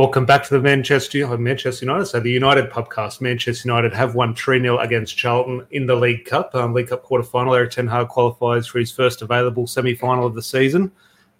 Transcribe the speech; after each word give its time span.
Welcome 0.00 0.24
back 0.24 0.42
to 0.44 0.54
the 0.54 0.60
Manchester 0.62 1.26
uh, 1.26 1.36
Manchester 1.36 1.84
United. 1.84 2.06
So 2.06 2.20
the 2.20 2.30
United 2.30 2.70
podcast. 2.70 3.20
Manchester 3.20 3.68
United 3.68 3.92
have 3.92 4.14
won 4.14 4.34
3 4.34 4.58
0 4.58 4.78
against 4.78 5.14
Charlton 5.14 5.66
in 5.72 5.84
the 5.84 5.94
League 5.94 6.24
Cup. 6.24 6.54
Um, 6.54 6.72
League 6.72 6.88
Cup 6.88 7.02
quarter 7.02 7.22
final. 7.22 7.54
Erik 7.54 7.70
Ten 7.70 7.86
Hag 7.86 8.08
qualifies 8.08 8.66
for 8.66 8.78
his 8.78 8.90
first 8.90 9.20
available 9.20 9.66
semi 9.66 9.94
final 9.94 10.24
of 10.24 10.34
the 10.34 10.42
season, 10.42 10.90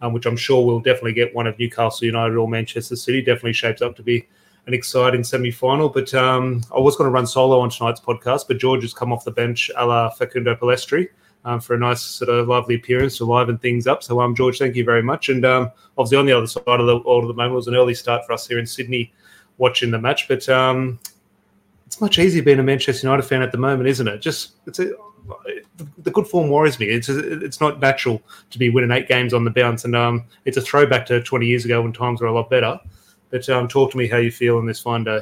um, 0.02 0.12
which 0.12 0.27
I'm 0.27 0.36
sure 0.36 0.62
will 0.62 0.78
definitely 0.78 1.14
get 1.14 1.34
one 1.34 1.46
of 1.46 1.59
Newcastle 1.59 2.05
United 2.05 2.36
or 2.36 2.46
Manchester 2.46 2.96
City. 2.96 3.23
Definitely 3.23 3.55
shapes 3.55 3.80
up 3.80 3.96
to 3.96 4.02
be 4.02 4.28
an 4.66 4.74
exciting 4.74 5.24
semi 5.24 5.50
final. 5.50 5.88
But 5.88 6.12
um, 6.12 6.61
I 6.70 6.80
was 6.80 6.97
going 6.97 7.08
to 7.08 7.14
run 7.14 7.27
solo 7.27 7.61
on 7.61 7.70
tonight's 7.70 8.00
podcast, 8.00 8.47
but 8.47 8.58
George 8.58 8.83
has 8.83 8.92
come 8.92 9.11
off 9.11 9.24
the 9.24 9.30
bench 9.30 9.70
a 9.74 9.86
la 9.86 10.11
Facundo 10.11 10.55
Pellistri 10.55 11.08
um, 11.44 11.60
for 11.60 11.74
a 11.74 11.78
nice 11.78 12.02
sort 12.02 12.28
of 12.28 12.48
lovely 12.48 12.74
appearance 12.74 13.16
to 13.19 13.24
liven 13.24 13.58
things 13.58 13.86
up. 13.86 14.02
So, 14.02 14.20
um, 14.20 14.34
George, 14.34 14.58
thank 14.58 14.77
you 14.77 14.84
very 14.84 15.02
much. 15.02 15.28
And 15.28 15.44
um, 15.44 15.70
obviously, 15.97 16.19
on 16.19 16.27
the 16.27 16.32
other 16.32 16.47
side 16.47 16.62
of 16.66 16.86
the 16.86 16.98
world 16.98 17.24
at 17.24 17.28
the 17.28 17.34
moment, 17.34 17.52
it 17.52 17.56
was 17.56 17.69
an 17.69 17.77
early 17.77 17.94
start 17.94 18.27
for 18.27 18.32
us 18.32 18.47
here 18.47 18.58
in 18.58 18.66
Sydney 18.66 19.12
watching 19.58 19.91
the 19.91 19.98
match. 19.98 20.28
But 20.28 20.48
um, 20.48 20.98
it's 21.86 22.00
much 22.00 22.19
easier 22.19 22.42
being 22.42 22.58
a 22.58 22.62
Manchester 22.62 23.06
United 23.06 23.22
fan 23.22 23.42
at 23.42 23.52
the 23.52 23.58
moment, 23.58 23.88
isn't 23.88 24.06
it? 24.06 24.20
Just 24.20 24.52
it's 24.66 24.78
a, 24.78 24.92
the 25.98 26.10
good 26.10 26.27
form 26.27 26.50
worries 26.50 26.78
me. 26.78 26.86
It's 26.86 27.08
it's 27.08 27.60
not 27.60 27.80
natural 27.80 28.22
to 28.50 28.58
be 28.58 28.70
winning 28.70 28.91
eight 28.91 29.08
games 29.08 29.34
on 29.34 29.44
the 29.44 29.50
bounce, 29.50 29.84
and 29.84 29.97
um, 29.97 30.25
it's 30.44 30.56
a 30.56 30.62
throwback 30.62 31.06
to 31.06 31.22
20 31.22 31.47
years 31.47 31.64
ago 31.64 31.82
when 31.82 31.92
times 31.92 32.20
were 32.20 32.27
a 32.27 32.32
lot 32.32 32.50
better. 32.50 32.78
But 33.30 33.48
um, 33.48 33.69
talk 33.69 33.92
to 33.92 33.97
me 33.97 34.08
how 34.08 34.19
you 34.19 34.30
feel 34.30 34.58
in 34.58 34.66
this 34.66 34.80
fine 34.80 35.04
day. 35.04 35.20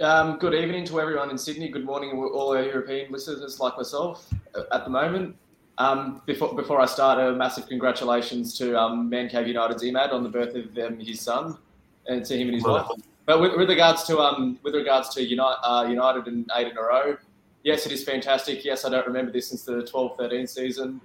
Um, 0.00 0.38
good 0.38 0.54
evening 0.54 0.84
to 0.84 1.00
everyone 1.00 1.28
in 1.28 1.36
Sydney. 1.36 1.70
Good 1.70 1.84
morning, 1.84 2.10
to 2.10 2.16
all 2.16 2.56
our 2.56 2.62
European 2.62 3.10
listeners 3.10 3.58
like 3.58 3.76
myself 3.76 4.32
uh, 4.54 4.62
at 4.70 4.84
the 4.84 4.90
moment. 4.90 5.34
Um, 5.78 6.22
before, 6.24 6.54
before 6.54 6.80
I 6.80 6.86
start, 6.86 7.18
a 7.18 7.32
massive 7.32 7.66
congratulations 7.66 8.56
to 8.58 8.78
um, 8.78 9.10
Man 9.10 9.28
Cave 9.28 9.48
United's 9.48 9.82
Emad 9.82 10.12
on 10.12 10.22
the 10.22 10.28
birth 10.28 10.54
of 10.54 10.78
um, 10.78 11.00
his 11.00 11.20
son, 11.20 11.58
and 12.06 12.24
to 12.26 12.38
him 12.38 12.46
and 12.46 12.54
his 12.54 12.64
wife. 12.64 12.86
But 13.26 13.40
with, 13.40 13.56
with, 13.56 13.68
regards 13.68 14.04
to 14.04 14.20
um, 14.20 14.60
with 14.62 14.76
regards 14.76 15.08
to 15.14 15.24
United, 15.24 15.58
uh, 15.64 15.86
United 15.88 16.28
and 16.28 16.48
eight 16.54 16.68
in 16.68 16.78
a 16.78 16.82
row, 16.82 17.16
yes, 17.64 17.84
it 17.84 17.90
is 17.90 18.04
fantastic. 18.04 18.64
Yes, 18.64 18.84
I 18.84 18.90
don't 18.90 19.06
remember 19.06 19.32
this 19.32 19.48
since 19.48 19.64
the 19.64 19.82
12-13 19.82 20.48
season. 20.48 21.00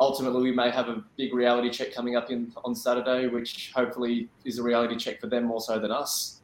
Ultimately, 0.00 0.40
we 0.40 0.52
may 0.52 0.70
have 0.70 0.88
a 0.88 1.04
big 1.18 1.34
reality 1.34 1.68
check 1.68 1.92
coming 1.92 2.16
up 2.16 2.30
in 2.30 2.52
on 2.64 2.74
Saturday, 2.74 3.26
which 3.26 3.70
hopefully 3.74 4.30
is 4.46 4.58
a 4.58 4.62
reality 4.62 4.96
check 4.96 5.20
for 5.20 5.26
them 5.26 5.44
more 5.44 5.60
so 5.60 5.78
than 5.78 5.90
us 5.90 6.37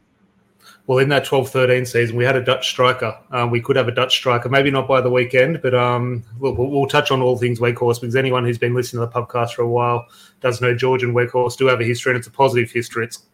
well, 0.87 0.99
in 0.99 1.09
that 1.09 1.25
12 1.25 1.49
13 1.49 1.87
season, 1.87 2.15
we 2.15 2.25
had 2.25 2.37
a 2.37 2.45
Dutch 2.45 2.69
striker. 2.69 3.19
Um, 3.31 3.51
we 3.51 3.61
could 3.61 3.77
have 3.77 3.89
a 3.89 3.93
Dutch 3.93 4.15
striker, 4.15 4.51
maybe 4.51 4.71
not 4.71 4.87
by 4.87 5.01
the 5.01 5.11
weekend, 5.11 5.63
but 5.63 5.75
um, 5.75 6.23
we'll, 6.39 6.55
we'll, 6.55 6.87
touch 6.87 7.11
on 7.11 7.23
all 7.23 7.39
things 7.39 7.59
Weghorst 7.59 8.03
because 8.03 8.17
anyone 8.17 8.45
who's 8.45 8.59
been 8.59 8.75
listening 8.75 9.01
to 9.01 9.07
the 9.07 9.13
podcast 9.13 9.55
for 9.55 9.63
a 9.63 9.69
while 9.69 10.07
does 10.41 10.61
know 10.61 10.75
George 10.75 11.03
and 11.03 11.15
Weghorst 11.15 11.57
do 11.57 11.67
have 11.67 11.81
a 11.81 11.85
history, 11.85 12.13
and 12.13 12.19
it's 12.19 12.27
a 12.27 12.31
positive 12.31 12.71
history. 12.71 13.05
It's 13.05 13.27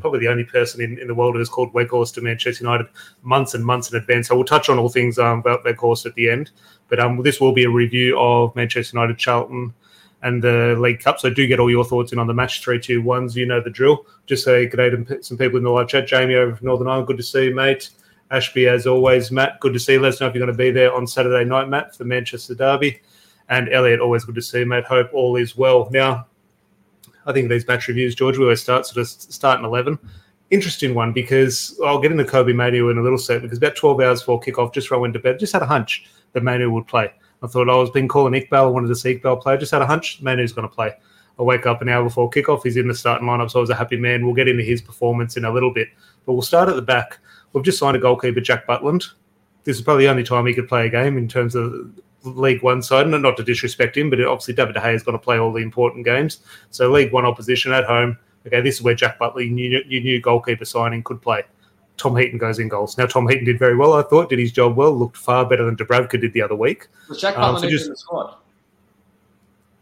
probably 0.00 0.20
the 0.20 0.28
only 0.28 0.44
person 0.44 0.80
in, 0.80 0.98
in 1.00 1.08
the 1.08 1.14
world 1.14 1.34
who 1.34 1.40
has 1.40 1.48
called 1.48 1.72
Weghorst 1.72 2.14
to 2.14 2.20
Manchester 2.20 2.62
United 2.62 2.86
months 3.22 3.54
and 3.54 3.64
months 3.64 3.90
in 3.90 3.98
advance. 3.98 4.28
So 4.28 4.36
we'll 4.36 4.44
touch 4.44 4.68
on 4.68 4.78
all 4.78 4.88
things 4.88 5.18
um, 5.18 5.40
about 5.40 5.64
Weghorst 5.64 6.06
at 6.06 6.14
the 6.14 6.30
end. 6.30 6.52
But 6.88 7.00
um, 7.00 7.22
this 7.22 7.40
will 7.40 7.52
be 7.52 7.64
a 7.64 7.70
review 7.70 8.18
of 8.18 8.54
Manchester 8.54 8.96
United 8.96 9.18
Charlton 9.18 9.74
and 10.24 10.42
the 10.42 10.74
League 10.78 11.00
Cup. 11.00 11.20
So 11.20 11.30
do 11.30 11.46
get 11.46 11.60
all 11.60 11.70
your 11.70 11.84
thoughts 11.84 12.12
in 12.12 12.18
on 12.18 12.26
the 12.26 12.34
match 12.34 12.62
three, 12.62 12.80
two, 12.80 13.02
ones. 13.02 13.36
You 13.36 13.44
know 13.44 13.60
the 13.60 13.70
drill. 13.70 14.06
Just 14.26 14.42
say 14.42 14.66
good 14.66 14.78
day 14.78 14.90
to 14.90 15.22
some 15.22 15.36
people 15.36 15.58
in 15.58 15.64
the 15.64 15.70
live 15.70 15.86
chat. 15.86 16.08
Jamie 16.08 16.34
over 16.34 16.56
from 16.56 16.66
Northern 16.66 16.88
Ireland, 16.88 17.06
good 17.06 17.18
to 17.18 17.22
see 17.22 17.44
you, 17.44 17.54
mate. 17.54 17.90
Ashby, 18.30 18.66
as 18.66 18.86
always, 18.86 19.30
Matt, 19.30 19.60
good 19.60 19.74
to 19.74 19.78
see 19.78 19.92
you. 19.92 20.00
Let 20.00 20.14
us 20.14 20.20
know 20.20 20.26
if 20.26 20.34
you're 20.34 20.44
going 20.44 20.56
to 20.56 20.58
be 20.58 20.70
there 20.70 20.92
on 20.94 21.06
Saturday 21.06 21.44
night, 21.44 21.68
Matt, 21.68 21.94
for 21.94 22.04
Manchester 22.04 22.54
Derby. 22.54 23.02
And 23.50 23.68
Elliot, 23.68 24.00
always 24.00 24.24
good 24.24 24.34
to 24.36 24.42
see 24.42 24.60
you, 24.60 24.66
mate. 24.66 24.84
Hope 24.84 25.12
all 25.12 25.36
is 25.36 25.58
well. 25.58 25.88
Now, 25.92 26.26
I 27.26 27.32
think 27.34 27.50
these 27.50 27.68
match 27.68 27.86
reviews, 27.86 28.14
George, 28.14 28.38
we 28.38 28.44
always 28.44 28.62
start 28.62 28.86
sort 28.86 28.96
of 28.96 29.08
start 29.08 29.58
in 29.58 29.66
11. 29.66 29.98
Interesting 30.50 30.94
one 30.94 31.12
because 31.12 31.78
I'll 31.84 32.00
get 32.00 32.12
into 32.12 32.24
Kobbie 32.24 32.54
Mainoo 32.54 32.88
in 32.88 32.96
a 32.96 33.02
little 33.02 33.18
second 33.18 33.42
because 33.42 33.58
about 33.58 33.76
12 33.76 34.00
hours 34.00 34.20
before 34.20 34.40
kickoff, 34.40 34.72
just 34.72 34.86
before 34.86 34.98
I 34.98 35.00
went 35.02 35.12
to 35.14 35.20
bed, 35.20 35.38
just 35.38 35.52
had 35.52 35.62
a 35.62 35.66
hunch 35.66 36.06
that 36.32 36.42
Mainoo 36.42 36.70
would 36.70 36.86
play. 36.86 37.12
I 37.44 37.46
thought 37.46 37.68
I 37.68 37.76
was 37.76 37.90
being 37.90 38.08
called 38.08 38.32
an 38.32 38.40
Iqbal. 38.40 38.54
I 38.54 38.66
wanted 38.66 38.88
to 38.88 38.96
see 38.96 39.16
Iqbal 39.16 39.42
play. 39.42 39.52
I 39.52 39.56
just 39.58 39.70
had 39.70 39.82
a 39.82 39.86
hunch 39.86 40.22
Mainoo's 40.22 40.54
going 40.54 40.66
to 40.66 40.74
play. 40.74 40.94
I 41.38 41.42
wake 41.42 41.66
up 41.66 41.82
an 41.82 41.88
hour 41.90 42.02
before 42.02 42.30
kickoff. 42.30 42.62
He's 42.62 42.76
in 42.76 42.88
the 42.88 42.94
starting 42.94 43.28
lineup, 43.28 43.50
so 43.50 43.58
I 43.58 43.60
was 43.60 43.70
a 43.70 43.74
happy 43.74 43.96
man. 43.96 44.24
We'll 44.24 44.34
get 44.34 44.48
into 44.48 44.62
his 44.62 44.80
performance 44.80 45.36
in 45.36 45.44
a 45.44 45.52
little 45.52 45.72
bit, 45.72 45.88
but 46.24 46.32
we'll 46.32 46.42
start 46.42 46.68
at 46.68 46.76
the 46.76 46.82
back. 46.82 47.18
We've 47.52 47.64
just 47.64 47.78
signed 47.78 47.96
a 47.96 48.00
goalkeeper, 48.00 48.40
Jack 48.40 48.66
Butland. 48.66 49.10
This 49.64 49.76
is 49.76 49.82
probably 49.82 50.04
the 50.04 50.10
only 50.10 50.24
time 50.24 50.46
he 50.46 50.54
could 50.54 50.68
play 50.68 50.86
a 50.86 50.90
game 50.90 51.18
in 51.18 51.28
terms 51.28 51.54
of 51.54 51.72
League 52.22 52.62
One 52.62 52.82
side. 52.82 53.06
And 53.06 53.22
not 53.22 53.36
to 53.36 53.44
disrespect 53.44 53.96
him, 53.96 54.10
but 54.10 54.20
obviously 54.24 54.54
David 54.54 54.74
De 54.74 54.80
Gea 54.80 54.94
is 54.94 55.02
going 55.02 55.18
to 55.18 55.22
play 55.22 55.38
all 55.38 55.52
the 55.52 55.62
important 55.62 56.04
games. 56.04 56.40
So 56.70 56.90
League 56.90 57.12
One 57.12 57.26
opposition 57.26 57.72
at 57.72 57.84
home. 57.84 58.16
Okay, 58.46 58.60
this 58.60 58.76
is 58.76 58.82
where 58.82 58.94
Jack 58.94 59.18
Butland, 59.18 59.58
your 59.58 60.02
new 60.02 60.20
goalkeeper 60.20 60.64
signing, 60.64 61.02
could 61.02 61.20
play. 61.20 61.42
Tom 61.96 62.16
Heaton 62.16 62.38
goes 62.38 62.58
in 62.58 62.68
goals. 62.68 62.98
Now, 62.98 63.06
Tom 63.06 63.28
Heaton 63.28 63.44
did 63.44 63.58
very 63.58 63.76
well, 63.76 63.92
I 63.92 64.02
thought, 64.02 64.28
did 64.28 64.38
his 64.38 64.52
job 64.52 64.76
well, 64.76 64.96
looked 64.96 65.16
far 65.16 65.48
better 65.48 65.64
than 65.64 65.76
Dubravka 65.76 66.20
did 66.20 66.32
the 66.32 66.42
other 66.42 66.56
week. 66.56 66.88
Was 67.08 67.20
Jack 67.20 67.38
um, 67.38 67.58
so 67.58 67.68
just, 67.68 67.86
in 67.86 67.92
the 67.92 67.96
squad? 67.96 68.36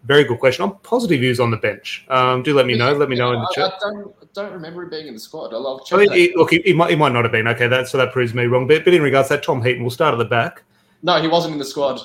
Very 0.05 0.25
good 0.25 0.39
question. 0.39 0.65
I'm 0.65 0.73
positive 0.79 1.21
views 1.21 1.41
on 1.41 1.51
the 1.51 1.57
bench. 1.57 2.05
Um, 2.09 2.43
do 2.43 2.55
let 2.55 2.67
me 2.67 2.77
know. 2.77 2.93
Let 2.93 3.09
me 3.09 3.17
know 3.17 3.33
in 3.33 3.41
the 3.41 3.53
chat. 3.55 3.73
I 3.87 3.91
don't, 3.91 4.33
don't 4.35 4.53
remember 4.53 4.83
him 4.83 4.91
being 4.91 5.07
in 5.07 5.15
the 5.15 5.21
squad. 5.21 5.55
I'll 5.55 5.79
check 5.85 5.99
oh, 5.99 6.13
he, 6.13 6.35
look, 6.35 6.51
he, 6.51 6.61
he, 6.65 6.73
might, 6.73 6.91
he 6.91 6.97
might 6.97 7.13
not 7.13 7.25
have 7.25 7.33
been. 7.33 7.47
Okay, 7.49 7.69
that, 7.69 7.89
so 7.89 7.99
that 7.99 8.13
proves 8.13 8.35
me 8.35 8.45
wrong. 8.45 8.67
But, 8.67 8.85
but 8.85 8.95
in 8.95 9.01
regards 9.01 9.29
to 9.29 9.35
that, 9.35 9.45
Tom 9.45 9.63
Heaton 9.63 9.83
will 9.83 9.91
start 9.91 10.13
at 10.13 10.19
the 10.19 10.25
back. 10.25 10.65
No, 11.03 11.21
he 11.21 11.29
wasn't 11.29 11.53
in 11.53 11.59
the 11.59 11.65
squad. 11.65 12.01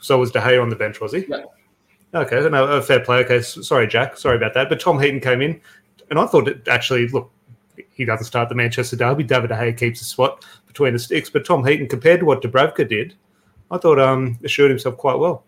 So 0.00 0.18
was 0.18 0.32
De 0.32 0.40
Gea 0.40 0.60
on 0.60 0.68
the 0.68 0.76
bench, 0.76 1.00
was 1.00 1.12
he? 1.12 1.24
Yeah. 1.28 1.44
Okay, 2.14 2.46
no, 2.48 2.82
fair 2.82 3.00
play. 3.00 3.24
Okay, 3.24 3.40
sorry, 3.40 3.86
Jack. 3.86 4.18
Sorry 4.18 4.36
about 4.36 4.52
that. 4.54 4.68
But 4.68 4.80
Tom 4.80 5.00
Heaton 5.00 5.20
came 5.20 5.40
in, 5.40 5.60
and 6.10 6.18
I 6.18 6.26
thought 6.26 6.48
it 6.48 6.66
actually, 6.68 7.08
look, 7.08 7.30
he 7.92 8.04
doesn't 8.04 8.26
start 8.26 8.48
the 8.48 8.54
Manchester 8.54 8.96
derby. 8.96 9.24
David 9.24 9.48
De 9.48 9.54
Gea 9.54 9.76
keeps 9.76 9.98
the 10.00 10.04
spot 10.04 10.44
between 10.66 10.92
the 10.92 10.98
sticks. 10.98 11.30
But 11.30 11.44
Tom 11.44 11.64
Heaton, 11.66 11.88
compared 11.88 12.20
to 12.20 12.26
what 12.26 12.42
Dubravka 12.42 12.88
did, 12.88 13.14
I 13.70 13.78
thought 13.78 13.98
um, 13.98 14.38
assured 14.44 14.70
himself 14.70 14.96
quite 14.96 15.18
well. 15.18 15.44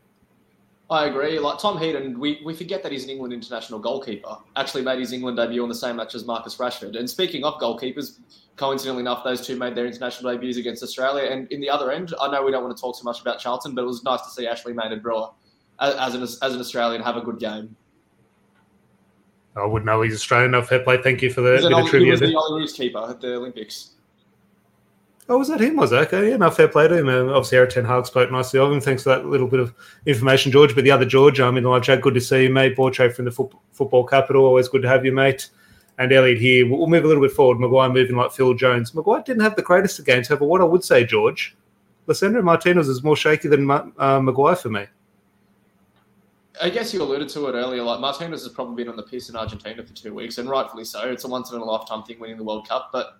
I 0.91 1.07
agree. 1.07 1.39
Like 1.39 1.59
Tom 1.59 1.79
Heaton, 1.79 2.21
we, 2.21 2.43
we 2.45 2.55
forget 2.55 2.83
that 2.83 2.93
he's 2.93 3.05
an 3.05 3.11
England 3.11 3.33
international 3.33 3.81
goalkeeper. 3.81 4.37
Actually 4.57 4.83
made 4.83 4.99
his 5.01 5.13
England 5.13 5.39
debut 5.39 5.63
on 5.63 5.69
the 5.69 5.75
same 5.75 5.97
match 5.97 6.15
as 6.15 6.27
Marcus 6.27 6.57
Rashford. 6.57 6.99
And 6.99 7.09
speaking 7.09 7.43
of 7.43 7.55
goalkeepers, 7.55 8.19
coincidentally 8.57 9.01
enough, 9.01 9.25
those 9.25 9.47
two 9.47 9.57
made 9.57 9.75
their 9.75 9.87
international 9.87 10.31
debuts 10.33 10.59
against 10.59 10.83
Australia. 10.83 11.31
And 11.31 11.51
in 11.51 11.61
the 11.61 11.71
other 11.71 11.91
end, 11.91 12.15
I 12.21 12.31
know 12.31 12.45
we 12.45 12.53
don't 12.53 12.63
want 12.63 12.77
to 12.77 12.81
talk 12.81 12.99
too 12.99 13.05
much 13.05 13.23
about 13.23 13.39
Charlton, 13.41 13.75
but 13.75 13.83
it 13.83 13.87
was 13.87 14.05
nice 14.05 14.21
to 14.23 14.31
see 14.31 14.47
Ashley 14.47 14.75
Maynard-Brewer 14.75 15.31
as 15.81 16.15
an, 16.15 16.23
as 16.23 16.55
an 16.55 16.61
Australian 16.61 17.03
have 17.03 17.17
a 17.17 17.23
good 17.23 17.39
game. 17.39 17.75
I 19.57 19.65
wouldn't 19.65 19.87
know 19.87 20.03
he's 20.03 20.15
Australian. 20.15 20.61
Fair 20.65 20.81
play. 20.81 21.01
Thank 21.01 21.23
you 21.23 21.33
for 21.33 21.41
the, 21.41 21.59
bit 21.59 21.73
of 21.73 21.87
trivia. 21.89 22.07
He 22.07 22.11
was 22.11 22.21
the 22.21 22.27
Olyroos 22.27 22.75
keeper 22.75 23.07
at 23.09 23.21
the 23.21 23.37
Olympics. 23.37 23.91
Oh, 25.27 25.39
was 25.39 25.49
that 25.49 25.61
him? 25.61 25.77
Was 25.77 25.91
that 25.91 26.09
okay? 26.09 26.31
Yeah, 26.31 26.37
no, 26.37 26.51
fair 26.51 26.69
play 26.69 26.87
to 26.87 26.99
him. 26.99 27.09
Um, 27.09 27.31
obviously, 27.31 27.57
Erik 27.57 27.71
Ten 27.71 27.85
Hag 27.87 28.05
spoke 28.05 28.31
nicely 28.31 28.61
of 28.61 28.71
him. 28.71 28.81
Thanks 28.81 29.05
for 29.05 29.09
that 29.11 29.25
little 29.25 29.47
bit 29.47 29.61
of 29.61 29.75
information, 30.05 30.53
George. 30.53 30.75
But 30.75 30.85
the 30.85 30.91
other 30.91 31.07
George, 31.07 31.41
I'm 31.41 31.49
um, 31.51 31.57
in 31.57 31.65
the 31.65 31.71
live 31.71 31.83
chat. 31.83 32.03
Good 32.03 32.15
to 32.15 32.21
see 32.21 32.43
you, 32.43 32.51
mate. 32.51 32.77
Borche 32.77 33.15
from 33.15 33.25
the 33.25 33.31
foot, 33.31 33.53
football 33.73 34.05
capital. 34.05 34.45
Always 34.45 34.69
good 34.69 34.83
to 34.83 34.89
have 34.89 35.05
you, 35.05 35.13
mate. 35.13 35.49
And 35.97 36.13
Elliot 36.13 36.39
here. 36.39 36.69
We'll 36.69 36.89
move 36.89 37.05
a 37.05 37.07
little 37.07 37.23
bit 37.23 37.33
forward. 37.33 37.59
Maguire 37.59 37.89
moving 37.89 38.17
like 38.17 38.33
Phil 38.33 38.53
Jones. 38.53 38.95
Maguire 38.95 39.23
didn't 39.23 39.45
have 39.45 39.57
the 39.57 39.63
greatest 39.63 39.99
of 39.99 40.05
games. 40.05 40.29
However, 40.29 40.45
what 40.45 40.61
I 40.61 40.65
would 40.65 40.85
say, 40.85 41.05
George, 41.05 41.57
Lisandro 42.07 42.43
Martinez 42.43 42.89
is 42.89 43.03
more 43.03 43.17
shaky 43.17 43.49
than 43.49 43.71
uh, 43.71 44.21
Maguire 44.21 44.57
for 44.57 44.69
me. 44.69 44.87
I 46.63 46.71
guess 46.71 46.95
you 46.95 47.03
alluded 47.03 47.29
to 47.31 47.47
it 47.47 47.53
earlier. 47.55 47.83
Like 47.83 48.01
Martinez 48.01 48.43
has 48.45 48.53
probably 48.53 48.77
been 48.77 48.89
on 48.91 48.97
the 48.97 49.03
piss 49.03 49.29
in 49.29 49.37
Argentina 49.37 49.83
for 49.83 49.93
two 49.93 50.15
weeks, 50.15 50.39
and 50.39 50.49
rightfully 50.49 50.85
so. 50.85 51.01
It's 51.11 51.25
a 51.25 51.29
once 51.29 51.51
in 51.51 51.59
a 51.59 51.65
lifetime 51.65 52.05
thing 52.05 52.21
winning 52.21 52.37
the 52.37 52.45
World 52.45 52.69
Cup. 52.69 52.91
But 52.93 53.19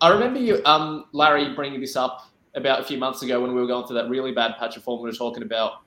I 0.00 0.10
remember 0.10 0.38
you, 0.38 0.62
um, 0.64 1.06
Larry, 1.12 1.54
bringing 1.54 1.80
this 1.80 1.96
up 1.96 2.28
about 2.54 2.80
a 2.80 2.84
few 2.84 2.98
months 2.98 3.22
ago 3.22 3.40
when 3.40 3.54
we 3.54 3.60
were 3.60 3.66
going 3.66 3.86
through 3.86 3.96
that 3.96 4.10
really 4.10 4.32
bad 4.32 4.56
patch 4.58 4.76
of 4.76 4.84
form. 4.84 5.02
We 5.02 5.08
were 5.08 5.16
talking 5.16 5.42
about 5.42 5.82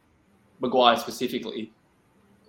Maguire 0.59 0.97
specifically. 0.97 1.71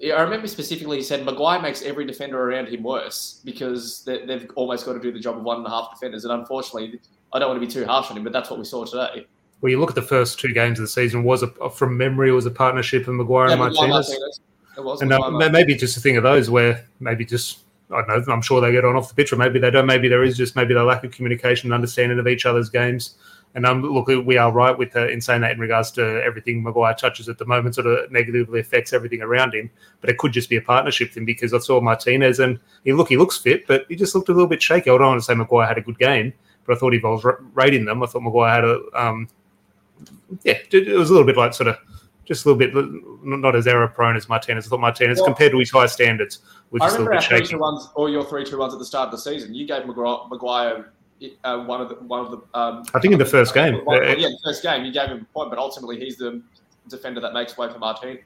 I 0.02 0.20
remember 0.23 0.49
specifically 0.49 0.96
he 0.96 1.02
said 1.02 1.25
Maguire 1.25 1.61
makes 1.61 1.82
every 1.82 2.05
defender 2.05 2.43
around 2.43 2.69
him 2.69 2.82
worse 2.82 3.40
because 3.44 4.02
they, 4.05 4.26
have 4.26 4.50
almost 4.56 4.87
got 4.87 4.94
to 4.94 5.00
do 5.00 5.12
the 5.12 5.20
job 5.20 5.37
of 5.37 5.44
one 5.44 5.58
and 5.58 5.67
a 5.67 5.70
half 5.70 5.90
defenders. 5.93 6.25
And 6.25 6.32
unfortunately, 6.32 7.00
I 7.32 7.38
don't 7.38 7.50
want 7.50 7.61
to 7.61 7.67
be 7.67 7.73
too 7.73 7.84
harsh 7.84 8.11
on 8.11 8.17
him, 8.17 8.25
but 8.25 8.32
that's 8.32 8.50
what 8.50 8.58
we 8.58 8.64
saw 8.64 8.84
today 8.84 9.26
well, 9.62 9.70
you 9.70 9.78
look 9.78 9.90
at 9.90 9.94
the 9.94 10.02
first 10.02 10.40
two 10.40 10.52
games 10.52 10.80
of 10.80 10.84
the 10.84 10.88
season, 10.88 11.22
was 11.22 11.44
a, 11.44 11.70
from 11.70 11.96
memory, 11.96 12.30
it 12.30 12.32
was 12.32 12.46
a 12.46 12.50
partnership 12.50 13.06
of 13.06 13.14
Maguire 13.14 13.46
yeah, 13.46 13.52
and 13.52 13.60
Martinez. 13.60 14.08
Martinez. 14.10 14.40
It 14.76 14.84
was 14.84 15.02
and 15.02 15.12
uh, 15.12 15.30
maybe 15.30 15.76
just 15.76 15.96
a 15.96 16.00
thing 16.00 16.16
of 16.16 16.24
those 16.24 16.50
where 16.50 16.88
maybe 16.98 17.24
just 17.24 17.60
I 17.90 18.02
don't 18.02 18.26
know. 18.26 18.34
I'm 18.34 18.42
sure 18.42 18.60
they 18.60 18.72
get 18.72 18.84
on 18.84 18.96
off 18.96 19.08
the 19.08 19.14
pitch, 19.14 19.32
or 19.32 19.36
maybe 19.36 19.58
they 19.58 19.70
don't. 19.70 19.86
Maybe 19.86 20.08
there 20.08 20.24
is 20.24 20.36
just 20.36 20.56
maybe 20.56 20.74
the 20.74 20.82
lack 20.82 21.04
of 21.04 21.12
communication 21.12 21.68
and 21.68 21.74
understanding 21.74 22.18
of 22.18 22.26
each 22.26 22.46
other's 22.46 22.70
games. 22.70 23.16
And 23.54 23.66
um, 23.66 23.82
look, 23.82 24.06
we 24.08 24.38
are 24.38 24.50
right 24.50 24.76
with 24.76 24.96
uh, 24.96 25.08
in 25.08 25.20
saying 25.20 25.42
that 25.42 25.52
in 25.52 25.58
regards 25.58 25.90
to 25.92 26.22
everything 26.24 26.62
Maguire 26.62 26.94
touches 26.94 27.28
at 27.28 27.36
the 27.36 27.44
moment, 27.44 27.74
sort 27.74 27.86
of 27.86 28.10
negatively 28.10 28.60
affects 28.60 28.94
everything 28.94 29.20
around 29.20 29.54
him. 29.54 29.70
But 30.00 30.08
it 30.08 30.16
could 30.16 30.32
just 30.32 30.48
be 30.48 30.56
a 30.56 30.62
partnership 30.62 31.12
thing 31.12 31.26
because 31.26 31.52
I 31.52 31.58
saw 31.58 31.80
Martinez 31.80 32.40
and 32.40 32.58
he 32.82 32.94
look 32.94 33.10
he 33.10 33.18
looks 33.18 33.36
fit, 33.36 33.66
but 33.66 33.84
he 33.90 33.94
just 33.94 34.14
looked 34.14 34.30
a 34.30 34.32
little 34.32 34.48
bit 34.48 34.62
shaky. 34.62 34.88
I 34.88 34.96
don't 34.96 35.06
want 35.06 35.20
to 35.20 35.24
say 35.24 35.34
Maguire 35.34 35.68
had 35.68 35.76
a 35.76 35.82
good 35.82 35.98
game, 35.98 36.32
but 36.64 36.74
I 36.74 36.78
thought 36.78 36.94
he 36.94 36.98
was 36.98 37.24
rating 37.52 37.84
them, 37.84 38.02
I 38.02 38.06
thought 38.06 38.22
Maguire 38.22 38.54
had 38.54 38.64
a 38.64 38.80
um, 38.94 39.28
yeah, 40.44 40.58
it 40.70 40.96
was 40.96 41.10
a 41.10 41.12
little 41.12 41.26
bit 41.26 41.37
like 41.37 41.54
sort 41.54 41.69
of 41.69 41.76
just 42.25 42.44
a 42.44 42.52
little 42.52 42.58
bit 42.58 42.94
not 43.22 43.56
as 43.56 43.66
error 43.66 43.88
prone 43.88 44.16
as 44.16 44.28
Martinez. 44.28 44.66
I 44.66 44.70
thought 44.70 44.81
Martinez 44.81 45.19
well, 45.19 45.26
compared 45.26 45.52
to 45.52 45.58
his 45.58 45.70
high 45.70 45.87
standards 45.87 46.40
was 46.70 46.81
just 46.81 46.96
a 46.96 46.99
little 47.00 47.14
bit 47.14 47.22
shaky. 47.22 47.56
Ones, 47.56 47.88
or 47.94 48.08
your 48.08 48.25
three 48.25 48.44
two 48.44 48.58
ones 48.58 48.72
at 48.72 48.78
the 48.78 48.84
start 48.84 49.06
of 49.06 49.12
the 49.12 49.19
season. 49.19 49.54
You 49.54 49.66
gave 49.66 49.87
Maguire 49.87 50.93
uh, 51.44 51.64
one 51.64 51.81
of 51.81 51.88
the 51.88 51.96
one 51.96 52.20
of 52.20 52.31
the. 52.31 52.58
Um, 52.58 52.84
I 52.94 53.00
think 53.00 53.12
in 53.12 53.19
the 53.19 53.25
first 53.25 53.54
game. 53.54 53.76
One, 53.84 54.02
yeah, 54.02 54.14
the 54.14 54.38
first 54.44 54.62
game 54.62 54.84
you 54.84 54.93
gave 54.93 55.08
him 55.08 55.22
a 55.22 55.32
point, 55.32 55.50
but 55.50 55.58
ultimately 55.58 55.99
he's 55.99 56.16
the 56.16 56.43
defender 56.88 57.20
that 57.20 57.32
makes 57.32 57.56
way 57.56 57.70
for 57.72 57.78
Martin 57.78 58.19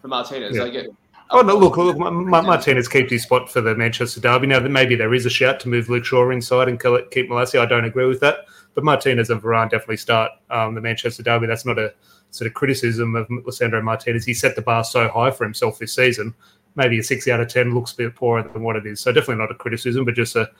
for 0.00 0.08
Martinez. 0.08 0.56
Yeah. 0.56 0.64
They 0.64 0.70
get. 0.70 0.86
Oh 1.34 1.40
no! 1.40 1.56
Look, 1.56 1.78
look. 1.78 1.96
Martinez 1.98 2.88
keeps 2.88 3.10
his 3.10 3.22
spot 3.22 3.50
for 3.50 3.62
the 3.62 3.74
Manchester 3.74 4.20
derby. 4.20 4.46
Now, 4.46 4.60
maybe 4.60 4.94
there 4.94 5.14
is 5.14 5.24
a 5.24 5.30
shout 5.30 5.58
to 5.60 5.68
move 5.68 5.88
Luke 5.88 6.04
Shaw 6.04 6.30
inside 6.30 6.68
and 6.68 6.78
keep 7.10 7.30
Malacia. 7.30 7.60
I 7.60 7.66
don't 7.66 7.86
agree 7.86 8.06
with 8.06 8.20
that, 8.20 8.40
but 8.74 8.84
Martinez 8.84 9.30
and 9.30 9.40
Varane 9.40 9.70
definitely 9.70 9.96
start 9.96 10.30
um, 10.50 10.74
the 10.74 10.82
Manchester 10.82 11.22
derby. 11.22 11.46
That's 11.46 11.64
not 11.64 11.78
a 11.78 11.94
sort 12.30 12.48
of 12.48 12.54
criticism 12.54 13.14
of 13.14 13.26
Lisandro 13.28 13.82
Martinez. 13.82 14.26
He 14.26 14.34
set 14.34 14.56
the 14.56 14.62
bar 14.62 14.84
so 14.84 15.08
high 15.08 15.30
for 15.30 15.44
himself 15.44 15.78
this 15.78 15.94
season. 15.94 16.34
Maybe 16.74 16.98
a 16.98 17.02
six 17.02 17.26
out 17.28 17.40
of 17.40 17.48
ten 17.48 17.74
looks 17.74 17.92
a 17.92 17.96
bit 17.96 18.14
poorer 18.14 18.42
than 18.42 18.62
what 18.62 18.76
it 18.76 18.86
is. 18.86 19.00
So 19.00 19.10
definitely 19.10 19.36
not 19.36 19.50
a 19.50 19.54
criticism, 19.54 20.04
but 20.04 20.14
just 20.14 20.36
a 20.36 20.50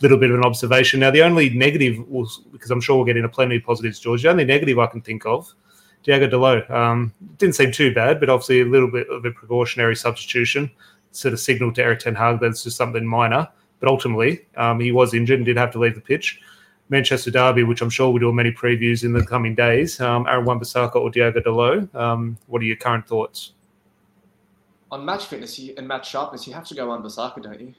little 0.00 0.18
bit 0.18 0.30
of 0.30 0.38
an 0.38 0.44
observation. 0.44 1.00
Now, 1.00 1.10
the 1.10 1.22
only 1.22 1.50
negative 1.50 2.08
was 2.08 2.40
because 2.52 2.70
I'm 2.70 2.80
sure 2.80 2.96
we'll 2.96 3.04
get 3.04 3.16
into 3.16 3.28
plenty 3.28 3.56
of 3.56 3.64
positives, 3.64 3.98
George. 3.98 4.22
The 4.22 4.30
only 4.30 4.44
negative 4.44 4.78
I 4.78 4.86
can 4.86 5.00
think 5.00 5.26
of, 5.26 5.52
Diogo 6.02 6.28
Dalot, 6.28 6.70
um, 6.70 7.12
didn't 7.38 7.54
seem 7.54 7.72
too 7.72 7.92
bad, 7.92 8.20
but 8.20 8.30
obviously 8.30 8.62
a 8.62 8.64
little 8.64 8.90
bit 8.90 9.08
of 9.08 9.24
a 9.24 9.30
precautionary 9.30 9.96
substitution, 9.96 10.70
sort 11.12 11.34
of 11.34 11.40
signal 11.40 11.72
to 11.74 11.82
Erik 11.82 12.00
Ten 12.00 12.14
Hag 12.14 12.40
that's 12.40 12.64
just 12.64 12.76
something 12.76 13.06
minor. 13.06 13.48
But 13.80 13.88
ultimately, 13.88 14.46
um, 14.56 14.80
he 14.80 14.92
was 14.92 15.14
injured 15.14 15.38
and 15.38 15.46
did 15.46 15.56
have 15.56 15.72
to 15.72 15.78
leave 15.78 15.94
the 15.94 16.00
pitch. 16.00 16.40
Manchester 16.90 17.30
Derby, 17.30 17.62
which 17.62 17.82
I'm 17.82 17.90
sure 17.90 18.10
we'll 18.10 18.18
do 18.18 18.32
many 18.32 18.50
previews 18.50 19.04
in 19.04 19.12
the 19.12 19.24
coming 19.24 19.54
days. 19.54 20.00
Um, 20.00 20.26
Aaron 20.26 20.44
Wan-Bissaka 20.44 20.96
or 20.96 21.10
Diogo 21.10 21.40
Dalot. 21.40 21.94
Um, 21.94 22.36
what 22.48 22.60
are 22.60 22.64
your 22.64 22.76
current 22.76 23.06
thoughts? 23.06 23.52
On 24.90 25.04
match 25.04 25.26
fitness 25.26 25.60
and 25.76 25.86
match 25.86 26.10
sharpness, 26.10 26.48
you 26.48 26.52
have 26.52 26.66
to 26.66 26.74
go 26.74 26.88
Wan-Bissaka, 26.88 27.42
don't 27.42 27.60
you? 27.60 27.74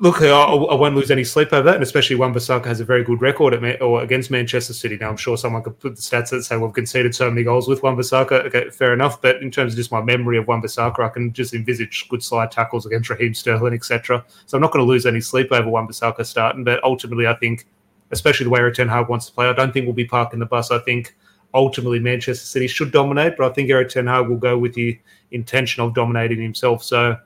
Look, 0.00 0.22
I, 0.22 0.28
I, 0.28 0.74
won't 0.74 0.96
lose 0.96 1.10
any 1.10 1.24
sleep 1.24 1.52
over 1.52 1.62
that, 1.62 1.74
and 1.74 1.82
especially 1.82 2.16
Wan-Bissaka 2.16 2.64
has 2.66 2.80
a 2.80 2.84
very 2.84 3.04
good 3.04 3.20
record 3.20 3.54
at 3.54 3.82
or 3.82 4.02
against 4.02 4.30
Manchester 4.30 4.72
City. 4.72 4.96
Now, 4.96 5.08
I'm 5.08 5.16
sure 5.16 5.36
someone 5.36 5.62
could 5.62 5.78
put 5.78 5.94
the 5.94 6.02
stats 6.02 6.30
that 6.30 6.42
say 6.42 6.56
we've 6.56 6.72
conceded 6.72 7.14
so 7.14 7.30
many 7.30 7.44
goals 7.44 7.68
with 7.68 7.82
Wan-Bissaka. 7.82 8.46
Okay, 8.46 8.70
fair 8.70 8.92
enough, 8.92 9.22
but 9.22 9.42
in 9.42 9.50
terms 9.50 9.72
of 9.72 9.76
just 9.76 9.92
my 9.92 10.02
memory 10.02 10.36
of 10.36 10.48
Wan-Bissaka, 10.48 10.98
I 11.00 11.08
can 11.08 11.32
just 11.32 11.54
envisage 11.54 12.08
good 12.08 12.22
slide 12.22 12.50
tackles 12.50 12.86
against 12.86 13.10
Raheem 13.10 13.34
Sterling, 13.34 13.74
etc. 13.74 14.24
So 14.46 14.56
I'm 14.56 14.62
not 14.62 14.72
going 14.72 14.84
to 14.84 14.88
lose 14.88 15.06
any 15.06 15.20
sleep 15.20 15.52
over 15.52 15.68
Wan-Bissaka 15.68 16.26
starting, 16.26 16.64
but 16.64 16.82
ultimately, 16.82 17.26
I 17.26 17.34
think, 17.34 17.66
especially 18.10 18.44
the 18.44 18.50
way 18.50 18.70
Ten 18.72 18.88
Hag 18.88 19.08
wants 19.08 19.26
to 19.26 19.32
play, 19.32 19.48
I 19.48 19.52
don't 19.52 19.72
think 19.72 19.86
we'll 19.86 19.94
be 19.94 20.06
parking 20.06 20.40
the 20.40 20.46
bus. 20.46 20.70
I 20.70 20.78
think 20.80 21.14
ultimately 21.54 21.98
Manchester 21.98 22.46
City 22.46 22.66
should 22.66 22.92
dominate, 22.92 23.36
but 23.36 23.50
I 23.50 23.54
think 23.54 23.70
Ten 23.90 24.06
Hag 24.06 24.28
will 24.28 24.36
go 24.36 24.58
with 24.58 24.74
the 24.74 24.98
intention 25.30 25.82
of 25.82 25.94
dominating 25.94 26.40
himself. 26.40 26.82
So 26.82 27.16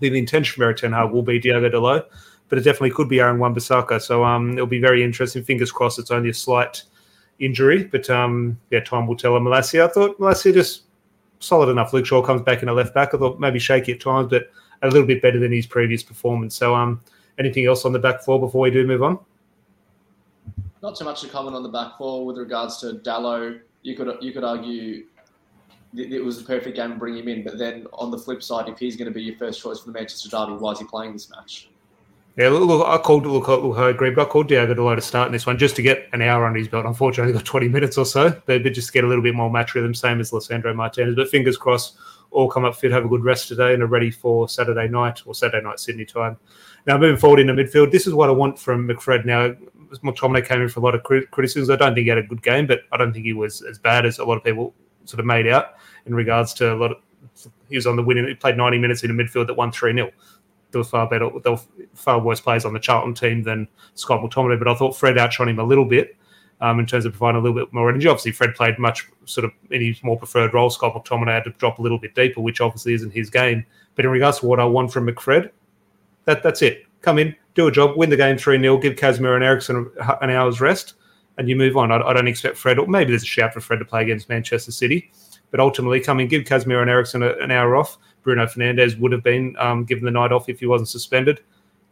the 0.00 0.18
intention 0.18 0.56
for 0.56 0.64
Erik 0.64 0.78
Ten 0.78 0.92
Hag 0.92 1.10
will 1.10 1.22
be 1.22 1.38
Diogo 1.38 1.68
Dalot, 1.70 2.04
but 2.48 2.58
it 2.58 2.62
definitely 2.62 2.90
could 2.90 3.08
be 3.08 3.20
Aaron 3.20 3.38
Wan-Bissaka. 3.38 4.00
So 4.00 4.24
um, 4.24 4.52
it'll 4.52 4.66
be 4.66 4.80
very 4.80 5.02
interesting. 5.02 5.42
Fingers 5.42 5.72
crossed 5.72 5.98
it's 5.98 6.10
only 6.10 6.30
a 6.30 6.34
slight 6.34 6.82
injury, 7.38 7.84
but 7.84 8.08
um, 8.10 8.58
yeah, 8.70 8.80
time 8.80 9.06
will 9.06 9.16
tell. 9.16 9.36
And 9.36 9.46
Malacia, 9.46 9.84
I 9.84 9.88
thought 9.88 10.18
Malacia 10.18 10.52
just 10.52 10.82
solid 11.40 11.68
enough. 11.68 11.92
Luke 11.92 12.06
Shaw 12.06 12.22
comes 12.22 12.42
back 12.42 12.62
in 12.62 12.68
a 12.68 12.72
left 12.72 12.94
back. 12.94 13.14
I 13.14 13.18
thought 13.18 13.40
maybe 13.40 13.58
shaky 13.58 13.92
at 13.92 14.00
times, 14.00 14.28
but 14.30 14.50
a 14.82 14.88
little 14.88 15.06
bit 15.06 15.22
better 15.22 15.38
than 15.38 15.52
his 15.52 15.66
previous 15.66 16.02
performance. 16.02 16.54
So 16.54 16.74
um, 16.74 17.00
anything 17.38 17.66
else 17.66 17.84
on 17.84 17.92
the 17.92 17.98
back 17.98 18.22
four 18.22 18.40
before 18.40 18.62
we 18.62 18.70
do 18.70 18.86
move 18.86 19.02
on? 19.02 19.18
Not 20.82 20.96
too 20.96 21.04
much 21.04 21.20
to 21.22 21.28
comment 21.28 21.56
on 21.56 21.62
the 21.62 21.68
back 21.68 21.98
four 21.98 22.24
with 22.24 22.38
regards 22.38 22.78
to 22.78 22.94
Dalot. 22.94 23.60
You 23.82 23.96
could 23.96 24.16
you 24.20 24.32
could 24.32 24.44
argue 24.44 25.06
it 25.94 26.22
was 26.22 26.40
a 26.40 26.44
perfect 26.44 26.76
game 26.76 26.90
to 26.90 26.96
bring 26.96 27.16
him 27.16 27.28
in. 27.28 27.42
But 27.42 27.58
then 27.58 27.86
on 27.92 28.10
the 28.10 28.18
flip 28.18 28.42
side, 28.42 28.68
if 28.68 28.78
he's 28.78 28.96
going 28.96 29.08
to 29.08 29.14
be 29.14 29.22
your 29.22 29.36
first 29.36 29.60
choice 29.60 29.80
for 29.80 29.86
the 29.86 29.92
Manchester 29.92 30.28
Derby, 30.28 30.52
why 30.52 30.72
is 30.72 30.78
he 30.78 30.84
playing 30.84 31.12
this 31.12 31.30
match? 31.30 31.70
Yeah, 32.36 32.50
look, 32.50 32.68
look 32.68 32.86
I 32.86 32.98
called 32.98 33.26
look, 33.26 33.48
look, 33.48 33.78
I 33.78 33.90
agree, 33.90 34.10
but 34.10 34.28
I 34.28 34.30
called 34.30 34.46
Diogo 34.46 34.72
Dalot 34.72 34.94
to 34.94 35.02
start 35.02 35.26
in 35.26 35.32
this 35.32 35.44
one 35.44 35.58
just 35.58 35.74
to 35.74 35.82
get 35.82 36.08
an 36.12 36.22
hour 36.22 36.46
under 36.46 36.58
his 36.58 36.68
belt. 36.68 36.86
Unfortunately, 36.86 37.32
got 37.32 37.44
20 37.44 37.68
minutes 37.68 37.98
or 37.98 38.06
so, 38.06 38.40
but, 38.46 38.62
just 38.62 38.88
to 38.88 38.92
get 38.92 39.02
a 39.02 39.08
little 39.08 39.24
bit 39.24 39.34
more 39.34 39.50
match 39.50 39.74
rhythm, 39.74 39.92
same 39.92 40.20
as 40.20 40.30
Lisandro 40.30 40.72
Martinez. 40.74 41.16
But 41.16 41.28
fingers 41.28 41.56
crossed, 41.56 41.96
all 42.30 42.48
come 42.48 42.64
up 42.64 42.76
fit, 42.76 42.92
have 42.92 43.04
a 43.04 43.08
good 43.08 43.24
rest 43.24 43.48
today, 43.48 43.74
and 43.74 43.82
are 43.82 43.86
ready 43.86 44.12
for 44.12 44.48
Saturday 44.48 44.86
night 44.86 45.22
or 45.26 45.34
Saturday 45.34 45.66
night 45.66 45.80
Sydney 45.80 46.04
time. 46.04 46.36
Now, 46.86 46.96
moving 46.96 47.16
forward 47.16 47.40
in 47.40 47.48
the 47.48 47.54
midfield, 47.54 47.90
this 47.90 48.06
is 48.06 48.14
what 48.14 48.28
I 48.28 48.32
want 48.32 48.56
from 48.56 48.86
McFred. 48.86 49.24
Now, 49.24 49.56
McTominay 50.04 50.46
came 50.46 50.62
in 50.62 50.68
for 50.68 50.78
a 50.78 50.82
lot 50.84 50.94
of 50.94 51.02
criticisms. 51.02 51.70
I 51.70 51.76
don't 51.76 51.94
think 51.94 52.04
he 52.04 52.08
had 52.08 52.18
a 52.18 52.22
good 52.22 52.42
game, 52.42 52.68
but 52.68 52.82
I 52.92 52.98
don't 52.98 53.12
think 53.12 53.24
he 53.24 53.32
was 53.32 53.62
as 53.62 53.78
bad 53.78 54.06
as 54.06 54.20
a 54.20 54.24
lot 54.24 54.36
of 54.36 54.44
people 54.44 54.74
sort 55.08 55.20
of 55.20 55.26
made 55.26 55.46
out 55.46 55.74
in 56.06 56.14
regards 56.14 56.54
to 56.54 56.72
a 56.72 56.76
lot 56.76 56.92
of. 56.92 56.98
He 57.68 57.76
was 57.76 57.86
on 57.86 57.96
the 57.96 58.02
winning. 58.02 58.26
He 58.26 58.34
played 58.34 58.56
90 58.56 58.78
minutes 58.78 59.02
in 59.04 59.10
a 59.10 59.14
midfield 59.14 59.46
that 59.46 59.54
won 59.54 59.70
3 59.70 59.92
0. 59.92 60.10
There 60.70 60.80
were 60.80 60.84
far 60.84 61.08
better, 61.08 61.30
there 61.42 61.52
were 61.52 61.60
far 61.94 62.20
worse 62.20 62.40
players 62.40 62.64
on 62.64 62.72
the 62.72 62.78
Charlton 62.78 63.14
team 63.14 63.42
than 63.42 63.68
Scott 63.94 64.20
McTominay, 64.22 64.58
but 64.58 64.68
I 64.68 64.74
thought 64.74 64.96
Fred 64.96 65.16
outshone 65.16 65.48
him 65.48 65.58
a 65.58 65.64
little 65.64 65.84
bit 65.84 66.16
um, 66.60 66.78
in 66.78 66.86
terms 66.86 67.04
of 67.04 67.12
providing 67.12 67.40
a 67.40 67.42
little 67.42 67.56
bit 67.56 67.72
more 67.72 67.88
energy. 67.88 68.06
Obviously, 68.06 68.32
Fred 68.32 68.54
played 68.54 68.78
much 68.78 69.08
sort 69.24 69.44
of 69.44 69.52
in 69.70 69.80
his 69.80 70.02
more 70.02 70.18
preferred 70.18 70.52
role. 70.52 70.70
Scott 70.70 70.94
McTominay 70.94 71.32
had 71.32 71.44
to 71.44 71.50
drop 71.50 71.78
a 71.78 71.82
little 71.82 71.98
bit 71.98 72.14
deeper, 72.14 72.40
which 72.40 72.60
obviously 72.60 72.94
isn't 72.94 73.12
his 73.12 73.30
game. 73.30 73.64
But 73.94 74.04
in 74.04 74.10
regards 74.10 74.40
to 74.40 74.46
what 74.46 74.60
I 74.60 74.64
want 74.64 74.92
from 74.92 75.06
McFred, 75.06 75.50
that 76.24 76.42
that's 76.42 76.62
it. 76.62 76.84
Come 77.00 77.18
in, 77.18 77.34
do 77.54 77.68
a 77.68 77.72
job, 77.72 77.96
win 77.96 78.10
the 78.10 78.16
game 78.16 78.36
3 78.36 78.60
0, 78.60 78.78
give 78.78 78.94
Casemiro 78.94 79.34
and 79.34 79.44
Eriksen 79.44 79.90
an 80.20 80.30
hour's 80.30 80.60
rest, 80.60 80.94
and 81.38 81.48
you 81.48 81.56
move 81.56 81.76
on. 81.76 81.90
I, 81.90 82.00
I 82.00 82.12
don't 82.12 82.28
expect 82.28 82.56
Fred, 82.56 82.78
or 82.78 82.86
maybe 82.86 83.10
there's 83.10 83.22
a 83.22 83.26
shout 83.26 83.54
for 83.54 83.60
Fred 83.60 83.78
to 83.78 83.84
play 83.84 84.02
against 84.02 84.28
Manchester 84.28 84.72
City. 84.72 85.10
But 85.50 85.60
ultimately, 85.60 86.00
come 86.00 86.20
and 86.20 86.28
give 86.28 86.44
Casemiro 86.44 86.82
and 86.82 86.90
Eriksen 86.90 87.22
an 87.22 87.50
hour 87.50 87.76
off. 87.76 87.96
Bruno 88.22 88.44
Fernandes 88.44 88.98
would 88.98 89.12
have 89.12 89.22
been 89.22 89.56
um, 89.58 89.84
given 89.84 90.04
the 90.04 90.10
night 90.10 90.32
off 90.32 90.48
if 90.48 90.60
he 90.60 90.66
wasn't 90.66 90.88
suspended. 90.88 91.40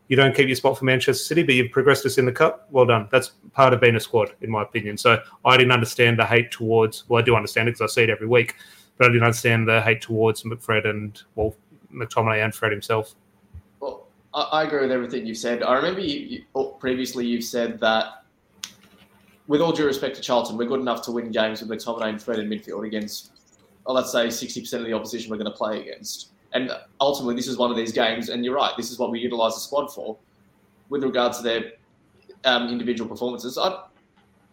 You 0.09 0.17
don't 0.17 0.37
keep 0.37 0.47
your 0.47 0.57
spot 0.57 0.79
for 0.79 0.85
Manchester 0.85 1.25
City, 1.25 1.43
but 1.43 1.55
you've 1.55 1.73
progressed 1.73 2.05
us 2.07 2.19
in 2.19 2.26
the 2.26 2.33
cup. 2.33 2.69
Well 2.71 2.85
done. 2.85 3.09
That's 3.11 3.33
part 3.53 3.73
of 3.73 3.81
being 3.81 3.97
a 3.97 4.00
squad, 4.00 4.35
in 4.41 4.50
my 4.50 4.62
opinion. 4.62 4.99
So 4.99 5.21
I 5.45 5.57
didn't 5.57 5.73
understand 5.73 6.19
the 6.19 6.26
hate 6.26 6.50
towards. 6.50 7.09
Well, 7.09 7.21
I 7.21 7.25
do 7.25 7.35
understand 7.35 7.69
it 7.69 7.73
because 7.73 7.91
I 7.91 7.95
see 7.95 8.03
it 8.03 8.11
every 8.11 8.26
week, 8.26 8.55
but 8.99 9.07
I 9.07 9.09
didn't 9.09 9.25
understand 9.25 9.67
the 9.67 9.81
hate 9.81 10.03
towards 10.03 10.43
McFred 10.43 10.87
and 10.87 11.21
well, 11.35 11.57
McTominay 11.93 12.45
and 12.45 12.55
Fred 12.55 12.73
himself. 12.73 13.15
Well, 13.81 14.07
I, 14.35 14.65
agree 14.65 14.83
with 14.83 14.93
everything 14.93 15.26
you've 15.26 15.38
said. 15.38 15.62
I 15.62 15.75
remember 15.75 16.00
you, 16.00 16.19
you, 16.19 16.45
oh, 16.55 16.69
previously 16.73 17.26
you've 17.26 17.45
said 17.45 17.81
that 17.81 18.25
with 19.49 19.61
all 19.61 19.73
due 19.73 19.87
respect 19.87 20.17
to 20.17 20.23
Charlton, 20.23 20.57
we're 20.57 20.67
good 20.67 20.81
enough 20.81 21.03
to 21.03 21.12
win 21.12 21.31
games 21.31 21.62
with 21.62 21.71
McTominay 21.71 22.09
and 22.09 22.23
Fred 22.23 22.38
in 22.38 22.49
midfield 22.49 22.87
against 22.87 23.31
oh, 23.87 23.93
let's 23.93 24.12
say 24.12 24.26
60% 24.26 24.73
of 24.75 24.85
the 24.85 24.93
opposition 24.93 25.31
we're 25.31 25.37
going 25.37 25.50
to 25.50 25.57
play 25.57 25.81
against. 25.81 26.31
And 26.53 26.71
ultimately, 27.00 27.35
this 27.35 27.49
is 27.49 27.57
one 27.57 27.71
of 27.71 27.76
these 27.76 27.93
games, 27.93 28.29
and 28.29 28.45
you're 28.45 28.55
right, 28.55 28.73
this 28.76 28.91
is 28.91 28.99
what 28.99 29.11
we 29.11 29.19
utilise 29.19 29.55
the 29.55 29.61
squad 29.61 29.88
for. 29.88 30.17
With 30.88 31.03
regards 31.03 31.38
to 31.38 31.43
their 31.43 31.73
um, 32.45 32.69
individual 32.69 33.09
performances, 33.09 33.59
I'd, 33.59 33.76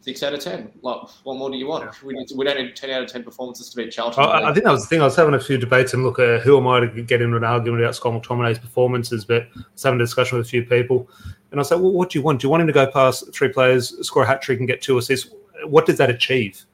six 0.02 0.24
out 0.24 0.34
of 0.34 0.40
ten. 0.40 0.72
Like, 0.82 1.08
what 1.24 1.38
more 1.38 1.50
do 1.50 1.58
you 1.58 1.68
want? 1.68 2.04
We, 2.04 2.14
need 2.14 2.28
to, 2.30 2.36
we 2.36 2.44
don't 2.44 2.58
need 2.58 2.76
ten 2.76 2.90
out 2.90 3.04
of 3.04 3.10
ten 3.10 3.24
performances 3.24 3.70
to 3.70 3.78
beat 3.78 3.92
Charlton. 3.92 4.24
I, 4.24 4.50
I 4.50 4.54
think 4.54 4.66
that 4.66 4.72
was 4.72 4.82
the 4.82 4.88
thing. 4.88 5.02
I 5.02 5.06
was 5.06 5.16
having 5.16 5.36
a 5.36 5.40
few 5.40 5.58
debates 5.58 5.94
and 5.94 6.04
look, 6.04 6.18
uh, 6.18 6.40
who 6.40 6.58
am 6.58 6.68
I 6.68 6.82
to 6.82 7.04
get 7.04 7.22
into 7.22 7.38
an 7.38 7.44
argument 7.44 7.84
about 7.84 7.96
Scott 7.96 8.22
McTominay's 8.22 8.60
performances? 8.60 9.24
But 9.26 9.44
I 9.56 9.64
was 9.72 9.84
having 9.84 10.02
a 10.02 10.04
discussion 10.04 10.38
with 10.38 10.48
a 10.48 10.50
few 10.50 10.64
people, 10.64 11.08
and 11.54 11.60
I 11.60 11.64
said, 11.64 11.76
well, 11.76 11.92
what 11.92 12.10
do 12.10 12.18
you 12.18 12.24
want? 12.24 12.42
Do 12.42 12.48
you 12.48 12.50
want 12.50 12.62
him 12.62 12.68
to 12.68 12.74
go 12.74 12.88
past 12.88 13.32
three 13.32 13.48
players, 13.48 13.96
score 14.06 14.24
a 14.24 14.28
hat 14.28 14.42
trick, 14.42 14.58
and 14.58 14.68
get 14.68 14.82
two 14.82 14.98
assists? 14.98 15.32
What 15.66 15.86
does 15.86 16.00
that 16.00 16.10
achieve? 16.10 16.66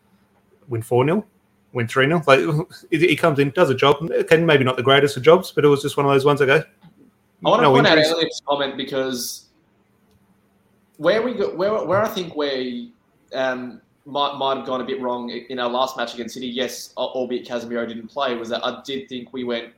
Win 0.69 0.81
four 0.81 1.05
0 1.05 1.25
win 1.73 1.87
3 1.87 2.07
0. 2.07 2.23
Like 2.25 2.39
he 2.89 3.15
comes 3.17 3.39
in, 3.39 3.49
does 3.51 3.69
a 3.69 3.75
job. 3.75 4.09
Can 4.29 4.45
maybe 4.45 4.63
not 4.63 4.77
the 4.77 4.83
greatest 4.83 5.17
of 5.17 5.23
jobs, 5.23 5.51
but 5.51 5.65
it 5.65 5.67
was 5.67 5.81
just 5.81 5.97
one 5.97 6.05
of 6.05 6.11
those 6.11 6.23
ones 6.23 6.41
I 6.41 6.45
go. 6.45 6.63
I 7.45 7.49
want 7.49 7.59
to 7.59 7.63
no 7.63 7.73
point 7.73 7.87
injuries. 7.87 8.07
out 8.07 8.13
Elliot's 8.13 8.41
comment 8.47 8.77
because 8.77 9.49
where 10.97 11.21
we 11.21 11.33
go, 11.33 11.53
where 11.55 11.83
where 11.85 12.01
I 12.01 12.07
think 12.07 12.37
we 12.37 12.93
um, 13.33 13.81
might 14.05 14.37
might 14.37 14.57
have 14.57 14.65
gone 14.65 14.81
a 14.81 14.85
bit 14.85 15.01
wrong 15.01 15.29
in 15.29 15.59
our 15.59 15.69
last 15.69 15.97
match 15.97 16.13
against 16.13 16.33
City. 16.33 16.47
Yes, 16.47 16.93
albeit 16.97 17.45
Casemiro 17.45 17.85
didn't 17.87 18.07
play, 18.07 18.35
was 18.35 18.47
that 18.47 18.65
I 18.65 18.81
did 18.85 19.09
think 19.09 19.33
we 19.33 19.43
went 19.43 19.73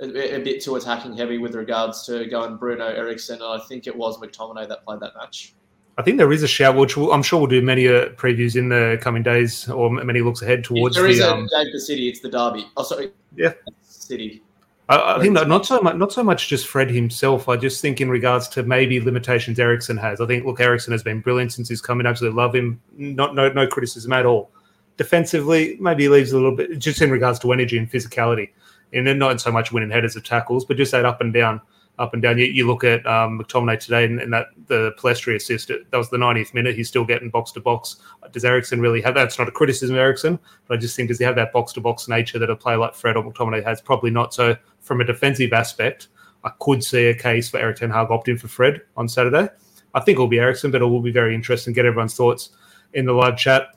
a, 0.00 0.36
a 0.36 0.40
bit 0.40 0.62
too 0.62 0.76
attacking 0.76 1.16
heavy 1.16 1.38
with 1.38 1.54
regards 1.54 2.04
to 2.06 2.26
going 2.26 2.56
Bruno 2.56 2.86
Eriksen. 2.86 3.36
And 3.36 3.44
I 3.44 3.58
think 3.66 3.86
it 3.86 3.96
was 3.96 4.18
McTominay 4.18 4.68
that 4.68 4.84
played 4.84 5.00
that 5.00 5.14
match. 5.16 5.54
I 5.98 6.02
think 6.02 6.18
there 6.18 6.32
is 6.32 6.42
a 6.42 6.48
shout, 6.48 6.76
which 6.76 6.96
we'll, 6.96 7.12
I'm 7.12 7.22
sure 7.22 7.40
we'll 7.40 7.48
do 7.48 7.62
many 7.62 7.88
uh, 7.88 8.10
previews 8.10 8.54
in 8.54 8.68
the 8.68 8.98
coming 9.00 9.22
days 9.22 9.68
or 9.68 9.90
many 9.90 10.20
looks 10.20 10.42
ahead 10.42 10.62
towards. 10.62 10.96
If 10.96 11.02
there 11.02 11.10
is 11.10 11.20
the, 11.20 11.30
a 11.30 11.34
um, 11.34 11.48
game 11.50 11.72
for 11.72 11.78
City, 11.78 12.08
it's 12.08 12.20
the 12.20 12.28
derby. 12.28 12.66
Oh, 12.76 12.82
sorry. 12.82 13.12
Yeah, 13.34 13.54
City. 13.80 14.42
I, 14.88 15.16
I 15.16 15.20
think 15.20 15.32
not, 15.32 15.48
not 15.48 15.64
so 15.64 15.80
much, 15.80 15.96
not 15.96 16.12
so 16.12 16.22
much 16.22 16.48
just 16.48 16.66
Fred 16.66 16.90
himself. 16.90 17.48
I 17.48 17.56
just 17.56 17.80
think 17.80 18.00
in 18.00 18.10
regards 18.10 18.46
to 18.48 18.62
maybe 18.62 19.00
limitations 19.00 19.58
Eriksen 19.58 19.96
has. 19.96 20.20
I 20.20 20.26
think 20.26 20.44
look, 20.44 20.60
Eriksen 20.60 20.92
has 20.92 21.02
been 21.02 21.20
brilliant 21.20 21.52
since 21.52 21.68
he's 21.68 21.80
come 21.80 21.98
in. 22.00 22.06
Absolutely 22.06 22.36
love 22.36 22.54
him. 22.54 22.80
Not 22.96 23.34
no 23.34 23.50
no 23.50 23.66
criticism 23.66 24.12
at 24.12 24.26
all. 24.26 24.50
Defensively, 24.96 25.76
maybe 25.80 26.04
he 26.04 26.08
leaves 26.08 26.32
a 26.32 26.36
little 26.36 26.54
bit 26.54 26.78
just 26.78 27.02
in 27.02 27.10
regards 27.10 27.38
to 27.40 27.52
energy 27.52 27.78
and 27.78 27.90
physicality, 27.90 28.50
and 28.96 29.06
then 29.06 29.18
not 29.18 29.40
so 29.40 29.52
much 29.52 29.72
winning 29.72 29.90
headers 29.90 30.16
of 30.16 30.24
tackles, 30.24 30.64
but 30.64 30.76
just 30.76 30.92
that 30.92 31.04
up 31.04 31.20
and 31.20 31.32
down 31.32 31.60
up 31.98 32.12
and 32.12 32.22
down. 32.22 32.38
You, 32.38 32.46
you 32.46 32.66
look 32.66 32.84
at 32.84 33.06
um, 33.06 33.38
McTominay 33.38 33.78
today 33.80 34.04
and, 34.04 34.20
and, 34.20 34.32
that 34.32 34.48
the 34.66 34.92
Pellistri 34.98 35.34
assist, 35.34 35.68
that 35.68 35.96
was 35.96 36.10
the 36.10 36.16
90th 36.16 36.54
minute. 36.54 36.76
He's 36.76 36.88
still 36.88 37.04
getting 37.04 37.30
box 37.30 37.52
to 37.52 37.60
box. 37.60 37.96
Does 38.32 38.44
Eriksen 38.44 38.80
really 38.80 39.00
have 39.00 39.14
that? 39.14 39.28
It's 39.28 39.38
not 39.38 39.48
a 39.48 39.52
criticism 39.52 39.96
of 39.96 40.00
Eriksen, 40.00 40.38
but 40.66 40.76
I 40.76 40.80
just 40.80 40.96
think 40.96 41.08
does 41.08 41.18
he 41.18 41.24
have 41.24 41.36
that 41.36 41.52
box 41.52 41.72
to 41.74 41.80
box 41.80 42.08
nature 42.08 42.38
that 42.38 42.50
a 42.50 42.56
player 42.56 42.78
like 42.78 42.94
Fred 42.94 43.16
or 43.16 43.24
McTominay 43.24 43.64
has? 43.64 43.80
Probably 43.80 44.10
not. 44.10 44.34
So 44.34 44.56
from 44.80 45.00
a 45.00 45.04
defensive 45.04 45.52
aspect, 45.52 46.08
I 46.44 46.50
could 46.60 46.84
see 46.84 47.06
a 47.06 47.14
case 47.14 47.48
for 47.48 47.58
Erik 47.58 47.76
Ten 47.76 47.90
Hag 47.90 48.08
opting 48.08 48.38
for 48.38 48.48
Fred 48.48 48.82
on 48.96 49.08
Saturday. 49.08 49.48
I 49.94 50.00
think 50.00 50.16
it'll 50.16 50.28
be 50.28 50.38
Eriksen, 50.38 50.70
but 50.70 50.82
it 50.82 50.86
will 50.86 51.00
be 51.00 51.10
very 51.10 51.34
interesting. 51.34 51.72
Get 51.72 51.86
everyone's 51.86 52.14
thoughts 52.14 52.50
in 52.92 53.06
the 53.06 53.12
live 53.12 53.36
chat. 53.36 53.68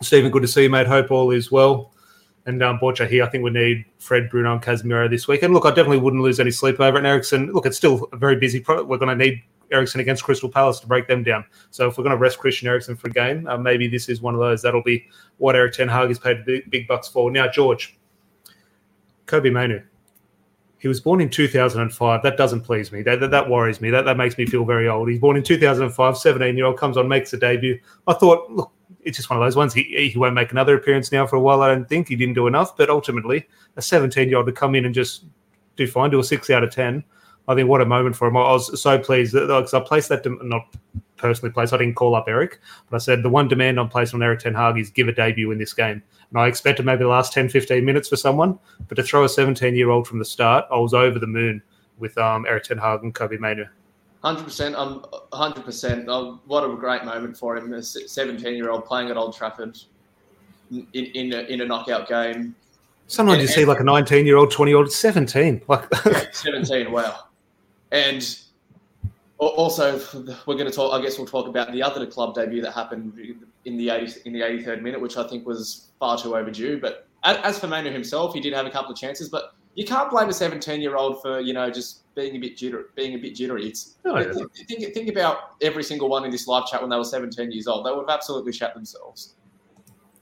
Stephen, 0.00 0.32
good 0.32 0.42
to 0.42 0.48
see 0.48 0.64
you, 0.64 0.70
mate. 0.70 0.88
Hope 0.88 1.12
all 1.12 1.30
is 1.30 1.52
well. 1.52 1.91
And 2.46 2.62
um, 2.62 2.78
Borja 2.78 3.06
here, 3.06 3.22
I 3.24 3.28
think 3.28 3.44
we 3.44 3.50
need 3.50 3.84
Fred, 3.98 4.28
Bruno, 4.28 4.52
and 4.52 4.62
Casemiro 4.62 5.08
this 5.08 5.28
week. 5.28 5.42
And 5.42 5.54
look, 5.54 5.64
I 5.64 5.68
definitely 5.68 5.98
wouldn't 5.98 6.22
lose 6.22 6.40
any 6.40 6.50
sleep 6.50 6.80
over 6.80 6.98
it. 6.98 7.04
Eriksen, 7.04 7.52
look, 7.52 7.66
it's 7.66 7.76
still 7.76 8.08
a 8.12 8.16
very 8.16 8.36
busy. 8.36 8.58
Pro- 8.58 8.82
we're 8.82 8.98
going 8.98 9.16
to 9.16 9.24
need 9.24 9.42
Eriksen 9.70 10.00
against 10.00 10.24
Crystal 10.24 10.48
Palace 10.48 10.80
to 10.80 10.86
break 10.86 11.06
them 11.06 11.22
down. 11.22 11.44
So 11.70 11.88
if 11.88 11.96
we're 11.96 12.04
going 12.04 12.16
to 12.16 12.20
rest 12.20 12.38
Christian 12.38 12.68
Eriksen 12.68 12.96
for 12.96 13.08
a 13.08 13.12
game, 13.12 13.46
uh, 13.46 13.56
maybe 13.56 13.86
this 13.86 14.08
is 14.08 14.20
one 14.20 14.34
of 14.34 14.40
those. 14.40 14.60
That'll 14.60 14.82
be 14.82 15.06
what 15.38 15.54
Erik 15.54 15.74
Ten 15.74 15.88
Hag 15.88 16.10
is 16.10 16.18
paid 16.18 16.44
big, 16.44 16.68
big 16.70 16.88
bucks 16.88 17.08
for. 17.08 17.30
Now, 17.30 17.48
George, 17.48 17.96
Kobbie 19.26 19.50
Mainoo. 19.50 19.82
He 20.78 20.88
was 20.88 21.00
born 21.00 21.20
in 21.20 21.30
2005. 21.30 22.22
That 22.24 22.36
doesn't 22.36 22.62
please 22.62 22.90
me. 22.90 23.02
That, 23.02 23.20
that, 23.20 23.30
that, 23.30 23.48
worries 23.48 23.80
me. 23.80 23.90
That, 23.90 24.04
that 24.04 24.16
makes 24.16 24.36
me 24.36 24.46
feel 24.46 24.64
very 24.64 24.88
old. 24.88 25.08
He's 25.08 25.20
born 25.20 25.36
in 25.36 25.44
2005, 25.44 26.18
17 26.18 26.56
year 26.56 26.66
old, 26.66 26.76
comes 26.76 26.96
on, 26.96 27.06
makes 27.06 27.32
a 27.32 27.36
debut. 27.36 27.78
I 28.08 28.14
thought, 28.14 28.50
look, 28.50 28.72
it's 29.02 29.16
just 29.16 29.30
one 29.30 29.38
of 29.38 29.44
those 29.44 29.56
ones. 29.56 29.74
He, 29.74 30.10
he 30.10 30.18
won't 30.18 30.34
make 30.34 30.52
another 30.52 30.76
appearance 30.76 31.10
now 31.12 31.26
for 31.26 31.36
a 31.36 31.40
while. 31.40 31.62
I 31.62 31.68
don't 31.68 31.88
think 31.88 32.08
he 32.08 32.16
didn't 32.16 32.34
do 32.34 32.46
enough. 32.46 32.76
But 32.76 32.90
ultimately, 32.90 33.46
a 33.76 33.82
17 33.82 34.28
year 34.28 34.38
old 34.38 34.46
to 34.46 34.52
come 34.52 34.74
in 34.74 34.84
and 34.84 34.94
just 34.94 35.24
do 35.76 35.86
fine, 35.86 36.10
do 36.10 36.20
a 36.20 36.24
six 36.24 36.50
out 36.50 36.64
of 36.64 36.70
10. 36.70 37.04
I 37.48 37.54
think 37.54 37.68
what 37.68 37.80
a 37.80 37.86
moment 37.86 38.14
for 38.14 38.28
him. 38.28 38.36
I 38.36 38.52
was 38.52 38.80
so 38.80 38.98
pleased 38.98 39.32
that 39.34 39.46
because 39.46 39.74
I 39.74 39.80
placed 39.80 40.08
that, 40.10 40.24
not 40.42 40.66
personally 41.16 41.52
placed, 41.52 41.72
I 41.72 41.78
didn't 41.78 41.96
call 41.96 42.14
up 42.14 42.28
Erik, 42.28 42.60
but 42.88 42.96
I 42.96 42.98
said 42.98 43.22
the 43.22 43.28
one 43.28 43.48
demand 43.48 43.80
I'm 43.80 43.88
placing 43.88 44.18
on 44.18 44.22
Erik 44.22 44.40
Ten 44.40 44.54
Hag 44.54 44.78
is 44.78 44.90
give 44.90 45.08
a 45.08 45.12
debut 45.12 45.50
in 45.50 45.58
this 45.58 45.74
game. 45.74 46.02
And 46.30 46.38
I 46.38 46.46
expected 46.46 46.86
maybe 46.86 47.02
the 47.02 47.08
last 47.08 47.32
10, 47.32 47.48
15 47.48 47.84
minutes 47.84 48.08
for 48.08 48.16
someone, 48.16 48.58
but 48.88 48.94
to 48.94 49.02
throw 49.02 49.24
a 49.24 49.28
17 49.28 49.74
year 49.74 49.90
old 49.90 50.06
from 50.06 50.18
the 50.18 50.24
start, 50.24 50.66
I 50.70 50.78
was 50.78 50.94
over 50.94 51.18
the 51.18 51.26
moon 51.26 51.62
with 51.98 52.16
um, 52.16 52.46
Erik 52.46 52.64
Ten 52.64 52.78
Hag 52.78 53.02
and 53.02 53.14
Kobbie 53.14 53.38
Mainoo. 53.38 53.66
Hundred 54.22 54.44
percent. 54.44 54.76
I'm 54.78 55.04
hundred 55.32 55.64
percent. 55.64 56.06
Oh, 56.08 56.40
what 56.46 56.62
a 56.62 56.76
great 56.76 57.04
moment 57.04 57.36
for 57.36 57.56
him. 57.56 57.72
A 57.72 57.82
seventeen-year-old 57.82 58.84
playing 58.84 59.10
at 59.10 59.16
Old 59.16 59.36
Trafford 59.36 59.76
in 60.70 60.86
in 60.92 61.32
a, 61.32 61.40
in 61.42 61.60
a 61.60 61.64
knockout 61.64 62.08
game. 62.08 62.54
Sometimes 63.08 63.40
and, 63.40 63.48
you 63.48 63.48
see 63.48 63.64
like 63.64 63.80
a 63.80 63.84
nineteen-year-old, 63.84 64.52
twenty-year-old, 64.52 64.92
seventeen. 64.92 65.60
Like 65.66 65.92
seventeen. 66.32 66.92
Wow. 66.92 67.24
And 67.90 68.38
also, 69.38 69.98
we're 70.46 70.54
going 70.54 70.70
to 70.70 70.70
talk. 70.70 70.92
I 70.92 71.02
guess 71.02 71.18
we'll 71.18 71.26
talk 71.26 71.48
about 71.48 71.72
the 71.72 71.82
other 71.82 72.06
club 72.06 72.36
debut 72.36 72.62
that 72.62 72.72
happened 72.72 73.18
in 73.64 73.76
the 73.76 73.90
80, 73.90 74.20
in 74.24 74.32
the 74.32 74.42
eighty-third 74.42 74.84
minute, 74.84 75.00
which 75.00 75.16
I 75.16 75.26
think 75.26 75.44
was 75.44 75.88
far 75.98 76.16
too 76.16 76.36
overdue. 76.36 76.80
But 76.80 77.08
as 77.24 77.58
for 77.58 77.66
Mainoo 77.66 77.90
himself, 77.90 78.34
he 78.34 78.40
did 78.40 78.52
have 78.52 78.66
a 78.66 78.70
couple 78.70 78.92
of 78.92 78.98
chances, 78.98 79.28
but 79.28 79.54
you 79.74 79.84
can't 79.84 80.10
blame 80.10 80.28
a 80.28 80.32
17 80.32 80.80
year 80.80 80.96
old 80.96 81.22
for 81.22 81.40
you 81.40 81.52
know 81.52 81.70
just 81.70 82.02
being 82.14 82.36
a 82.36 82.38
bit 82.38 82.56
jittery. 82.56 82.84
Being 82.94 83.14
a 83.14 83.18
bit 83.18 83.34
jittery. 83.34 83.66
It's 83.66 83.96
no, 84.04 84.22
think, 84.32 84.52
think, 84.68 84.94
think, 84.94 85.08
about 85.08 85.54
every 85.62 85.82
single 85.82 86.08
one 86.08 86.24
in 86.24 86.30
this 86.30 86.46
live 86.46 86.66
chat 86.66 86.80
when 86.80 86.90
they 86.90 86.96
were 86.96 87.04
17 87.04 87.50
years 87.50 87.66
old. 87.66 87.86
They 87.86 87.90
would 87.90 88.08
have 88.08 88.14
absolutely 88.14 88.52
shat 88.52 88.74
themselves. 88.74 89.34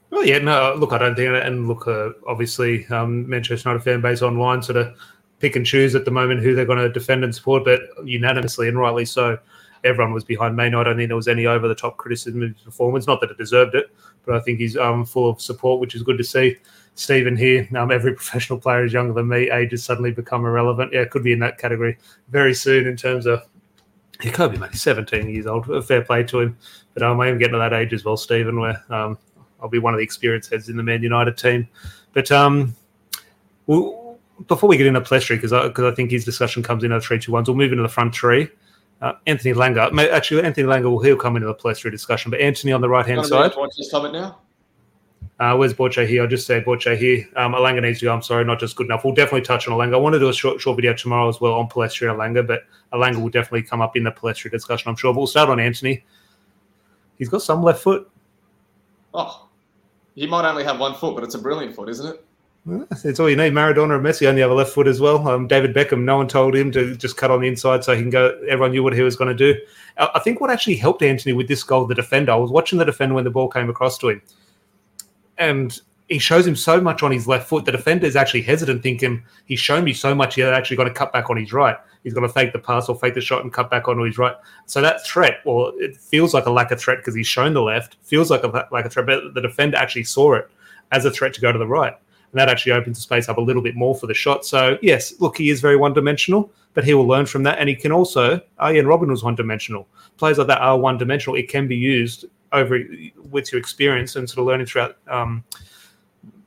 Well, 0.09 0.25
yeah, 0.25 0.39
no, 0.39 0.75
look, 0.77 0.91
I 0.91 0.97
don't 0.97 1.15
think, 1.15 1.29
and 1.29 1.67
look, 1.67 1.87
uh, 1.87 2.09
obviously, 2.27 2.85
um, 2.87 3.29
Manchester 3.29 3.69
United 3.69 3.83
fan 3.83 4.01
base 4.01 4.21
online 4.21 4.61
sort 4.61 4.77
of 4.77 4.93
pick 5.39 5.55
and 5.55 5.65
choose 5.65 5.95
at 5.95 6.03
the 6.03 6.11
moment 6.11 6.41
who 6.41 6.53
they're 6.53 6.65
going 6.65 6.79
to 6.79 6.89
defend 6.89 7.23
and 7.23 7.33
support, 7.33 7.63
but 7.63 7.81
unanimously 8.03 8.67
and 8.67 8.77
rightly 8.77 9.05
so, 9.05 9.37
everyone 9.85 10.13
was 10.13 10.25
behind 10.25 10.55
Mainoo. 10.55 10.79
I 10.79 10.83
don't 10.83 10.97
think 10.97 11.07
there 11.07 11.15
was 11.15 11.29
any 11.29 11.45
over 11.45 11.67
the 11.67 11.75
top 11.75 11.97
criticism 11.97 12.43
of 12.43 12.49
his 12.49 12.61
performance. 12.61 13.07
Not 13.07 13.21
that 13.21 13.31
it 13.31 13.37
deserved 13.37 13.73
it, 13.73 13.87
but 14.25 14.35
I 14.35 14.41
think 14.41 14.59
he's 14.59 14.75
um, 14.75 15.05
full 15.05 15.29
of 15.29 15.41
support, 15.41 15.79
which 15.79 15.95
is 15.95 16.03
good 16.03 16.17
to 16.17 16.23
see. 16.25 16.57
Stephen 16.95 17.35
here. 17.35 17.67
Um, 17.75 17.91
every 17.91 18.13
professional 18.13 18.59
player 18.59 18.85
is 18.85 18.93
younger 18.93 19.13
than 19.13 19.27
me. 19.27 19.49
Age 19.49 19.71
has 19.71 19.83
suddenly 19.83 20.11
become 20.11 20.45
irrelevant. 20.45 20.93
Yeah, 20.93 21.01
it 21.01 21.09
could 21.09 21.23
be 21.23 21.33
in 21.33 21.39
that 21.39 21.57
category 21.57 21.97
very 22.29 22.53
soon 22.53 22.87
in 22.87 22.95
terms 22.95 23.25
of. 23.25 23.43
He 24.21 24.29
could 24.29 24.51
be 24.51 24.57
maybe 24.59 24.77
17 24.77 25.29
years 25.29 25.47
old. 25.47 25.65
Fair 25.87 26.03
play 26.03 26.23
to 26.25 26.41
him. 26.41 26.57
But 26.93 27.01
um, 27.01 27.19
I 27.19 27.25
am 27.25 27.29
even 27.29 27.39
getting 27.39 27.53
to 27.53 27.57
that 27.57 27.73
age 27.73 27.91
as 27.91 28.05
well, 28.05 28.17
Stephen, 28.17 28.59
where 28.59 28.83
um, 28.91 29.17
I'll 29.59 29.69
be 29.69 29.79
one 29.79 29.95
of 29.95 29.97
the 29.97 30.03
experienced 30.03 30.51
heads 30.51 30.69
in 30.69 30.77
the 30.77 30.83
Man 30.83 31.01
United 31.01 31.37
team. 31.37 31.67
But 32.13 32.31
um, 32.31 32.75
we'll, 33.65 34.19
before 34.47 34.69
we 34.69 34.77
get 34.77 34.85
into 34.85 35.01
Pellistri, 35.01 35.37
because 35.37 35.53
I, 35.53 35.69
cause 35.69 35.91
I 35.91 35.95
think 35.95 36.11
his 36.11 36.25
discussion 36.25 36.61
comes 36.61 36.83
in 36.83 36.91
at 36.91 37.03
3 37.03 37.19
2 37.19 37.31
1s, 37.31 37.47
we'll 37.47 37.57
move 37.57 37.71
into 37.71 37.83
the 37.83 37.89
front 37.89 38.13
three. 38.13 38.47
Uh, 39.01 39.13
Anthony 39.25 39.55
Elanga, 39.55 40.11
actually, 40.11 40.43
Anthony 40.43 40.67
Elanga 40.67 40.83
will 40.83 40.99
he'll 40.99 41.15
come 41.15 41.35
into 41.35 41.47
the 41.47 41.55
Pellistri 41.55 41.89
discussion, 41.89 42.29
but 42.29 42.39
Antony 42.39 42.73
on 42.73 42.81
the 42.81 42.89
right 42.89 43.05
hand 43.05 43.25
side. 43.25 43.53
Watch 43.57 43.71
this 43.75 43.89
comment 43.89 44.13
now. 44.13 44.40
Uh, 45.39 45.55
where's 45.55 45.73
Borche 45.73 46.05
here? 46.07 46.21
I'll 46.21 46.27
just 46.27 46.45
say 46.45 46.61
Borche 46.61 46.95
here. 46.97 47.27
Um, 47.35 47.53
Elanga 47.53 47.81
needs 47.81 47.99
to 47.99 48.05
go. 48.05 48.13
I'm 48.13 48.21
sorry, 48.21 48.45
not 48.45 48.59
just 48.59 48.75
good 48.75 48.85
enough. 48.85 49.03
We'll 49.03 49.15
definitely 49.15 49.41
touch 49.41 49.67
on 49.67 49.73
Elanga. 49.73 49.95
I 49.95 49.97
want 49.97 50.13
to 50.13 50.19
do 50.19 50.29
a 50.29 50.33
short, 50.33 50.61
short 50.61 50.75
video 50.75 50.93
tomorrow 50.93 51.27
as 51.27 51.41
well 51.41 51.53
on 51.53 51.67
Pellistri 51.67 52.09
and 52.09 52.19
Elanga, 52.19 52.45
but 52.45 52.63
Elanga 52.93 53.21
will 53.21 53.29
definitely 53.29 53.63
come 53.63 53.81
up 53.81 53.95
in 53.95 54.03
the 54.03 54.11
Pellistri 54.11 54.51
discussion, 54.51 54.89
I'm 54.89 54.95
sure. 54.95 55.13
But 55.13 55.19
we'll 55.21 55.27
start 55.27 55.49
on 55.49 55.59
Antony. 55.59 56.03
He's 57.17 57.29
got 57.29 57.41
some 57.41 57.63
left 57.63 57.81
foot. 57.81 58.09
Oh, 59.13 59.47
he 60.15 60.27
might 60.27 60.47
only 60.47 60.63
have 60.63 60.79
one 60.79 60.93
foot, 60.93 61.15
but 61.15 61.23
it's 61.23 61.35
a 61.35 61.39
brilliant 61.39 61.75
foot, 61.75 61.89
isn't 61.89 62.15
it? 62.15 62.25
It's 63.03 63.19
all 63.19 63.27
you 63.27 63.35
need. 63.35 63.53
Maradona 63.53 63.95
and 63.95 64.05
Messi 64.05 64.27
only 64.27 64.41
have 64.41 64.51
a 64.51 64.53
left 64.53 64.71
foot 64.71 64.87
as 64.87 64.99
well. 64.99 65.27
Um, 65.27 65.47
David 65.47 65.73
Beckham, 65.73 66.03
no 66.03 66.17
one 66.17 66.27
told 66.27 66.55
him 66.55 66.71
to 66.73 66.95
just 66.95 67.17
cut 67.17 67.31
on 67.31 67.41
the 67.41 67.47
inside 67.47 67.83
so 67.83 67.95
he 67.95 68.01
can 68.01 68.11
go. 68.11 68.39
Everyone 68.47 68.69
knew 68.69 68.83
what 68.83 68.93
he 68.93 69.01
was 69.01 69.15
going 69.15 69.35
to 69.35 69.53
do. 69.53 69.59
I 69.97 70.19
think 70.19 70.39
what 70.39 70.51
actually 70.51 70.75
helped 70.75 71.01
Antony 71.01 71.33
with 71.33 71.47
this 71.47 71.63
goal, 71.63 71.87
the 71.87 71.95
defender, 71.95 72.31
I 72.31 72.35
was 72.35 72.51
watching 72.51 72.77
the 72.77 72.85
defender 72.85 73.15
when 73.15 73.23
the 73.23 73.31
ball 73.31 73.49
came 73.49 73.67
across 73.69 73.97
to 73.99 74.09
him. 74.09 74.21
And 75.41 75.77
he 76.07 76.19
shows 76.19 76.45
him 76.45 76.55
so 76.55 76.79
much 76.79 77.03
on 77.03 77.11
his 77.11 77.27
left 77.27 77.47
foot. 77.49 77.65
The 77.65 77.71
defender 77.71 78.05
is 78.05 78.15
actually 78.15 78.43
hesitant, 78.43 78.83
thinking 78.83 79.23
he's 79.45 79.59
shown 79.59 79.83
me 79.83 79.93
so 79.93 80.13
much. 80.13 80.35
He's 80.35 80.45
actually 80.45 80.77
got 80.77 80.83
to 80.83 80.93
cut 80.93 81.11
back 81.11 81.29
on 81.29 81.37
his 81.37 81.51
right. 81.51 81.77
He's 82.03 82.13
going 82.13 82.27
to 82.27 82.33
fake 82.33 82.53
the 82.53 82.59
pass 82.59 82.89
or 82.89 82.95
fake 82.95 83.13
the 83.13 83.21
shot 83.21 83.43
and 83.43 83.51
cut 83.51 83.69
back 83.69 83.87
onto 83.87 84.03
his 84.03 84.17
right. 84.17 84.35
So 84.65 84.81
that 84.81 85.05
threat, 85.05 85.39
well, 85.45 85.73
it 85.77 85.97
feels 85.97 86.33
like 86.33 86.45
a 86.45 86.51
lack 86.51 86.71
of 86.71 86.79
threat 86.79 86.97
because 86.97 87.15
he's 87.15 87.27
shown 87.27 87.53
the 87.53 87.61
left. 87.61 87.97
Feels 88.03 88.29
like 88.29 88.43
a 88.43 88.67
lack 88.71 88.85
of 88.85 88.91
threat, 88.91 89.05
but 89.05 89.33
the 89.33 89.41
defender 89.41 89.77
actually 89.77 90.03
saw 90.03 90.33
it 90.33 90.49
as 90.91 91.05
a 91.05 91.11
threat 91.11 91.33
to 91.35 91.41
go 91.41 91.51
to 91.51 91.59
the 91.59 91.67
right, 91.67 91.93
and 91.93 92.39
that 92.39 92.49
actually 92.49 92.73
opens 92.73 92.97
the 92.97 93.01
space 93.01 93.29
up 93.29 93.37
a 93.37 93.41
little 93.41 93.61
bit 93.61 93.75
more 93.75 93.95
for 93.95 94.07
the 94.07 94.13
shot. 94.13 94.45
So 94.45 94.77
yes, 94.81 95.13
look, 95.21 95.37
he 95.37 95.49
is 95.49 95.61
very 95.61 95.77
one-dimensional, 95.77 96.51
but 96.73 96.83
he 96.83 96.93
will 96.93 97.07
learn 97.07 97.25
from 97.25 97.43
that, 97.43 97.59
and 97.59 97.69
he 97.69 97.75
can 97.75 97.91
also. 97.91 98.41
Arjen 98.59 98.85
Robben 98.85 99.07
was 99.07 99.23
one-dimensional. 99.23 99.87
Players 100.17 100.37
like 100.37 100.47
that 100.47 100.59
are 100.59 100.77
one-dimensional. 100.77 101.37
It 101.37 101.47
can 101.47 101.67
be 101.67 101.77
used 101.77 102.25
over 102.51 102.79
with 103.29 103.51
your 103.51 103.59
experience 103.59 104.15
and 104.15 104.29
sort 104.29 104.39
of 104.39 104.45
learning 104.45 104.67
throughout. 104.67 104.97
Um, 105.07 105.43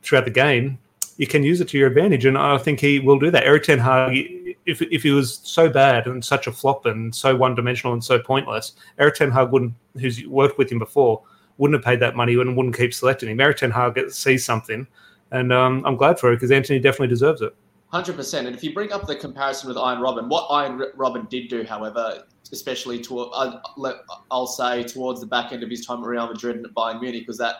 throughout 0.05 0.27
the 0.27 0.31
game, 0.31 0.79
you 1.17 1.27
can 1.27 1.43
use 1.43 1.61
it 1.61 1.69
to 1.69 1.79
your 1.79 1.89
advantage. 1.89 2.25
And 2.25 2.37
I 2.37 2.59
think 2.59 2.79
he 2.79 3.01
will 3.01 3.19
do 3.19 3.31
that. 3.31 3.45
Erik 3.45 3.65
Ten 3.65 3.79
Hag, 3.79 4.57
if, 4.67 4.83
if 4.83 5.03
he 5.03 5.11
was 5.11 5.41
so 5.43 5.69
bad 5.69 6.07
and 6.07 6.25
such 6.25 6.47
a 6.47 6.53
flop 6.53 6.87
and 6.87 7.15
so 7.15 7.35
one 7.35 7.55
dimensional 7.55 7.95
and 7.95 8.05
so 8.05 8.19
pointless, 8.19 8.73
Erik 8.99 9.15
Ten 9.15 9.31
Hag 9.31 9.51
wouldn't, 9.51 9.73
who's 9.99 10.27
worked 10.27 10.59
with 10.59 10.71
him 10.71 10.79
before, 10.79 11.23
wouldn't 11.57 11.79
have 11.79 11.85
paid 11.85 12.01
that 12.01 12.17
money 12.17 12.35
and 12.35 12.57
wouldn't 12.57 12.77
keep 12.77 12.93
selecting 12.93 13.31
him. 13.31 13.41
Erik 13.41 13.57
Ten 13.57 13.71
Hag 13.71 14.11
sees 14.11 14.45
something, 14.45 14.87
and 15.31 15.53
um, 15.53 15.83
I'm 15.87 15.97
glad 15.97 16.19
for 16.19 16.33
it 16.33 16.37
because 16.37 16.51
Antony 16.51 16.81
definitely 16.81 17.09
deserves 17.09 17.41
it. 17.41 17.55
Hundred 17.89 18.17
percent. 18.17 18.49
And 18.49 18.57
if 18.57 18.65
you 18.65 18.75
bring 18.75 18.93
up 18.93 19.07
the 19.07 19.15
comparison 19.15 19.69
with 19.69 19.77
Arjen 19.79 20.03
Robben, 20.03 20.29
what 20.29 20.47
Arjen 20.51 20.83
Robben 20.97 21.29
did 21.31 21.49
do, 21.49 21.63
however, 21.63 22.25
especially 22.55 23.01
to 23.01 23.21
uh, 23.21 23.61
I'll 24.31 24.47
say 24.47 24.83
towards 24.83 25.21
the 25.21 25.27
back 25.27 25.53
end 25.53 25.63
of 25.63 25.69
his 25.69 25.85
time 25.85 26.03
at 26.03 26.07
Real 26.07 26.27
Madrid 26.27 26.57
and 26.57 26.65
at 26.65 26.73
Bayern 26.73 27.01
Munich, 27.01 27.27
was 27.27 27.37
that 27.39 27.57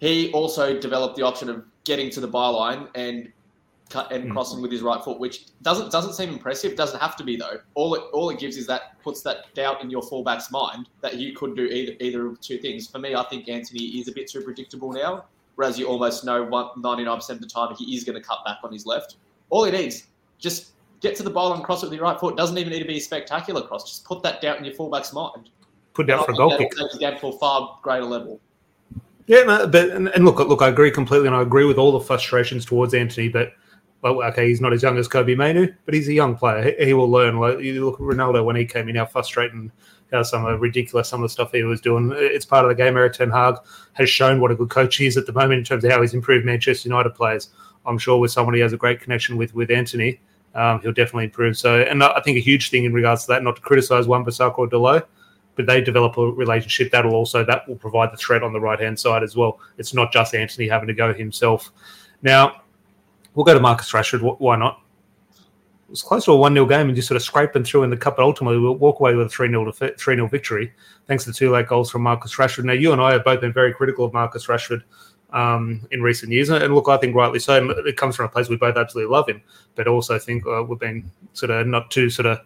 he 0.00 0.32
also 0.32 0.78
developed 0.78 1.16
the 1.16 1.22
option 1.22 1.50
of 1.50 1.64
getting 1.84 2.08
to 2.10 2.20
the 2.20 2.28
byline 2.28 2.88
and 2.94 3.30
cut 3.90 4.10
and 4.12 4.24
mm. 4.24 4.32
crossing 4.32 4.60
with 4.60 4.72
his 4.72 4.82
right 4.82 5.02
foot, 5.04 5.18
which 5.18 5.46
doesn't 5.62 5.92
doesn't 5.92 6.14
seem 6.14 6.30
impressive. 6.30 6.76
Doesn't 6.76 7.00
have 7.00 7.16
to 7.16 7.24
be 7.24 7.36
though. 7.36 7.58
All 7.74 7.94
it 7.94 8.02
all 8.12 8.30
it 8.30 8.38
gives 8.38 8.56
is 8.56 8.66
that 8.66 9.00
puts 9.02 9.22
that 9.22 9.54
doubt 9.54 9.82
in 9.82 9.90
your 9.90 10.02
fullback's 10.02 10.50
mind 10.50 10.88
that 11.00 11.16
you 11.16 11.34
could 11.34 11.56
do 11.56 11.64
either 11.64 11.94
either 12.00 12.26
of 12.26 12.40
two 12.40 12.58
things. 12.58 12.88
For 12.88 12.98
me, 12.98 13.14
I 13.14 13.24
think 13.24 13.48
Antony 13.48 13.84
is 13.98 14.08
a 14.08 14.12
bit 14.12 14.28
too 14.28 14.40
predictable 14.40 14.92
now, 14.92 15.24
whereas 15.56 15.78
you 15.78 15.86
almost 15.86 16.24
know 16.24 16.46
99% 16.46 17.30
of 17.30 17.40
the 17.40 17.46
time 17.46 17.74
he 17.76 17.94
is 17.94 18.04
going 18.04 18.20
to 18.20 18.26
cut 18.26 18.38
back 18.44 18.58
on 18.64 18.72
his 18.72 18.86
left. 18.86 19.16
All 19.50 19.64
he 19.64 19.70
needs 19.70 20.06
just 20.38 20.72
get 21.04 21.14
to 21.16 21.22
the 21.22 21.30
ball 21.30 21.52
and 21.52 21.62
cross 21.62 21.82
it 21.82 21.86
with 21.86 21.94
your 21.94 22.02
right 22.02 22.18
foot. 22.18 22.36
Doesn't 22.36 22.58
even 22.58 22.72
need 22.72 22.80
to 22.80 22.88
be 22.88 22.96
a 22.96 23.00
spectacular 23.00 23.62
cross. 23.62 23.84
Just 23.84 24.04
put 24.04 24.22
that 24.24 24.40
doubt 24.40 24.58
in 24.58 24.64
your 24.64 24.74
fullback's 24.74 25.12
mind. 25.12 25.50
Put 25.92 26.08
down 26.08 26.24
for 26.24 26.32
a 26.32 26.34
goal 26.34 26.56
kick. 26.56 26.72
Take 26.72 26.90
the 26.90 26.98
game 26.98 27.18
to 27.20 27.28
a 27.28 27.38
far 27.38 27.78
greater 27.82 28.04
level. 28.04 28.40
Yeah, 29.26 29.42
no, 29.44 29.66
but 29.66 29.90
and, 29.90 30.08
and, 30.08 30.24
look, 30.24 30.38
look, 30.38 30.60
I 30.60 30.68
agree 30.68 30.90
completely, 30.90 31.28
and 31.28 31.36
I 31.36 31.42
agree 31.42 31.64
with 31.64 31.78
all 31.78 31.92
the 31.92 32.00
frustrations 32.00 32.66
towards 32.66 32.92
Antony. 32.92 33.28
But 33.28 33.52
well, 34.02 34.22
okay, 34.24 34.48
he's 34.48 34.60
not 34.60 34.72
as 34.72 34.82
young 34.82 34.98
as 34.98 35.08
Kobbie 35.08 35.36
Mainoo, 35.36 35.72
but 35.84 35.94
he's 35.94 36.08
a 36.08 36.12
young 36.12 36.36
player. 36.36 36.74
He, 36.78 36.86
he, 36.86 36.94
will 36.94 37.10
learn. 37.10 37.38
Like 37.38 37.60
you 37.60 37.84
look 37.86 37.94
at 37.94 38.00
Ronaldo 38.00 38.44
when 38.44 38.56
he 38.56 38.66
came 38.66 38.88
in, 38.88 38.96
how 38.96 39.06
frustrating, 39.06 39.70
how 40.12 40.22
some 40.24 40.44
of 40.44 40.60
ridiculous 40.60 41.08
some 41.08 41.20
of 41.20 41.24
the 41.24 41.32
stuff 41.32 41.52
he 41.52 41.62
was 41.62 41.80
doing. 41.80 42.12
It's 42.14 42.44
part 42.44 42.64
of 42.64 42.68
the 42.70 42.74
game. 42.74 42.96
Erik 42.96 43.14
Ten 43.14 43.30
Hag 43.30 43.56
has 43.94 44.10
shown 44.10 44.40
what 44.40 44.50
a 44.50 44.56
good 44.56 44.70
coach 44.70 44.96
he 44.96 45.06
is 45.06 45.16
at 45.16 45.26
the 45.26 45.32
moment 45.32 45.58
in 45.58 45.64
terms 45.64 45.84
of 45.84 45.90
how 45.90 46.02
he's 46.02 46.12
improved 46.12 46.44
Manchester 46.44 46.88
United 46.88 47.14
players. 47.14 47.50
I'm 47.86 47.98
sure 47.98 48.18
with 48.18 48.32
someone 48.32 48.54
he 48.54 48.60
has 48.60 48.72
a 48.72 48.78
great 48.78 49.00
connection 49.00 49.36
with, 49.36 49.54
with 49.54 49.70
Antony, 49.70 50.20
um, 50.54 50.80
he'll 50.80 50.92
definitely 50.92 51.24
improve. 51.24 51.58
So, 51.58 51.80
and 51.82 52.02
I 52.02 52.20
think 52.20 52.36
a 52.36 52.40
huge 52.40 52.70
thing 52.70 52.84
in 52.84 52.92
regards 52.92 53.22
to 53.22 53.32
that, 53.32 53.42
not 53.42 53.56
to 53.56 53.62
criticise 53.62 54.06
Wan-Bissaka 54.06 54.58
or 54.58 54.68
Dalot, 54.68 55.04
but 55.56 55.66
they 55.66 55.80
develop 55.80 56.16
a 56.16 56.30
relationship 56.30 56.90
that'll 56.90 57.14
also 57.14 57.44
that 57.44 57.68
will 57.68 57.76
provide 57.76 58.12
the 58.12 58.16
threat 58.16 58.42
on 58.42 58.52
the 58.52 58.60
right 58.60 58.80
hand 58.80 58.98
side 58.98 59.22
as 59.22 59.36
well. 59.36 59.60
It's 59.78 59.94
not 59.94 60.12
just 60.12 60.34
Antony 60.34 60.68
having 60.68 60.88
to 60.88 60.94
go 60.94 61.12
himself. 61.12 61.70
Now, 62.22 62.62
we'll 63.34 63.44
go 63.44 63.54
to 63.54 63.60
Marcus 63.60 63.90
Rashford. 63.92 64.40
Why 64.40 64.56
not? 64.56 64.80
It 65.40 65.90
was 65.90 66.02
close 66.02 66.24
to 66.24 66.32
a 66.32 66.36
1 66.36 66.54
0 66.54 66.66
game 66.66 66.88
and 66.88 66.96
just 66.96 67.08
sort 67.08 67.16
of 67.16 67.22
scraping 67.22 67.62
through 67.62 67.82
in 67.82 67.90
the 67.90 67.96
cup, 67.96 68.16
but 68.16 68.24
ultimately 68.24 68.58
we'll 68.58 68.76
walk 68.76 69.00
away 69.00 69.14
with 69.14 69.26
a 69.26 69.30
3 69.30 69.48
0 69.48 69.70
3 69.70 69.96
0 69.96 70.26
victory 70.28 70.72
thanks 71.06 71.24
to 71.24 71.32
two 71.32 71.50
late 71.50 71.68
goals 71.68 71.90
from 71.90 72.02
Marcus 72.02 72.34
Rashford. 72.36 72.64
Now, 72.64 72.72
you 72.72 72.92
and 72.92 73.00
I 73.00 73.12
have 73.12 73.24
both 73.24 73.40
been 73.40 73.52
very 73.52 73.72
critical 73.72 74.04
of 74.04 74.12
Marcus 74.12 74.46
Rashford 74.46 74.82
um, 75.34 75.86
in 75.90 76.00
recent 76.00 76.32
years. 76.32 76.48
And 76.48 76.74
look, 76.74 76.88
I 76.88 76.96
think 76.96 77.14
rightly 77.14 77.40
so. 77.40 77.68
It 77.84 77.96
comes 77.96 78.16
from 78.16 78.26
a 78.26 78.28
place 78.28 78.48
we 78.48 78.56
both 78.56 78.76
absolutely 78.76 79.12
love 79.12 79.28
him, 79.28 79.42
but 79.74 79.86
also 79.86 80.18
think 80.18 80.46
uh, 80.46 80.62
we've 80.62 80.78
been 80.78 81.10
sort 81.34 81.50
of 81.50 81.66
not 81.66 81.90
too 81.90 82.08
sort 82.08 82.26
of 82.26 82.38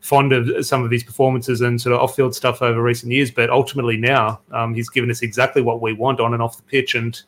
fond 0.00 0.32
of 0.32 0.64
some 0.64 0.84
of 0.84 0.90
his 0.90 1.02
performances 1.02 1.60
and 1.60 1.80
sort 1.80 1.94
of 1.94 2.00
off-field 2.00 2.34
stuff 2.34 2.62
over 2.62 2.80
recent 2.80 3.12
years. 3.12 3.30
But 3.30 3.50
ultimately 3.50 3.96
now, 3.96 4.40
um, 4.52 4.72
he's 4.72 4.88
given 4.88 5.10
us 5.10 5.20
exactly 5.20 5.60
what 5.60 5.82
we 5.82 5.92
want 5.92 6.20
on 6.20 6.32
and 6.32 6.42
off 6.42 6.56
the 6.56 6.62
pitch. 6.62 6.94
And 6.94 7.20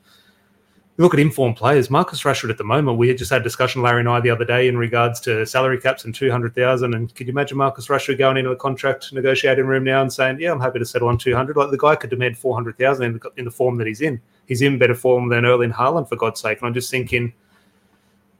look 0.96 1.12
at 1.12 1.18
informed 1.18 1.56
players. 1.56 1.90
Marcus 1.90 2.22
Rashford 2.22 2.50
at 2.50 2.58
the 2.58 2.64
moment, 2.64 2.96
we 2.96 3.08
had 3.08 3.18
just 3.18 3.32
had 3.32 3.40
a 3.40 3.44
discussion, 3.44 3.82
Larry 3.82 4.00
and 4.00 4.08
I, 4.08 4.20
the 4.20 4.30
other 4.30 4.44
day 4.44 4.68
in 4.68 4.76
regards 4.76 5.18
to 5.22 5.44
salary 5.44 5.80
caps 5.80 6.04
and 6.04 6.14
200,000. 6.14 6.94
And 6.94 7.12
could 7.14 7.26
you 7.26 7.32
imagine 7.32 7.58
Marcus 7.58 7.88
Rashford 7.88 8.18
going 8.18 8.36
into 8.36 8.50
the 8.50 8.56
contract 8.56 9.12
negotiating 9.12 9.66
room 9.66 9.82
now 9.82 10.02
and 10.02 10.12
saying, 10.12 10.38
yeah, 10.40 10.52
I'm 10.52 10.60
happy 10.60 10.78
to 10.78 10.84
settle 10.84 11.08
on 11.08 11.18
200. 11.18 11.56
Like 11.56 11.70
the 11.70 11.78
guy 11.78 11.96
could 11.96 12.10
demand 12.10 12.38
400,000 12.38 13.20
in 13.36 13.44
the 13.44 13.50
form 13.50 13.76
that 13.78 13.88
he's 13.88 14.02
in. 14.02 14.20
He's 14.50 14.60
in 14.60 14.78
better 14.78 14.94
form 14.94 15.30
than 15.30 15.46
Erling 15.46 15.72
Haaland, 15.72 16.10
for 16.10 16.16
God's 16.16 16.40
sake. 16.40 16.58
And 16.58 16.66
I'm 16.66 16.74
just 16.74 16.90
thinking– 16.90 17.32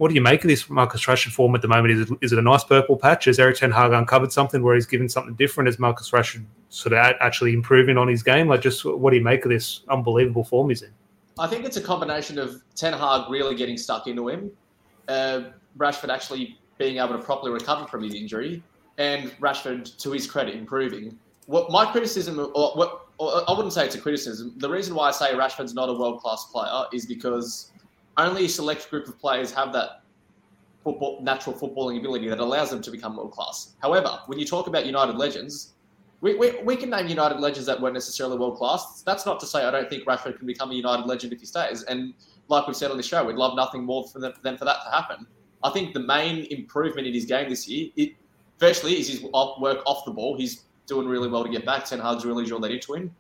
what 0.01 0.09
do 0.09 0.15
you 0.15 0.23
make 0.23 0.43
of 0.43 0.49
this 0.49 0.71
Marcus 0.71 1.05
Rashford 1.05 1.33
form 1.33 1.55
at 1.55 1.61
the 1.61 1.69
moment? 1.69 1.93
Is 1.93 2.11
it, 2.11 2.19
is 2.23 2.33
it 2.33 2.39
a 2.39 2.43
nice 2.43 2.65
purple 2.65 2.97
patch? 2.97 3.27
Has 3.27 3.39
Erik 3.39 3.57
Ten 3.57 3.71
Hag 3.71 3.93
uncovered 3.93 4.33
something 4.33 4.63
where 4.63 4.75
he's 4.75 4.87
given 4.87 5.11
something 5.11 5.35
different? 5.35 5.69
Is 5.69 5.79
Marcus 5.79 6.11
Rashford 6.11 6.47
sort 6.71 6.95
of 6.95 7.17
actually 7.21 7.53
improving 7.53 7.99
on 7.99 8.09
his 8.09 8.23
game? 8.23 8.49
Like, 8.49 8.63
just 8.63 8.83
what 8.83 9.11
do 9.11 9.19
you 9.19 9.23
make 9.23 9.45
of 9.45 9.51
this 9.51 9.83
unbelievable 9.91 10.43
form 10.43 10.71
he's 10.71 10.81
in? 10.81 10.89
I 11.39 11.47
think 11.47 11.67
it's 11.67 11.77
a 11.77 11.83
combination 11.83 12.39
of 12.39 12.63
Ten 12.75 12.95
Hag 12.95 13.29
really 13.29 13.55
getting 13.55 13.77
stuck 13.77 14.07
into 14.07 14.31
him, 14.31 14.51
uh, 15.09 15.43
Rashford 15.77 16.09
actually 16.09 16.59
being 16.79 16.97
able 16.97 17.09
to 17.09 17.19
properly 17.19 17.53
recover 17.53 17.87
from 17.87 18.03
his 18.03 18.15
injury, 18.15 18.63
and 18.97 19.31
Rashford, 19.39 19.99
to 19.99 20.13
his 20.13 20.27
credit, 20.27 20.55
improving. 20.55 21.19
What 21.45 21.71
my 21.71 21.85
criticism, 21.93 22.41
or 22.41 22.73
what 22.73 23.00
Uh, 23.21 23.45
I 23.47 23.53
wouldn't 23.53 23.73
say 23.73 23.85
it's 23.85 23.95
a 23.95 24.01
criticism. 24.01 24.55
The 24.57 24.71
reason 24.71 24.95
why 24.95 25.09
I 25.09 25.11
say 25.11 25.33
Rashford's 25.33 25.75
not 25.75 25.89
a 25.89 25.93
world 25.93 26.21
class 26.21 26.47
player 26.47 26.85
is 26.93 27.05
because 27.05 27.71
only 28.17 28.47
a 28.47 28.49
select 28.49 28.89
group 28.91 29.07
of 29.09 29.19
players 29.19 29.53
have 29.53 29.73
that 29.75 30.03
football, 30.83 31.21
natural 31.23 31.55
footballing 31.55 31.99
ability 31.99 32.29
that 32.29 32.41
allows 32.41 32.71
them 32.71 32.81
to 32.83 32.91
become 32.91 33.17
world 33.17 33.33
class. 33.33 33.75
However, 33.83 34.21
when 34.27 34.39
you 34.39 34.47
talk 34.47 34.67
about 34.67 34.87
United 34.87 35.17
legends, 35.17 35.75
we, 36.23 36.35
we, 36.35 36.63
we 36.63 36.77
can 36.77 36.91
name 36.91 37.09
United 37.09 37.41
legends 37.41 37.67
that 37.67 37.81
weren't 37.81 37.95
necessarily 37.95 38.39
world 38.39 38.57
class. 38.57 39.03
That's 39.03 39.27
not 39.27 39.39
to 39.41 39.47
say 39.47 39.65
I 39.65 39.71
don't 39.71 39.89
think 39.89 40.07
Rashford 40.07 40.39
can 40.39 40.47
become 40.47 40.71
a 40.71 40.75
United 40.75 41.07
legend 41.07 41.33
if 41.33 41.41
he 41.41 41.47
stays. 41.47 41.83
And 41.85 42.15
like 42.49 42.67
we've 42.67 42.77
said 42.77 42.91
on 42.91 42.97
the 42.97 43.03
show, 43.03 43.25
we'd 43.25 43.37
love 43.37 43.55
nothing 43.55 43.85
more 43.85 44.07
for 44.09 44.19
them, 44.19 44.33
than 44.43 44.57
for 44.57 44.65
that 44.65 44.79
to 44.85 44.91
happen. 44.91 45.27
I 45.63 45.71
think 45.71 45.93
the 45.93 46.01
main 46.01 46.47
improvement 46.51 47.07
in 47.07 47.13
his 47.13 47.27
game 47.27 47.51
this 47.51 47.69
year, 47.69 47.91
it 47.97 48.13
virtually 48.59 48.99
is 48.99 49.09
his 49.09 49.23
work 49.23 49.83
off 49.87 50.05
the 50.05 50.11
ball. 50.11 50.37
He's 50.37 50.65
doing 50.91 51.09
really 51.09 51.29
well 51.29 51.43
to 51.43 51.49
get 51.49 51.65
back. 51.65 51.87
Ten 51.87 52.01
Hag's 52.01 52.27
really 52.27 52.45
drilled 52.45 52.65
that 52.65 52.73
into 52.73 52.93
him. 52.93 53.15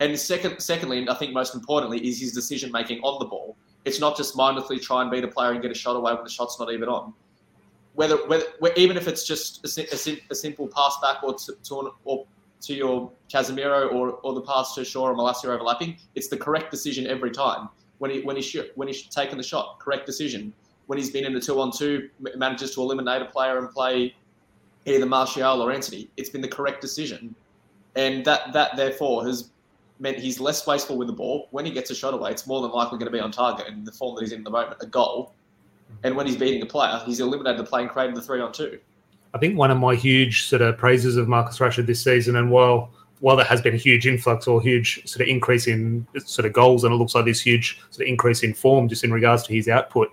And 0.00 0.18
second, 0.18 0.60
secondly, 0.60 0.98
and 0.98 1.10
I 1.10 1.14
think 1.14 1.32
most 1.34 1.54
importantly, 1.54 1.98
is 2.06 2.20
his 2.20 2.32
decision 2.32 2.72
making 2.72 3.00
on 3.00 3.18
the 3.18 3.26
ball. 3.26 3.56
It's 3.84 4.00
not 4.00 4.16
just 4.16 4.36
mindlessly 4.36 4.78
try 4.78 5.02
and 5.02 5.10
beat 5.10 5.24
a 5.24 5.28
player 5.28 5.52
and 5.52 5.60
get 5.60 5.70
a 5.70 5.74
shot 5.74 5.96
away 5.96 6.12
when 6.14 6.24
the 6.24 6.30
shot's 6.30 6.58
not 6.58 6.72
even 6.72 6.88
on. 6.88 7.12
Whether, 7.94 8.16
whether 8.26 8.44
even 8.76 8.96
if 8.96 9.08
it's 9.08 9.24
just 9.26 9.64
a, 9.64 9.82
a, 9.94 10.22
a 10.30 10.34
simple 10.34 10.68
pass 10.68 10.96
back 11.02 11.22
or 11.22 11.34
to, 11.34 11.52
to 11.64 11.80
an, 11.80 11.90
or 12.04 12.26
to 12.62 12.74
your 12.74 13.10
Casemiro 13.32 13.92
or, 13.92 14.12
or 14.22 14.34
the 14.34 14.42
pass 14.42 14.74
to 14.74 14.84
Shaw 14.84 15.08
or 15.08 15.14
Malacia 15.14 15.48
overlapping, 15.48 15.96
it's 16.14 16.28
the 16.28 16.36
correct 16.36 16.70
decision 16.70 17.06
every 17.06 17.30
time. 17.30 17.68
When 17.98 18.10
he 18.10 18.20
when 18.20 18.36
he 18.36 18.42
shoot, 18.42 18.70
when 18.74 18.88
he's 18.88 19.04
taken 19.04 19.38
the 19.38 19.44
shot, 19.44 19.78
correct 19.78 20.04
decision. 20.04 20.52
When 20.86 20.98
he's 20.98 21.10
been 21.10 21.24
in 21.24 21.32
the 21.32 21.40
two 21.40 21.58
on 21.60 21.72
two, 21.72 22.10
manages 22.36 22.74
to 22.74 22.82
eliminate 22.82 23.22
a 23.22 23.26
player 23.26 23.58
and 23.58 23.70
play 23.70 24.14
either 24.86 25.06
Martial 25.06 25.62
or 25.62 25.72
Antony, 25.72 26.08
it's 26.16 26.28
been 26.30 26.40
the 26.40 26.48
correct 26.48 26.80
decision, 26.80 27.34
and 27.94 28.24
that 28.24 28.52
that 28.52 28.76
therefore 28.76 29.26
has 29.26 29.50
meant 29.98 30.18
he's 30.18 30.40
less 30.40 30.66
wasteful 30.66 30.96
with 30.96 31.08
the 31.08 31.12
ball. 31.12 31.48
When 31.50 31.64
he 31.64 31.70
gets 31.70 31.90
a 31.90 31.94
shot 31.94 32.14
away, 32.14 32.30
it's 32.30 32.46
more 32.46 32.62
than 32.62 32.70
likely 32.70 32.98
going 32.98 33.10
to 33.10 33.16
be 33.16 33.20
on 33.20 33.32
target. 33.32 33.66
In 33.66 33.84
the 33.84 33.92
form 33.92 34.14
that 34.14 34.22
he's 34.22 34.32
in 34.32 34.38
at 34.38 34.44
the 34.44 34.50
moment, 34.50 34.76
a 34.80 34.86
goal. 34.86 35.32
And 36.02 36.16
when 36.16 36.26
he's 36.26 36.36
beating 36.36 36.62
a 36.62 36.66
player, 36.66 37.00
he's 37.06 37.20
eliminated 37.20 37.58
the 37.58 37.64
play 37.64 37.82
and 37.82 37.90
created 37.90 38.16
the 38.16 38.20
three 38.20 38.40
on 38.40 38.52
two. 38.52 38.78
I 39.34 39.38
think 39.38 39.56
one 39.56 39.70
of 39.70 39.78
my 39.78 39.94
huge 39.94 40.44
sort 40.44 40.62
of 40.62 40.76
praises 40.76 41.16
of 41.16 41.28
Marcus 41.28 41.58
Rashford 41.58 41.86
this 41.86 42.02
season, 42.02 42.36
and 42.36 42.50
while 42.50 42.90
while 43.20 43.36
there 43.36 43.46
has 43.46 43.62
been 43.62 43.74
a 43.74 43.78
huge 43.78 44.06
influx 44.06 44.46
or 44.46 44.60
huge 44.60 45.06
sort 45.08 45.22
of 45.22 45.28
increase 45.28 45.66
in 45.66 46.06
sort 46.26 46.44
of 46.44 46.52
goals, 46.52 46.84
and 46.84 46.92
it 46.92 46.96
looks 46.96 47.14
like 47.14 47.24
this 47.24 47.40
huge 47.40 47.80
sort 47.90 48.06
of 48.06 48.08
increase 48.08 48.42
in 48.42 48.52
form 48.52 48.88
just 48.88 49.04
in 49.04 49.12
regards 49.12 49.42
to 49.44 49.54
his 49.54 49.68
output, 49.68 50.10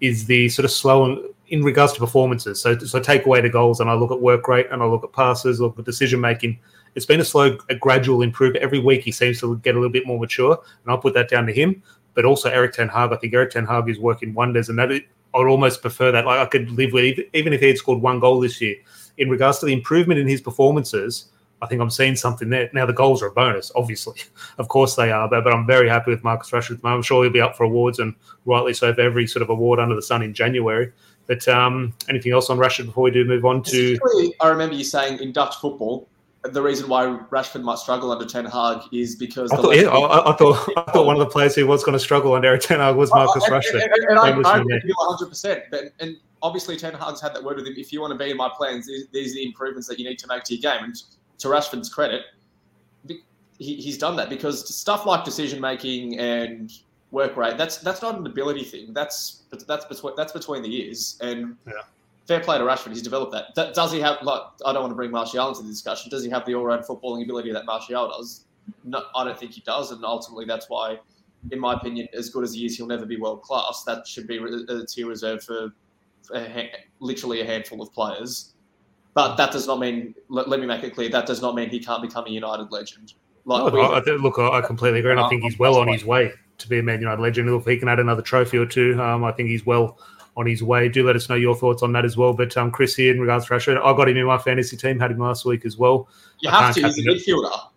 is 0.00 0.26
the 0.26 0.48
sort 0.48 0.64
of 0.64 0.70
slow 0.70 1.33
in 1.48 1.62
regards 1.62 1.92
to 1.92 2.00
performances. 2.00 2.60
So, 2.60 2.78
so 2.78 3.00
take 3.00 3.26
away 3.26 3.40
the 3.40 3.50
goals, 3.50 3.80
and 3.80 3.90
I 3.90 3.94
look 3.94 4.10
at 4.10 4.20
work 4.20 4.48
rate, 4.48 4.66
and 4.70 4.82
I 4.82 4.86
look 4.86 5.04
at 5.04 5.12
passes, 5.12 5.60
look 5.60 5.78
at 5.78 5.84
decision 5.84 6.20
making 6.20 6.58
it's 6.94 7.06
been 7.06 7.20
a 7.20 7.24
slow, 7.24 7.58
a 7.68 7.74
gradual 7.74 8.22
improvement. 8.22 8.62
Every 8.62 8.78
week 8.78 9.02
he 9.02 9.12
seems 9.12 9.40
to 9.40 9.58
get 9.58 9.74
a 9.74 9.78
little 9.78 9.92
bit 9.92 10.06
more 10.06 10.18
mature, 10.18 10.52
and 10.52 10.90
I'll 10.90 10.98
put 10.98 11.14
that 11.14 11.28
down 11.28 11.46
to 11.46 11.52
him. 11.52 11.82
But 12.14 12.24
also 12.24 12.48
Erik 12.48 12.72
Ten 12.72 12.88
Hag. 12.88 13.12
I 13.12 13.16
think 13.16 13.34
Erik 13.34 13.50
Ten 13.50 13.66
Hag 13.66 13.88
is 13.88 13.98
working 13.98 14.34
wonders, 14.34 14.68
and 14.68 14.78
that 14.78 14.92
I'd 14.92 15.04
almost 15.34 15.82
prefer 15.82 16.12
that. 16.12 16.26
Like 16.26 16.38
I 16.38 16.46
could 16.46 16.70
live 16.70 16.92
with 16.92 17.18
even 17.32 17.52
if 17.52 17.60
he 17.60 17.68
had 17.68 17.78
scored 17.78 18.00
one 18.00 18.20
goal 18.20 18.40
this 18.40 18.60
year. 18.60 18.76
In 19.18 19.28
regards 19.28 19.58
to 19.60 19.66
the 19.66 19.72
improvement 19.72 20.20
in 20.20 20.28
his 20.28 20.40
performances, 20.40 21.30
I 21.60 21.66
think 21.66 21.80
I'm 21.80 21.90
seeing 21.90 22.14
something 22.14 22.50
there. 22.50 22.70
Now 22.72 22.86
the 22.86 22.92
goals 22.92 23.22
are 23.22 23.28
a 23.28 23.32
bonus, 23.32 23.72
obviously, 23.74 24.20
of 24.58 24.68
course 24.68 24.94
they 24.94 25.10
are. 25.10 25.28
But, 25.28 25.42
but 25.42 25.52
I'm 25.52 25.66
very 25.66 25.88
happy 25.88 26.12
with 26.12 26.22
Marcus 26.22 26.50
Rashford. 26.50 26.80
I'm 26.84 27.02
sure 27.02 27.24
he'll 27.24 27.32
be 27.32 27.40
up 27.40 27.56
for 27.56 27.64
awards, 27.64 27.98
and 27.98 28.14
rightly 28.44 28.74
so 28.74 28.94
for 28.94 29.00
every 29.00 29.26
sort 29.26 29.42
of 29.42 29.50
award 29.50 29.80
under 29.80 29.96
the 29.96 30.02
sun 30.02 30.22
in 30.22 30.34
January. 30.34 30.92
But 31.26 31.46
um, 31.48 31.94
anything 32.08 32.32
else 32.32 32.50
on 32.50 32.58
Rashford 32.58 32.86
before 32.86 33.04
we 33.04 33.10
do 33.10 33.24
move 33.24 33.44
on 33.44 33.62
to? 33.64 33.98
I 34.40 34.48
remember 34.48 34.74
you 34.74 34.84
saying 34.84 35.20
in 35.20 35.32
Dutch 35.32 35.56
football, 35.56 36.08
the 36.42 36.60
reason 36.60 36.88
why 36.88 37.06
Rashford 37.30 37.62
might 37.62 37.78
struggle 37.78 38.12
under 38.12 38.26
Ten 38.26 38.44
Hag 38.44 38.82
is 38.92 39.16
because 39.16 39.50
I 39.50 39.56
thought, 39.56 39.76
yeah, 39.76 39.88
I, 39.88 40.32
I, 40.32 40.36
thought 40.36 40.68
I 40.76 40.92
thought 40.92 41.06
one 41.06 41.16
of 41.16 41.20
the 41.20 41.30
players 41.30 41.54
who 41.54 41.66
was 41.66 41.82
going 41.82 41.94
to 41.94 41.98
struggle 41.98 42.34
under 42.34 42.56
Ten 42.58 42.80
Hag 42.80 42.96
was 42.96 43.10
Marcus 43.10 43.44
and, 43.44 43.52
Rashford. 43.54 43.82
And, 43.82 43.92
and, 43.92 44.04
and 44.10 44.46
I, 44.46 44.50
I 44.50 44.60
agree 44.60 44.80
100. 44.84 45.28
percent 45.28 45.62
And 46.00 46.16
obviously, 46.42 46.76
Ten 46.76 46.92
Hag's 46.92 47.22
had 47.22 47.34
that 47.34 47.42
word 47.42 47.56
with 47.56 47.66
him. 47.66 47.74
If 47.76 47.92
you 47.92 48.02
want 48.02 48.12
to 48.12 48.18
be 48.22 48.30
in 48.30 48.36
my 48.36 48.50
plans, 48.54 48.86
these, 48.86 49.06
these 49.12 49.32
are 49.32 49.36
the 49.36 49.46
improvements 49.46 49.88
that 49.88 49.98
you 49.98 50.06
need 50.06 50.18
to 50.18 50.26
make 50.26 50.44
to 50.44 50.54
your 50.54 50.72
game. 50.72 50.84
And 50.84 51.02
to 51.38 51.48
Rashford's 51.48 51.88
credit, 51.88 52.22
he, 53.06 53.76
he's 53.76 53.96
done 53.96 54.16
that 54.16 54.28
because 54.28 54.74
stuff 54.74 55.06
like 55.06 55.24
decision 55.24 55.60
making 55.60 56.18
and 56.18 56.70
work 57.14 57.36
rate 57.36 57.56
that's 57.56 57.78
that's 57.78 58.02
not 58.02 58.18
an 58.18 58.26
ability 58.26 58.64
thing. 58.64 58.92
That's 58.92 59.42
that's 59.66 59.84
between 59.86 60.14
that's 60.16 60.32
between 60.32 60.62
the 60.62 60.68
years. 60.68 61.18
And 61.22 61.56
yeah 61.66 61.82
fair 62.26 62.40
play 62.40 62.58
to 62.58 62.64
Rashford. 62.64 62.90
He's 62.90 63.02
developed 63.02 63.32
that. 63.32 63.54
that. 63.54 63.74
Does 63.74 63.92
he 63.92 64.00
have 64.00 64.22
like? 64.22 64.42
I 64.64 64.72
don't 64.72 64.82
want 64.82 64.92
to 64.92 64.96
bring 64.96 65.10
Martial 65.10 65.48
into 65.48 65.62
the 65.62 65.68
discussion. 65.68 66.10
Does 66.10 66.24
he 66.24 66.30
have 66.30 66.44
the 66.46 66.54
all-round 66.54 66.84
footballing 66.84 67.24
ability 67.24 67.52
that 67.52 67.66
Martial 67.66 68.08
does? 68.08 68.44
No, 68.84 69.02
I 69.14 69.24
don't 69.24 69.38
think 69.38 69.52
he 69.52 69.60
does, 69.60 69.92
and 69.92 70.04
ultimately 70.04 70.46
that's 70.46 70.70
why, 70.70 70.98
in 71.50 71.60
my 71.60 71.74
opinion, 71.74 72.08
as 72.14 72.30
good 72.30 72.44
as 72.44 72.54
he 72.54 72.64
is, 72.64 72.76
he'll 72.76 72.86
never 72.86 73.04
be 73.04 73.18
world 73.18 73.42
class. 73.42 73.84
That 73.84 74.06
should 74.06 74.26
be 74.26 74.38
a 74.38 74.86
tier 74.86 75.06
reserved 75.06 75.44
for, 75.44 75.70
for 76.22 76.36
a 76.36 76.48
ha- 76.48 76.78
literally 77.00 77.42
a 77.42 77.44
handful 77.44 77.82
of 77.82 77.92
players. 77.92 78.54
But 79.12 79.36
that 79.36 79.52
does 79.52 79.66
not 79.66 79.78
mean. 79.80 80.14
Let, 80.28 80.48
let, 80.48 80.60
me 80.60 80.66
make 80.66 80.82
it 80.82 80.94
clear. 80.94 81.10
That 81.10 81.26
does 81.26 81.42
not 81.42 81.54
mean 81.54 81.68
he 81.68 81.78
can't 81.78 82.02
become 82.02 82.26
a 82.26 82.30
United 82.30 82.72
legend. 82.72 83.12
Like 83.44 83.72
no, 83.74 83.80
I, 83.80 84.00
look, 84.00 84.38
I 84.38 84.62
completely 84.62 85.00
agree, 85.00 85.10
and 85.10 85.20
I 85.20 85.28
think 85.28 85.42
he's 85.42 85.58
well 85.58 85.76
on 85.76 85.88
his 85.88 86.04
way 86.04 86.32
to 86.58 86.68
be 86.68 86.78
a 86.78 86.82
Man 86.82 87.00
United 87.00 87.20
legend. 87.20 87.48
If 87.48 87.66
he 87.66 87.76
can 87.76 87.88
add 87.88 88.00
another 88.00 88.22
trophy 88.22 88.58
or 88.58 88.66
two, 88.66 89.00
um, 89.00 89.24
I 89.24 89.32
think 89.32 89.48
he's 89.48 89.66
well 89.66 89.98
on 90.36 90.46
his 90.46 90.62
way. 90.62 90.88
Do 90.88 91.06
let 91.06 91.16
us 91.16 91.28
know 91.28 91.34
your 91.34 91.54
thoughts 91.54 91.82
on 91.82 91.92
that 91.92 92.04
as 92.04 92.16
well. 92.16 92.32
But 92.32 92.56
um, 92.56 92.70
Chris 92.70 92.94
here 92.94 93.12
in 93.12 93.20
regards 93.20 93.46
to 93.46 93.54
Rashford, 93.54 93.78
I 93.78 93.96
got 93.96 94.08
him 94.08 94.16
in 94.16 94.26
my 94.26 94.38
fantasy 94.38 94.76
team, 94.76 94.98
had 94.98 95.10
him 95.10 95.18
last 95.18 95.44
week 95.44 95.64
as 95.64 95.76
well. 95.76 96.08
You 96.40 96.50
I 96.50 96.66
have 96.66 96.74
to. 96.74 96.82
He's 96.82 96.98
a 96.98 97.02
midfielder. 97.02 97.68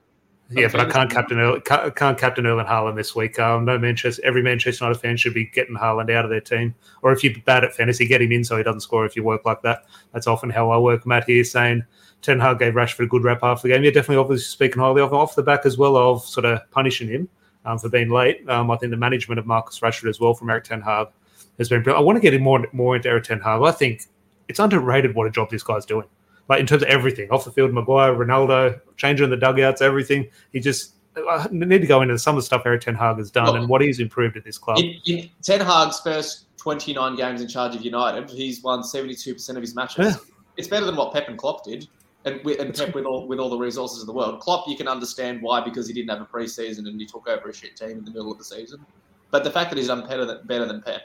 Yeah, 0.50 0.70
but 0.72 0.80
I 0.80 0.86
can't 0.86 1.12
captain 1.12 1.40
Earl, 1.40 1.60
can't 1.60 2.18
captain 2.18 2.46
Erling 2.46 2.66
Haaland 2.66 2.96
this 2.96 3.14
week. 3.14 3.38
Um, 3.38 3.66
no 3.66 3.78
Manchester. 3.78 4.22
Every 4.24 4.42
Manchester 4.42 4.86
United 4.86 5.02
fan 5.02 5.18
should 5.18 5.34
be 5.34 5.46
getting 5.46 5.76
Haaland 5.76 6.10
out 6.10 6.24
of 6.24 6.32
their 6.32 6.40
team. 6.40 6.74
Or 7.02 7.12
if 7.12 7.22
you're 7.22 7.34
bad 7.46 7.66
at 7.66 7.76
fantasy, 7.76 8.08
get 8.08 8.22
him 8.22 8.32
in 8.32 8.46
so 8.46 8.56
he 8.56 8.64
doesn't 8.64 8.80
score. 8.80 9.06
If 9.06 9.18
you 9.18 9.24
work 9.24 9.44
like 9.46 9.62
that, 9.64 9.84
that's 10.14 10.26
often 10.26 10.50
how 10.50 10.70
I 10.70 10.78
work. 10.78 11.06
Matt 11.06 11.26
here 11.26 11.44
saying 11.44 11.84
Ten 12.22 12.40
Hag 12.40 12.60
gave 12.60 12.76
Rashford 12.76 13.06
a 13.06 13.08
good 13.08 13.26
rap 13.26 13.44
after 13.44 13.68
the 13.68 13.74
game. 13.74 13.84
Yeah, 13.84 13.92
definitely. 13.92 14.18
Obviously 14.18 14.46
speaking 14.46 14.82
highly 14.82 15.02
of 15.02 15.14
off 15.14 15.36
the 15.36 15.44
back 15.44 15.66
as 15.66 15.78
well 15.78 15.98
of 15.98 16.24
sort 16.24 16.46
of 16.46 16.62
punishing 16.72 17.10
him 17.10 17.28
um, 17.68 17.78
for 17.78 17.90
being 17.90 18.10
late. 18.10 18.48
Um, 18.50 18.72
I 18.72 18.78
think 18.78 18.92
the 18.92 18.98
management 18.98 19.40
of 19.40 19.46
Marcus 19.46 19.80
Rashford 19.82 20.10
as 20.10 20.20
well 20.20 20.34
from 20.34 20.50
Erik 20.50 20.64
Ten 20.64 20.82
Hag 20.82 21.08
has 21.58 21.70
been. 21.70 21.88
I 21.90 22.00
want 22.00 22.16
to 22.16 22.22
get 22.22 22.40
more 22.42 22.66
more 22.72 22.96
into 22.96 23.10
Erik 23.10 23.26
Ten 23.26 23.40
Hag. 23.40 23.62
I 23.62 23.72
think 23.72 24.04
it's 24.48 24.60
underrated 24.60 25.14
what 25.14 25.28
a 25.28 25.30
job 25.30 25.50
this 25.50 25.64
guy's 25.64 25.86
doing. 25.86 26.08
Like 26.48 26.62
in 26.62 26.66
terms 26.66 26.82
of 26.82 26.88
everything, 26.88 27.30
off 27.30 27.44
the 27.44 27.52
field, 27.52 27.74
Maguire, 27.74 28.16
Ronaldo, 28.16 28.80
changing 28.96 29.30
the 29.30 29.38
dugouts, 29.38 29.82
everything. 29.82 30.30
He 30.54 30.62
just 30.62 30.94
I 31.18 31.48
need 31.52 31.82
to 31.82 31.88
go 31.88 32.02
into 32.02 32.18
some 32.18 32.36
of 32.36 32.42
the 32.42 32.46
stuff 32.46 32.66
Erik 32.66 32.82
Ten 32.82 32.96
Hag 32.96 33.18
has 33.18 33.30
done 33.30 33.46
well, 33.46 33.56
and 33.56 33.68
what 33.68 33.82
he's 33.82 34.00
improved 34.00 34.38
at 34.38 34.46
this 34.46 34.58
club. 34.58 34.80
In, 34.80 34.96
in 35.06 35.30
Ten 35.44 35.60
Hag's 35.60 36.00
first 36.00 36.46
29 36.58 37.16
games 37.16 37.42
in 37.42 37.48
charge 37.48 37.76
of 37.76 37.84
United, 37.84 38.30
he's 38.30 38.64
won 38.64 38.82
72% 38.82 39.50
of 39.50 39.62
his 39.62 39.76
matches. 39.76 40.06
Yeah. 40.06 40.16
It's 40.56 40.68
better 40.68 40.86
than 40.86 40.96
what 40.96 41.14
Pep 41.14 41.28
and 41.28 41.38
Klopp 41.38 41.64
did. 41.64 41.88
And, 42.28 42.44
with, 42.44 42.60
and 42.60 42.76
Pep 42.76 42.94
with 42.94 43.06
all 43.06 43.26
with 43.26 43.40
all 43.40 43.50
the 43.50 43.58
resources 43.58 44.02
of 44.02 44.08
the 44.08 44.14
world. 44.14 44.42
Klopp, 44.42 44.68
you 44.68 44.76
can 44.76 44.88
understand 44.88 45.42
why 45.42 45.62
because 45.62 45.88
he 45.88 45.94
didn't 45.94 46.10
have 46.10 46.22
a 46.22 46.26
preseason 46.26 46.80
and 46.80 47.00
he 47.00 47.06
took 47.06 47.28
over 47.28 47.50
a 47.50 47.54
shit 47.54 47.78
team 47.78 47.92
in 47.92 48.04
the 48.04 48.12
middle 48.12 48.32
of 48.32 48.38
the 48.38 48.44
season. 48.44 48.86
But 49.32 49.46
the 49.46 49.52
fact 49.52 49.70
that 49.72 49.78
he's 49.78 49.88
done 49.88 50.06
better 50.08 50.26
than 50.26 50.46
better 50.46 50.66
than 50.66 50.82
Pep. 50.82 51.04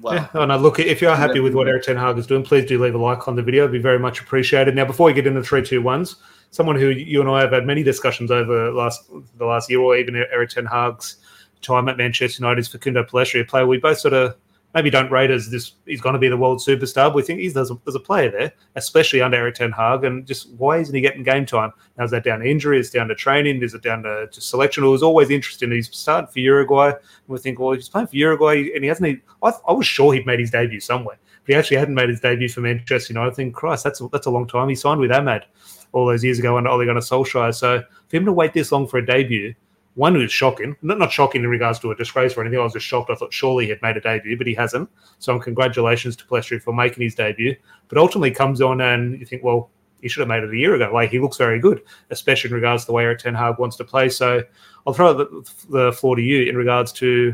Well, 0.00 0.14
yeah. 0.14 0.28
Oh, 0.34 0.44
no, 0.44 0.56
look, 0.58 0.78
if 0.78 1.00
you're 1.00 1.16
happy 1.16 1.40
with 1.40 1.54
what 1.54 1.66
Erik 1.66 1.82
Ten 1.82 1.96
Hag 1.96 2.18
is 2.18 2.26
doing, 2.26 2.44
please 2.44 2.66
do 2.66 2.80
leave 2.80 2.94
a 2.94 2.98
like 2.98 3.26
on 3.26 3.36
the 3.36 3.42
video. 3.42 3.64
It'd 3.64 3.72
be 3.72 3.78
very 3.80 3.98
much 3.98 4.20
appreciated. 4.20 4.76
Now, 4.76 4.84
before 4.84 5.06
we 5.06 5.12
get 5.12 5.26
into 5.26 5.42
three, 5.42 5.62
two, 5.62 5.82
ones, 5.82 6.16
someone 6.50 6.76
who 6.76 6.90
you 6.90 7.20
and 7.20 7.28
I 7.28 7.40
have 7.40 7.50
had 7.50 7.66
many 7.66 7.82
discussions 7.82 8.30
over 8.30 8.70
last 8.70 9.10
the 9.38 9.46
last 9.46 9.70
year, 9.70 9.80
or 9.80 9.96
even 9.96 10.14
Erik 10.14 10.50
Ten 10.50 10.66
Hag's 10.66 11.16
time 11.62 11.88
at 11.88 11.96
Manchester 11.96 12.42
United, 12.42 12.60
is 12.60 12.68
Facundo 12.68 13.02
Pellistri, 13.02 13.40
a 13.40 13.44
player 13.44 13.66
we 13.66 13.78
both 13.78 13.98
sort 13.98 14.14
of 14.14 14.36
maybe 14.74 14.90
don't 14.90 15.10
rate 15.10 15.30
as 15.30 15.50
this. 15.50 15.72
He's 15.86 16.00
going 16.00 16.12
to 16.12 16.18
be 16.18 16.28
the 16.28 16.36
world 16.36 16.58
superstar. 16.58 17.08
But 17.08 17.14
we 17.14 17.22
think 17.22 17.40
he's 17.40 17.54
there's 17.54 17.70
a, 17.70 17.78
there's 17.84 17.94
a 17.94 18.00
player 18.00 18.30
there, 18.30 18.52
especially 18.76 19.20
under 19.20 19.36
Erik 19.36 19.54
Ten 19.56 19.72
Hag, 19.72 20.04
and 20.04 20.26
just 20.26 20.50
why 20.50 20.78
isn't 20.78 20.94
he 20.94 21.00
getting 21.00 21.22
game 21.22 21.46
time? 21.46 21.72
Now 21.96 22.04
is 22.04 22.10
that 22.10 22.24
down 22.24 22.40
to 22.40 22.46
injury? 22.46 22.78
Is 22.78 22.90
down 22.90 23.08
to 23.08 23.14
training? 23.14 23.62
Is 23.62 23.74
it 23.74 23.82
down 23.82 24.02
to 24.02 24.28
selection? 24.32 24.84
It 24.84 24.88
was 24.88 25.02
always 25.02 25.30
interesting. 25.30 25.70
He's 25.70 25.94
starting 25.94 26.30
for 26.30 26.40
Uruguay, 26.40 26.88
and 26.88 26.98
we 27.28 27.38
think, 27.38 27.58
well, 27.58 27.72
he's 27.72 27.88
playing 27.88 28.08
for 28.08 28.16
Uruguay, 28.16 28.70
and 28.74 28.84
he 28.84 28.88
hasn't. 28.88 29.20
I, 29.42 29.52
I 29.66 29.72
was 29.72 29.86
sure 29.86 30.12
he'd 30.12 30.26
made 30.26 30.40
his 30.40 30.50
debut 30.50 30.80
somewhere, 30.80 31.18
but 31.44 31.52
he 31.52 31.58
actually 31.58 31.78
hadn't 31.78 31.94
made 31.94 32.08
his 32.08 32.20
debut 32.20 32.48
for 32.48 32.60
Manchester 32.60 33.12
United. 33.12 33.32
I 33.32 33.34
think, 33.34 33.54
Christ, 33.54 33.84
that's 33.84 34.00
a, 34.00 34.08
that's 34.08 34.26
a 34.26 34.30
long 34.30 34.46
time. 34.46 34.68
He 34.68 34.74
signed 34.74 35.00
with 35.00 35.12
Ahmad 35.12 35.46
all 35.92 36.06
those 36.06 36.22
years 36.22 36.38
ago 36.38 36.56
under 36.58 36.70
Ole 36.70 36.84
Gunnar 36.84 37.00
Solskjaer. 37.00 37.54
So 37.54 37.82
for 38.08 38.16
him 38.16 38.24
to 38.26 38.32
wait 38.32 38.52
this 38.52 38.70
long 38.72 38.86
for 38.86 38.98
a 38.98 39.06
debut 39.06 39.54
one 39.98 40.16
was 40.16 40.30
shocking, 40.30 40.76
not, 40.80 41.00
not 41.00 41.10
shocking 41.10 41.42
in 41.42 41.50
regards 41.50 41.80
to 41.80 41.90
a 41.90 41.96
disgrace 41.96 42.36
or 42.36 42.42
anything. 42.42 42.60
I 42.60 42.62
was 42.62 42.72
just 42.72 42.86
shocked. 42.86 43.10
I 43.10 43.16
thought 43.16 43.32
surely 43.32 43.64
he 43.64 43.70
had 43.70 43.82
made 43.82 43.96
a 43.96 44.00
debut, 44.00 44.38
but 44.38 44.46
he 44.46 44.54
hasn't. 44.54 44.88
So 45.18 45.34
um, 45.34 45.40
congratulations 45.40 46.14
to 46.16 46.24
Pellistri 46.24 46.62
for 46.62 46.72
making 46.72 47.02
his 47.02 47.16
debut. 47.16 47.56
But 47.88 47.98
ultimately 47.98 48.30
comes 48.30 48.60
on 48.60 48.80
and 48.80 49.18
you 49.18 49.26
think, 49.26 49.42
well, 49.42 49.70
he 50.00 50.08
should 50.08 50.20
have 50.20 50.28
made 50.28 50.44
it 50.44 50.54
a 50.54 50.56
year 50.56 50.76
ago. 50.76 50.88
Like 50.94 51.10
he 51.10 51.18
looks 51.18 51.36
very 51.36 51.58
good, 51.58 51.82
especially 52.10 52.50
in 52.50 52.54
regards 52.54 52.84
to 52.84 52.86
the 52.86 52.92
way 52.92 53.02
Erik 53.02 53.18
Ten 53.18 53.34
Hag 53.34 53.58
wants 53.58 53.74
to 53.78 53.84
play. 53.84 54.08
So 54.08 54.40
I'll 54.86 54.94
throw 54.94 55.14
the, 55.14 55.50
the 55.68 55.92
floor 55.92 56.14
to 56.14 56.22
you 56.22 56.48
in 56.48 56.56
regards 56.56 56.92
to. 56.92 57.32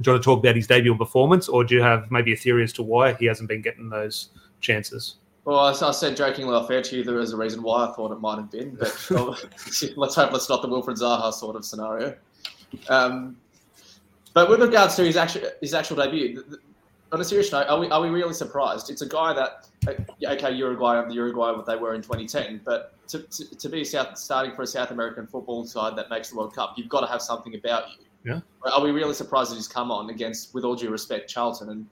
Do 0.00 0.10
you 0.10 0.12
want 0.12 0.22
to 0.22 0.26
talk 0.26 0.38
about 0.38 0.56
his 0.56 0.66
debut 0.66 0.90
and 0.90 0.98
performance, 0.98 1.48
or 1.48 1.64
do 1.64 1.74
you 1.74 1.82
have 1.82 2.10
maybe 2.10 2.32
a 2.32 2.36
theory 2.36 2.64
as 2.64 2.72
to 2.72 2.82
why 2.82 3.12
he 3.12 3.26
hasn't 3.26 3.48
been 3.48 3.62
getting 3.62 3.90
those 3.90 4.30
chances? 4.60 5.16
Well, 5.44 5.58
I, 5.58 5.70
I 5.70 5.90
said 5.90 6.16
jokingly 6.16 6.54
off 6.54 6.70
air 6.70 6.80
to 6.80 6.96
you 6.96 7.04
there 7.04 7.16
was 7.16 7.32
a 7.32 7.36
reason 7.36 7.62
why 7.62 7.86
I 7.86 7.92
thought 7.92 8.12
it 8.12 8.20
might 8.20 8.36
have 8.36 8.50
been, 8.50 8.76
but 8.76 8.88
let's 9.96 10.14
hope 10.14 10.32
it's 10.32 10.48
not 10.48 10.62
the 10.62 10.68
Wilfred 10.68 10.96
Zaha 10.96 11.32
sort 11.32 11.56
of 11.56 11.64
scenario. 11.64 12.16
Um, 12.88 13.36
but 14.32 14.48
with 14.48 14.60
regards 14.60 14.96
to 14.96 15.04
his 15.04 15.16
actual 15.16 15.42
his 15.60 15.74
actual 15.74 15.96
debut, 15.96 16.42
on 17.12 17.20
a 17.20 17.24
serious 17.24 17.52
note, 17.52 17.68
are 17.68 17.78
we 17.78 17.88
are 17.90 18.00
we 18.00 18.08
really 18.08 18.34
surprised? 18.34 18.90
It's 18.90 19.02
a 19.02 19.08
guy 19.08 19.32
that 19.34 19.68
okay, 20.26 20.52
Uruguay 20.52 20.98
of 20.98 21.08
the 21.08 21.14
Uruguay 21.14 21.52
what 21.52 21.66
they 21.66 21.76
were 21.76 21.94
in 21.94 22.02
2010, 22.02 22.62
but 22.64 22.94
to, 23.08 23.20
to, 23.20 23.56
to 23.56 23.68
be 23.68 23.84
South, 23.84 24.16
starting 24.16 24.54
for 24.54 24.62
a 24.62 24.66
South 24.66 24.90
American 24.90 25.26
football 25.26 25.66
side 25.66 25.96
that 25.96 26.10
makes 26.10 26.30
the 26.30 26.36
World 26.36 26.54
Cup, 26.54 26.74
you've 26.76 26.88
got 26.88 27.00
to 27.00 27.06
have 27.06 27.20
something 27.20 27.54
about 27.54 27.84
you. 27.90 28.32
Yeah. 28.32 28.40
Are 28.72 28.82
we 28.82 28.90
really 28.90 29.12
surprised 29.12 29.50
that 29.50 29.56
he's 29.56 29.68
come 29.68 29.90
on 29.90 30.08
against, 30.08 30.54
with 30.54 30.64
all 30.64 30.74
due 30.74 30.90
respect, 30.90 31.28
Charlton 31.28 31.68
and 31.68 31.86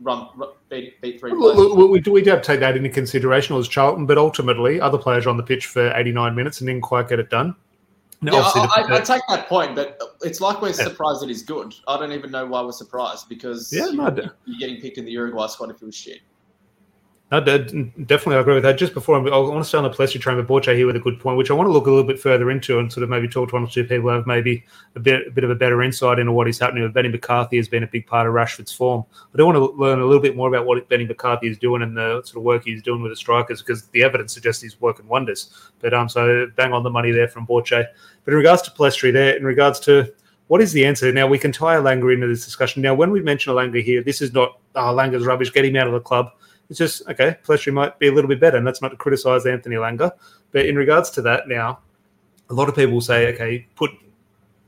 run, 0.00 0.28
run 0.34 0.50
beat, 0.68 1.00
beat 1.00 1.20
three. 1.20 1.32
Well, 1.32 1.88
we, 1.88 2.00
do, 2.00 2.12
we 2.12 2.22
do 2.22 2.30
have 2.30 2.42
to 2.42 2.46
take 2.46 2.60
that 2.60 2.76
into 2.76 2.88
consideration. 2.88 3.56
Was 3.56 3.68
Charlton, 3.68 4.06
but 4.06 4.18
ultimately, 4.18 4.80
other 4.80 4.98
players 4.98 5.26
are 5.26 5.30
on 5.30 5.36
the 5.36 5.42
pitch 5.42 5.66
for 5.66 5.92
89 5.94 6.34
minutes 6.34 6.60
and 6.60 6.68
didn't 6.68 6.82
quite 6.82 7.08
get 7.08 7.18
it 7.18 7.30
done. 7.30 7.54
yeah, 8.22 8.32
I, 8.34 8.84
I, 8.88 8.96
I, 8.96 9.00
take 9.00 9.22
that 9.28 9.48
point, 9.48 9.74
but 9.74 10.00
it's 10.20 10.40
like 10.40 10.62
we're 10.62 10.68
yeah. 10.68 10.74
surprised 10.74 11.22
that 11.22 11.28
he's 11.28 11.42
good. 11.42 11.74
I 11.88 11.98
don't 11.98 12.12
even 12.12 12.30
know 12.30 12.46
why 12.46 12.62
we're 12.62 12.72
surprised 12.72 13.28
because 13.28 13.72
yeah, 13.72 13.86
no, 13.86 14.14
you're 14.44 14.58
getting 14.58 14.80
picked 14.80 14.98
in 14.98 15.04
the 15.04 15.12
Uruguay 15.12 15.46
squad 15.48 15.70
if 15.70 15.80
he 15.80 15.86
was 15.86 15.96
shit. 15.96 16.20
No, 17.32 17.40
definitely, 17.40 18.36
I 18.36 18.40
agree 18.40 18.52
with 18.52 18.62
that. 18.64 18.76
Just 18.76 18.92
before 18.92 19.16
I 19.16 19.38
want 19.38 19.64
to 19.64 19.66
stay 19.66 19.78
on 19.78 19.84
the 19.84 19.90
Pellistri 19.90 20.20
train 20.20 20.36
with 20.36 20.46
Borche 20.46 20.76
here 20.76 20.86
with 20.86 20.96
a 20.96 21.00
good 21.00 21.18
point, 21.18 21.38
which 21.38 21.50
I 21.50 21.54
want 21.54 21.66
to 21.66 21.72
look 21.72 21.86
a 21.86 21.90
little 21.90 22.06
bit 22.06 22.20
further 22.20 22.50
into 22.50 22.78
and 22.78 22.92
sort 22.92 23.04
of 23.04 23.08
maybe 23.08 23.26
talk 23.26 23.48
to 23.48 23.54
one 23.54 23.64
or 23.64 23.68
two 23.68 23.84
people 23.84 24.02
who 24.02 24.08
have 24.08 24.26
maybe 24.26 24.62
a 24.96 25.00
bit, 25.00 25.28
a 25.28 25.30
bit 25.30 25.42
of 25.42 25.48
a 25.48 25.54
better 25.54 25.82
insight 25.82 26.18
into 26.18 26.30
what 26.32 26.46
is 26.46 26.58
happening. 26.58 26.82
With 26.82 26.92
Benny 26.92 27.08
McCarthy 27.08 27.56
has 27.56 27.68
been 27.68 27.84
a 27.84 27.86
big 27.86 28.06
part 28.06 28.26
of 28.26 28.34
Rashford's 28.34 28.72
form. 28.74 29.06
But 29.30 29.40
I 29.40 29.44
want 29.44 29.56
to 29.56 29.64
learn 29.80 30.00
a 30.00 30.04
little 30.04 30.20
bit 30.20 30.36
more 30.36 30.48
about 30.48 30.66
what 30.66 30.86
Benny 30.90 31.06
McCarthy 31.06 31.48
is 31.48 31.56
doing 31.56 31.80
and 31.80 31.96
the 31.96 32.20
sort 32.22 32.36
of 32.36 32.42
work 32.42 32.64
he's 32.66 32.82
doing 32.82 33.00
with 33.00 33.12
the 33.12 33.16
strikers 33.16 33.62
because 33.62 33.86
the 33.86 34.02
evidence 34.02 34.34
suggests 34.34 34.60
he's 34.60 34.78
working 34.78 35.08
wonders. 35.08 35.72
But 35.80 35.94
um, 35.94 36.10
so 36.10 36.48
bang 36.54 36.74
on 36.74 36.82
the 36.82 36.90
money 36.90 37.12
there 37.12 37.28
from 37.28 37.46
Borche. 37.46 37.86
But 38.26 38.30
in 38.30 38.36
regards 38.36 38.60
to 38.62 38.70
Pellistri, 38.72 39.10
there, 39.10 39.38
in 39.38 39.44
regards 39.44 39.80
to 39.80 40.12
what 40.48 40.60
is 40.60 40.74
the 40.74 40.84
answer? 40.84 41.10
Now 41.10 41.28
we 41.28 41.38
can 41.38 41.50
tie 41.50 41.76
Elanga 41.76 42.12
into 42.12 42.26
this 42.26 42.44
discussion. 42.44 42.82
Now, 42.82 42.92
when 42.92 43.10
we 43.10 43.22
mention 43.22 43.54
Elanga 43.54 43.82
here, 43.82 44.02
this 44.02 44.20
is 44.20 44.34
not 44.34 44.58
oh, 44.74 44.80
Elanga's 44.80 45.24
rubbish. 45.24 45.50
Get 45.50 45.64
him 45.64 45.76
out 45.76 45.86
of 45.86 45.94
the 45.94 46.00
club 46.00 46.32
it's 46.72 46.78
just 46.78 47.06
okay. 47.06 47.36
Pellistri 47.44 47.70
might 47.70 47.98
be 47.98 48.08
a 48.08 48.12
little 48.12 48.28
bit 48.28 48.40
better, 48.40 48.56
and 48.56 48.66
that's 48.66 48.80
not 48.80 48.88
to 48.88 48.96
criticise 48.96 49.44
Anthony 49.44 49.76
Elanga. 49.76 50.10
But 50.52 50.64
in 50.64 50.74
regards 50.74 51.10
to 51.10 51.22
that, 51.22 51.46
now 51.46 51.80
a 52.48 52.54
lot 52.54 52.70
of 52.70 52.74
people 52.74 53.02
say, 53.02 53.32
okay, 53.34 53.66
put 53.76 53.90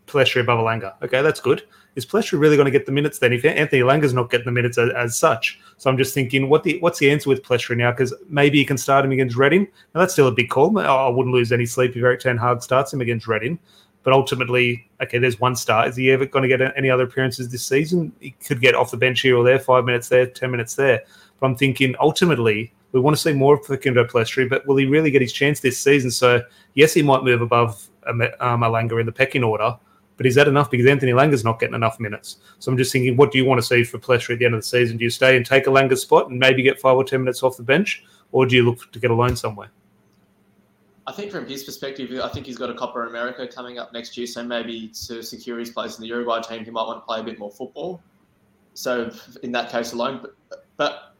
Pellistri 0.06 0.42
above 0.42 0.60
Elanga. 0.60 1.02
Okay, 1.02 1.22
that's 1.22 1.40
good. 1.40 1.62
Is 1.96 2.04
Pellistri 2.04 2.38
really 2.38 2.56
going 2.56 2.66
to 2.66 2.70
get 2.70 2.84
the 2.84 2.92
minutes 2.92 3.20
then? 3.20 3.32
If 3.32 3.42
Anthony 3.46 3.80
Elanga's 3.80 4.12
not 4.12 4.30
getting 4.30 4.44
the 4.44 4.52
minutes 4.52 4.76
as, 4.76 4.90
as 4.90 5.16
such, 5.16 5.58
so 5.78 5.88
I'm 5.88 5.96
just 5.96 6.12
thinking, 6.12 6.50
what 6.50 6.62
the 6.62 6.78
what's 6.80 6.98
the 6.98 7.10
answer 7.10 7.30
with 7.30 7.42
Pellistri 7.42 7.74
now? 7.74 7.90
Because 7.90 8.12
maybe 8.28 8.58
you 8.58 8.66
can 8.66 8.76
start 8.76 9.02
him 9.02 9.12
against 9.12 9.36
Reading. 9.36 9.66
Now 9.94 10.00
that's 10.00 10.12
still 10.12 10.28
a 10.28 10.32
big 10.32 10.50
call. 10.50 10.78
I 10.78 11.08
wouldn't 11.08 11.34
lose 11.34 11.52
any 11.52 11.64
sleep 11.64 11.96
if 11.96 12.02
Erik 12.02 12.20
Ten 12.20 12.36
Hag 12.36 12.62
starts 12.62 12.92
him 12.92 13.00
against 13.00 13.26
Reading. 13.26 13.58
But 14.02 14.12
ultimately, 14.12 14.86
okay, 15.02 15.16
there's 15.16 15.40
one 15.40 15.56
start. 15.56 15.88
Is 15.88 15.96
he 15.96 16.10
ever 16.10 16.26
going 16.26 16.42
to 16.46 16.48
get 16.54 16.74
any 16.76 16.90
other 16.90 17.04
appearances 17.04 17.48
this 17.48 17.66
season? 17.66 18.12
He 18.20 18.32
could 18.32 18.60
get 18.60 18.74
off 18.74 18.90
the 18.90 18.98
bench 18.98 19.22
here 19.22 19.38
or 19.38 19.42
there, 19.42 19.58
five 19.58 19.86
minutes 19.86 20.10
there, 20.10 20.26
ten 20.26 20.50
minutes 20.50 20.74
there. 20.74 21.04
But 21.40 21.46
I'm 21.46 21.56
thinking 21.56 21.94
ultimately 22.00 22.72
we 22.92 23.00
want 23.00 23.16
to 23.16 23.20
see 23.20 23.32
more 23.32 23.54
of 23.54 23.66
Facundo 23.66 24.04
Pellistri, 24.04 24.48
but 24.48 24.66
will 24.66 24.76
he 24.76 24.86
really 24.86 25.10
get 25.10 25.20
his 25.20 25.32
chance 25.32 25.60
this 25.60 25.78
season? 25.78 26.10
So 26.10 26.42
yes, 26.74 26.94
he 26.94 27.02
might 27.02 27.24
move 27.24 27.42
above 27.42 27.88
um, 28.06 28.20
Elanga 28.20 29.00
in 29.00 29.06
the 29.06 29.12
pecking 29.12 29.42
order, 29.42 29.76
but 30.16 30.26
is 30.26 30.36
that 30.36 30.46
enough? 30.46 30.70
Because 30.70 30.86
Anthony 30.86 31.10
Elanga's 31.10 31.42
not 31.42 31.58
getting 31.58 31.74
enough 31.74 31.98
minutes. 31.98 32.36
So 32.60 32.70
I'm 32.70 32.78
just 32.78 32.92
thinking, 32.92 33.16
what 33.16 33.32
do 33.32 33.38
you 33.38 33.44
want 33.44 33.60
to 33.60 33.66
see 33.66 33.82
for 33.82 33.98
Pellistri 33.98 34.34
at 34.34 34.38
the 34.38 34.44
end 34.44 34.54
of 34.54 34.60
the 34.60 34.66
season? 34.66 34.96
Do 34.96 35.04
you 35.04 35.10
stay 35.10 35.36
and 35.36 35.44
take 35.44 35.66
a 35.66 35.70
Elanga's 35.70 36.02
spot 36.02 36.30
and 36.30 36.38
maybe 36.38 36.62
get 36.62 36.80
five 36.80 36.96
or 36.96 37.02
ten 37.02 37.20
minutes 37.20 37.42
off 37.42 37.56
the 37.56 37.64
bench, 37.64 38.04
or 38.30 38.46
do 38.46 38.54
you 38.54 38.64
look 38.64 38.92
to 38.92 38.98
get 39.00 39.10
a 39.10 39.14
loan 39.14 39.34
somewhere? 39.34 39.70
I 41.06 41.12
think 41.12 41.32
from 41.32 41.46
his 41.46 41.64
perspective, 41.64 42.18
I 42.22 42.28
think 42.28 42.46
he's 42.46 42.56
got 42.56 42.70
a 42.70 42.74
Copa 42.74 43.00
America 43.00 43.46
coming 43.46 43.78
up 43.78 43.92
next 43.92 44.16
year, 44.16 44.26
so 44.26 44.42
maybe 44.42 44.88
to 45.06 45.22
secure 45.22 45.58
his 45.58 45.70
place 45.70 45.98
in 45.98 46.02
the 46.02 46.08
Uruguay 46.08 46.40
team, 46.40 46.64
he 46.64 46.70
might 46.70 46.86
want 46.86 47.02
to 47.02 47.06
play 47.06 47.20
a 47.20 47.22
bit 47.22 47.38
more 47.38 47.50
football. 47.50 48.00
So 48.72 49.10
in 49.42 49.52
that 49.52 49.70
case 49.70 49.92
alone, 49.92 50.20
but, 50.22 50.64
but 50.76 51.13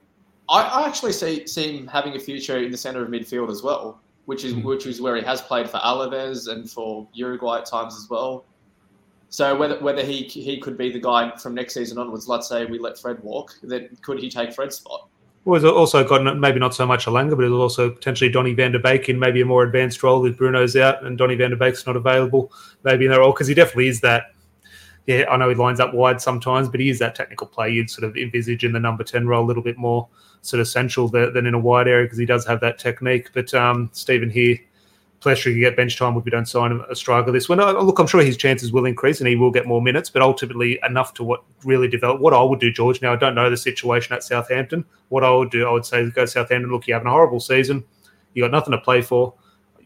I, 0.49 0.63
I 0.63 0.87
actually 0.87 1.13
see, 1.13 1.47
see 1.47 1.79
him 1.79 1.87
having 1.87 2.17
a 2.17 2.19
future 2.21 2.59
in 2.59 2.71
the 2.71 2.77
centre 2.77 3.03
of 3.03 3.09
midfield 3.09 3.51
as 3.51 3.63
well, 3.63 4.01
which 4.27 4.45
is 4.45 4.55
mm. 4.55 4.63
which 4.63 4.87
is 4.87 5.01
where 5.01 5.17
he 5.17 5.23
has 5.23 5.41
played 5.41 5.69
for 5.69 5.79
Alaves 5.79 6.49
and 6.49 6.71
for 6.71 7.07
Uruguay 7.15 7.59
at 7.59 7.67
times 7.67 7.97
as 7.97 8.09
well. 8.11 8.45
So 9.31 9.57
whether 9.57 9.81
whether 9.81 10.03
he 10.03 10.23
he 10.25 10.59
could 10.59 10.77
be 10.77 10.93
the 10.93 11.01
guy 11.01 11.35
from 11.37 11.55
next 11.55 11.75
season 11.75 11.99
onwards, 11.99 12.29
let's 12.29 12.49
say 12.49 12.67
we 12.67 12.79
let 12.79 12.99
Fred 12.99 13.23
walk, 13.23 13.55
then 13.63 13.97
could 14.03 14.21
he 14.21 14.29
take 14.29 14.53
Fred's 14.53 14.77
spot? 14.77 15.09
Well, 15.45 15.61
he's 15.61 15.69
also 15.69 16.07
got 16.07 16.39
maybe 16.39 16.59
not 16.59 16.75
so 16.75 16.87
much 16.87 17.05
Elanga, 17.05 17.37
but 17.37 17.43
he's 17.43 17.53
also 17.53 17.91
potentially 17.91 18.31
Donny 18.31 18.55
van 18.55 18.73
der 18.73 18.79
Beek 18.79 19.09
in 19.11 19.19
maybe 19.19 19.43
a 19.43 19.45
more 19.45 19.63
advanced 19.63 20.03
role 20.03 20.25
if 20.25 20.39
Bruno's 20.39 20.75
out 20.77 21.05
and 21.05 21.19
Donny 21.19 21.35
van 21.35 21.51
der 21.51 21.57
Beek's 21.57 21.87
not 21.87 21.97
available, 21.97 22.51
maybe 22.83 23.05
in 23.05 23.11
that 23.11 23.19
role 23.19 23.33
because 23.33 23.47
he 23.47 23.55
definitely 23.55 23.89
is 23.89 24.01
that 24.01 24.34
yeah, 25.07 25.27
I 25.29 25.37
know 25.37 25.49
he 25.49 25.55
lines 25.55 25.81
up 25.81 25.93
wide 25.93 26.21
sometimes, 26.21 26.69
but 26.69 26.81
he 26.81 26.89
is 26.89 26.99
that 27.01 27.15
technical 27.15 27.47
play 27.47 27.71
you'd 27.71 27.91
sort 27.91 28.05
of 28.05 28.17
envisage 28.17 28.65
in 28.65 28.73
the 28.73 28.81
number 28.81 29.05
10 29.05 29.27
role 29.27 29.45
a 29.45 29.47
little 29.47 29.63
bit 29.63 29.77
more 29.77 30.09
sort 30.41 30.61
of 30.61 30.69
central 30.69 31.09
than 31.09 31.47
in 31.47 31.55
a 31.55 31.59
wide 31.59 31.89
area 31.89 32.07
because 32.07 32.19
he 32.19 32.27
does 32.27 32.47
have 32.47 32.61
that 32.61 32.79
technique. 32.79 33.31
But 33.35 33.53
um, 33.53 33.91
Stephen 33.93 34.31
here, 34.31 34.59
Pellistri 35.21 35.53
can 35.53 35.61
get 35.61 35.77
bench 35.77 35.99
time 35.99 36.17
if 36.17 36.25
we 36.25 36.31
don't 36.31 36.47
sign 36.47 36.81
a 36.89 36.95
striker 36.95 37.33
this 37.33 37.49
one. 37.49 37.59
Look, 37.59 37.99
I'm 37.99 38.07
sure 38.07 38.23
his 38.23 38.37
chances 38.37 38.73
will 38.73 38.87
increase 38.87 39.21
and 39.21 39.29
he 39.29 39.37
will 39.37 39.51
get 39.51 39.67
more 39.67 39.83
minutes, 39.83 40.09
but 40.09 40.23
ultimately 40.23 40.79
enough 40.87 41.13
to 41.15 41.25
what 41.25 41.45
really 41.65 41.89
develop. 41.89 42.21
What 42.21 42.35
I 42.35 42.43
would 42.43 42.61
do, 42.61 42.73
George, 42.73 43.03
now 43.03 43.13
I 43.13 43.17
don't 43.17 43.35
know 43.35 43.51
the 43.51 43.57
situation 43.57 44.15
at 44.15 44.23
Southampton. 44.23 44.85
What 45.09 45.25
I 45.25 45.31
would 45.31 45.51
do, 45.51 45.67
I 45.67 45.73
would 45.73 45.87
say 45.87 46.09
go 46.11 46.23
to 46.23 46.27
Southampton, 46.27 46.71
look, 46.71 46.87
you're 46.87 46.97
having 46.97 47.09
a 47.09 47.11
horrible 47.11 47.41
season. 47.41 47.85
You 48.33 48.45
got 48.45 48.51
nothing 48.51 48.73
to 48.73 48.79
play 48.79 49.03
for. 49.03 49.35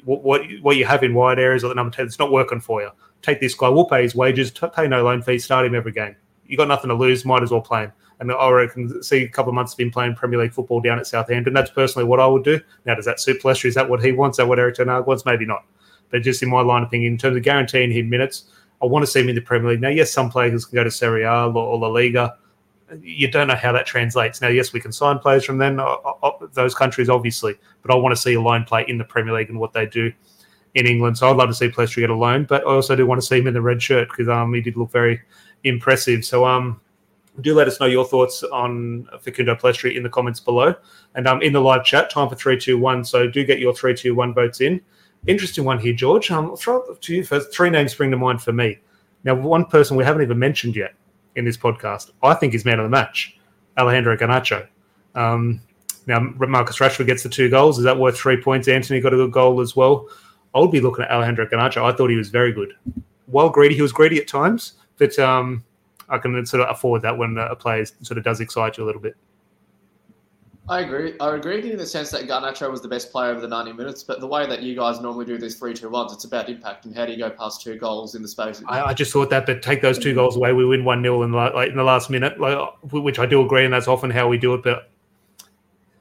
What, 0.05 0.23
what, 0.23 0.43
what 0.63 0.77
you 0.77 0.87
have 0.87 1.03
in 1.03 1.13
wide 1.13 1.39
areas 1.39 1.65
or 1.65 1.69
the 1.69 1.75
number 1.75 1.95
10, 1.95 2.07
it's 2.07 2.19
not 2.19 2.33
working 2.33 2.61
for 2.61 2.83
you 2.83 2.91
take 3.23 3.41
this 3.41 3.55
guy, 3.55 3.69
we'll 3.69 3.85
pay 3.85 4.03
his 4.03 4.15
wages, 4.15 4.51
pay 4.51 4.89
no 4.89 5.03
loan 5.03 5.23
fee, 5.23 5.39
start 5.39 5.67
him 5.67 5.75
every 5.75 5.93
game. 5.93 6.17
You 6.47 6.57
got 6.57 6.69
nothing 6.69 6.89
to 6.89 6.95
lose, 6.95 7.25
might 7.25 7.43
as 7.43 7.51
well 7.51 7.61
play 7.61 7.83
him. 7.83 7.93
And 8.21 8.33
I 8.33 8.51
reckon 8.51 9.03
see 9.03 9.23
a 9.23 9.29
couple 9.29 9.51
of 9.51 9.55
months 9.55 9.75
of 9.75 9.81
him 9.81 9.91
playing 9.91 10.17
Premier 10.17 10.41
League 10.41 10.53
football 10.53 10.81
down 10.81 10.99
at 10.99 11.07
Southampton. 11.07 11.53
That's 11.53 11.71
personally 11.71 12.09
what 12.09 12.19
I 12.19 12.27
would 12.27 12.43
do. 12.43 12.61
Now, 12.85 12.95
does 12.95 13.05
that 13.05 13.21
suit 13.21 13.41
Pellistri? 13.41 13.67
Is 13.67 13.75
that 13.77 13.89
what 13.89 14.03
he 14.03 14.11
wants? 14.11 14.35
Is 14.35 14.39
that 14.39 14.49
what 14.49 14.59
Erik 14.59 14.75
Ten 14.75 14.89
Hag 14.89 15.07
wants? 15.07 15.25
Maybe 15.25 15.47
not. 15.47 15.65
But 16.11 16.23
just 16.23 16.43
in 16.43 16.49
my 16.49 16.61
line 16.61 16.83
of 16.83 16.89
opinion, 16.89 17.13
in 17.13 17.19
terms 17.19 17.37
of 17.37 17.43
guaranteeing 17.43 17.93
him 17.93 18.09
minutes, 18.09 18.45
I 18.83 18.87
want 18.87 19.05
to 19.05 19.11
see 19.11 19.21
him 19.21 19.29
in 19.29 19.35
the 19.37 19.41
Premier 19.41 19.71
League. 19.71 19.81
Now, 19.81 19.91
yes, 19.91 20.11
some 20.11 20.31
players 20.31 20.65
can 20.65 20.75
go 20.75 20.85
to 20.85 20.91
Serie 20.91 21.25
A 21.25 21.47
or, 21.47 21.79
La 21.79 21.89
Liga. 21.89 22.37
You 23.01 23.31
don't 23.31 23.47
know 23.47 23.55
how 23.55 23.71
that 23.73 23.87
translates. 23.87 24.41
Now, 24.41 24.49
yes, 24.49 24.73
we 24.73 24.81
can 24.81 24.91
sign 24.91 25.19
players 25.19 25.45
from 25.45 25.59
then, 25.59 25.79
uh, 25.79 25.85
uh, 25.85 26.31
those 26.55 26.75
countries, 26.75 27.09
obviously, 27.09 27.55
but 27.83 27.93
I 27.93 27.97
want 27.97 28.17
to 28.17 28.21
see 28.21 28.35
a 28.35 28.41
line 28.41 28.65
play 28.65 28.85
in 28.89 28.99
the 28.99 29.05
Premier 29.05 29.35
League 29.35 29.51
and 29.51 29.61
what 29.61 29.75
they 29.75 29.87
do 29.87 30.13
in 30.75 30.87
England. 30.87 31.19
So 31.19 31.31
I'd 31.31 31.37
love 31.37 31.49
to 31.49 31.55
see 31.55 31.69
Pellistri 31.69 32.01
get 32.01 32.11
a 32.11 32.15
loan, 32.15 32.45
but 32.45 32.63
I 32.63 32.75
also 32.75 32.95
do 32.95 33.07
want 33.07 33.21
to 33.21 33.27
see 33.27 33.39
him 33.39 33.47
in 33.47 33.55
the 33.55 33.63
red 33.63 33.83
shirt 33.83 34.09
because 34.09 34.29
um, 34.29 34.53
he 34.55 34.61
did 34.61 34.77
look 34.77 34.91
very 34.91 35.21
impressive. 35.65 36.25
So 36.25 36.45
um, 36.45 36.81
do 37.41 37.55
let 37.55 37.69
us 37.69 37.81
know 37.81 37.87
your 37.87 38.05
thoughts 38.05 38.43
on 38.43 39.09
Facundo 39.21 39.55
Pellistri 39.55 39.97
in 39.97 40.03
the 40.03 40.09
comments 40.09 40.41
below. 40.41 40.75
And 41.15 41.27
um, 41.27 41.43
in 41.43 41.53
the 41.53 41.61
live 41.61 41.85
chat, 41.85 42.11
time 42.11 42.29
for 42.29 42.35
321. 42.35 43.05
So 43.05 43.29
do 43.29 43.45
get 43.45 43.59
your 43.59 43.75
321 43.75 44.35
votes 44.35 44.61
in. 44.61 44.81
Interesting 45.27 45.65
one 45.65 45.79
here, 45.79 45.93
George. 45.93 46.31
Um, 46.31 46.47
I'll 46.47 46.57
throw 46.57 46.83
it 46.83 47.01
to 47.01 47.15
you 47.15 47.25
first. 47.25 47.53
Three 47.53 47.71
names 47.71 47.93
spring 47.93 48.11
to 48.11 48.17
mind 48.17 48.43
for 48.43 48.53
me. 48.53 48.79
Now, 49.25 49.35
one 49.35 49.65
person 49.65 49.97
we 49.97 50.05
haven't 50.05 50.23
even 50.23 50.39
mentioned 50.39 50.77
yet 50.77 50.95
in 51.35 51.45
this 51.45 51.57
podcast, 51.57 52.11
I 52.23 52.35
think 52.35 52.55
is 52.55 52.65
man 52.65 52.79
of 52.79 52.85
the 52.85 52.91
match, 52.91 53.37
Alejandro 53.77 54.17
Garnacho. 54.17 54.67
Um, 55.15 55.61
now, 56.07 56.21
Marcus 56.21 56.79
Rashford 56.79 57.07
gets 57.07 57.23
the 57.23 57.29
two 57.29 57.51
goals. 57.51 57.79
Is 57.79 57.85
that 57.85 57.99
worth 57.99 58.19
three 58.19 58.41
points? 58.41 58.69
Antony 58.69 59.01
got 59.01 59.13
a 59.13 59.17
good 59.17 59.33
goal 59.33 59.61
as 59.61 59.77
well. 59.77 60.09
I 60.55 60.61
would 60.61 60.71
be 60.71 60.81
looking 60.81 61.05
at 61.05 61.11
Alejandro 61.11 61.47
Garnacho. 61.47 61.83
I 61.83 61.97
thought 61.97 62.11
he 62.11 62.17
was 62.17 62.31
very 62.31 62.53
good. 62.53 62.75
While 63.27 63.51
greedy, 63.51 63.75
he 63.75 63.83
was 63.83 63.93
greedy 63.93 64.19
at 64.19 64.27
times, 64.27 64.75
but 64.97 65.19
um, 65.19 65.65
I 66.09 66.19
can 66.19 66.45
sort 66.47 66.63
of 66.63 66.75
afford 66.75 67.03
that 67.03 67.17
when 67.17 67.37
a 67.37 67.55
player 67.55 67.85
sort 68.03 68.19
of 68.19 68.25
does 68.25 68.41
excite 68.41 68.79
you 68.79 68.85
a 68.85 68.87
little 68.87 69.01
bit. 69.01 69.17
I 70.71 70.81
agree. 70.81 71.15
I 71.19 71.35
agree 71.35 71.57
with 71.57 71.65
you 71.65 71.73
in 71.73 71.79
the 71.79 71.87
sense 71.87 72.11
that 72.11 72.29
Garnacho 72.29 72.71
was 72.71 72.83
the 72.83 72.89
best 72.89 73.11
player 73.11 73.31
over 73.31 73.41
the 73.41 73.49
90 73.49 73.73
minutes, 73.73 74.03
but 74.03 74.21
the 74.21 74.27
way 74.27 74.47
that 74.47 74.63
you 74.63 74.77
guys 74.77 75.01
normally 75.01 75.25
do 75.25 75.39
these 75.39 75.59
3 75.59 75.73
2 75.73 75.89
1s, 75.89 76.13
it's 76.13 76.25
about 76.25 76.51
impact 76.51 76.85
and 76.85 76.95
how 76.95 77.07
do 77.07 77.13
you 77.13 77.19
go 77.19 77.31
past 77.31 77.63
two 77.63 77.77
goals 77.77 78.15
in 78.15 78.21
the 78.21 78.29
space? 78.29 78.63
I, 78.69 78.83
I 78.83 78.95
just 78.95 79.11
thought 79.11 79.31
that, 79.31 79.47
but 79.47 79.63
take 79.63 79.81
those 79.81 79.99
two 79.99 80.15
goals 80.15 80.37
away, 80.37 80.53
we 80.53 80.67
win 80.67 80.85
1 80.85 81.03
0 81.03 81.23
in, 81.23 81.33
like, 81.33 81.71
in 81.71 81.77
the 81.77 81.85
last 81.85 82.11
minute, 82.11 82.39
like, 82.39 82.59
which 82.93 83.19
I 83.19 83.25
do 83.25 83.43
agree, 83.43 83.65
and 83.65 83.73
that's 83.73 83.89
often 83.89 84.11
how 84.11 84.29
we 84.29 84.37
do 84.37 84.53
it, 84.55 84.63
but 84.63 84.91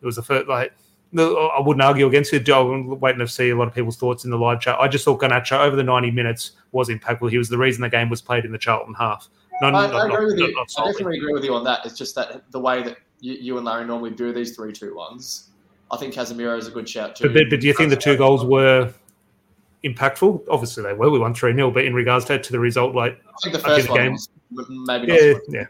it 0.02 0.06
was 0.06 0.18
the 0.18 0.24
first, 0.24 0.50
like, 0.50 0.74
I 1.16 1.60
wouldn't 1.60 1.84
argue 1.84 2.06
against 2.08 2.34
it. 2.34 2.50
I'm 2.50 3.00
waiting 3.00 3.20
to 3.20 3.28
see 3.28 3.50
a 3.50 3.56
lot 3.56 3.68
of 3.68 3.74
people's 3.74 3.98
thoughts 3.98 4.26
in 4.26 4.32
the 4.32 4.38
live 4.38 4.60
chat. 4.60 4.78
I 4.80 4.88
just 4.88 5.06
thought 5.06 5.22
Garnacho 5.22 5.60
over 5.60 5.76
the 5.76 5.84
90 5.84 6.12
minutes 6.12 6.52
was 6.72 6.90
impactful. 6.90 7.30
He 7.30 7.38
was 7.38 7.50
the 7.50 7.58
reason 7.58 7.82
the 7.82 7.90
game 7.90 8.10
was 8.10 8.22
played 8.22 8.46
in 8.46 8.52
the 8.52 8.58
Charlton 8.58 8.94
half. 8.94 9.30
Not, 9.62 9.74
I, 9.74 9.88
not, 9.88 9.96
I, 9.96 10.06
agree 10.06 10.18
not, 10.18 10.26
with 10.26 10.40
you. 10.40 10.66
I 10.78 10.88
definitely 10.88 11.18
agree 11.18 11.34
with 11.34 11.44
you 11.44 11.54
on 11.54 11.64
that. 11.64 11.86
It's 11.86 11.98
just 11.98 12.14
that 12.16 12.44
the 12.52 12.60
way 12.60 12.84
that 12.84 12.98
you, 13.22 13.34
you 13.34 13.58
and 13.58 13.66
Larry 13.66 13.86
normally 13.86 14.12
do 14.12 14.34
these 14.34 14.56
three 14.56 14.72
two 14.72 14.96
ones. 14.96 15.50
I 15.90 15.98
think 15.98 16.14
Casemiro 16.14 16.58
is 16.58 16.68
a 16.68 16.72
good 16.72 16.88
shout 16.88 17.16
too. 17.16 17.30
But, 17.30 17.50
but, 17.50 17.62
do 17.62 17.68
you 17.68 17.74
think 17.74 17.90
the 17.90 17.96
two 17.96 18.18
goals 18.18 18.44
were 18.44 18.94
impactful? 19.84 20.44
Obviously 20.50 20.84
they 20.84 20.94
were. 20.94 21.10
We 21.10 21.20
won 21.20 21.34
three 21.34 21.54
0 21.54 21.72
but 21.72 21.86
in 21.86 21.94
regards 21.94 22.26
to, 22.26 22.38
to 22.38 22.52
the 22.52 22.60
result, 22.60 22.94
like 22.94 23.20
I 23.28 23.38
think 23.42 23.54
the 23.56 23.62
first 23.62 23.90
one 23.90 24.00
game, 24.00 24.18
maybe 24.86 25.08
yeah, 25.08 25.34
yeah. 25.48 25.66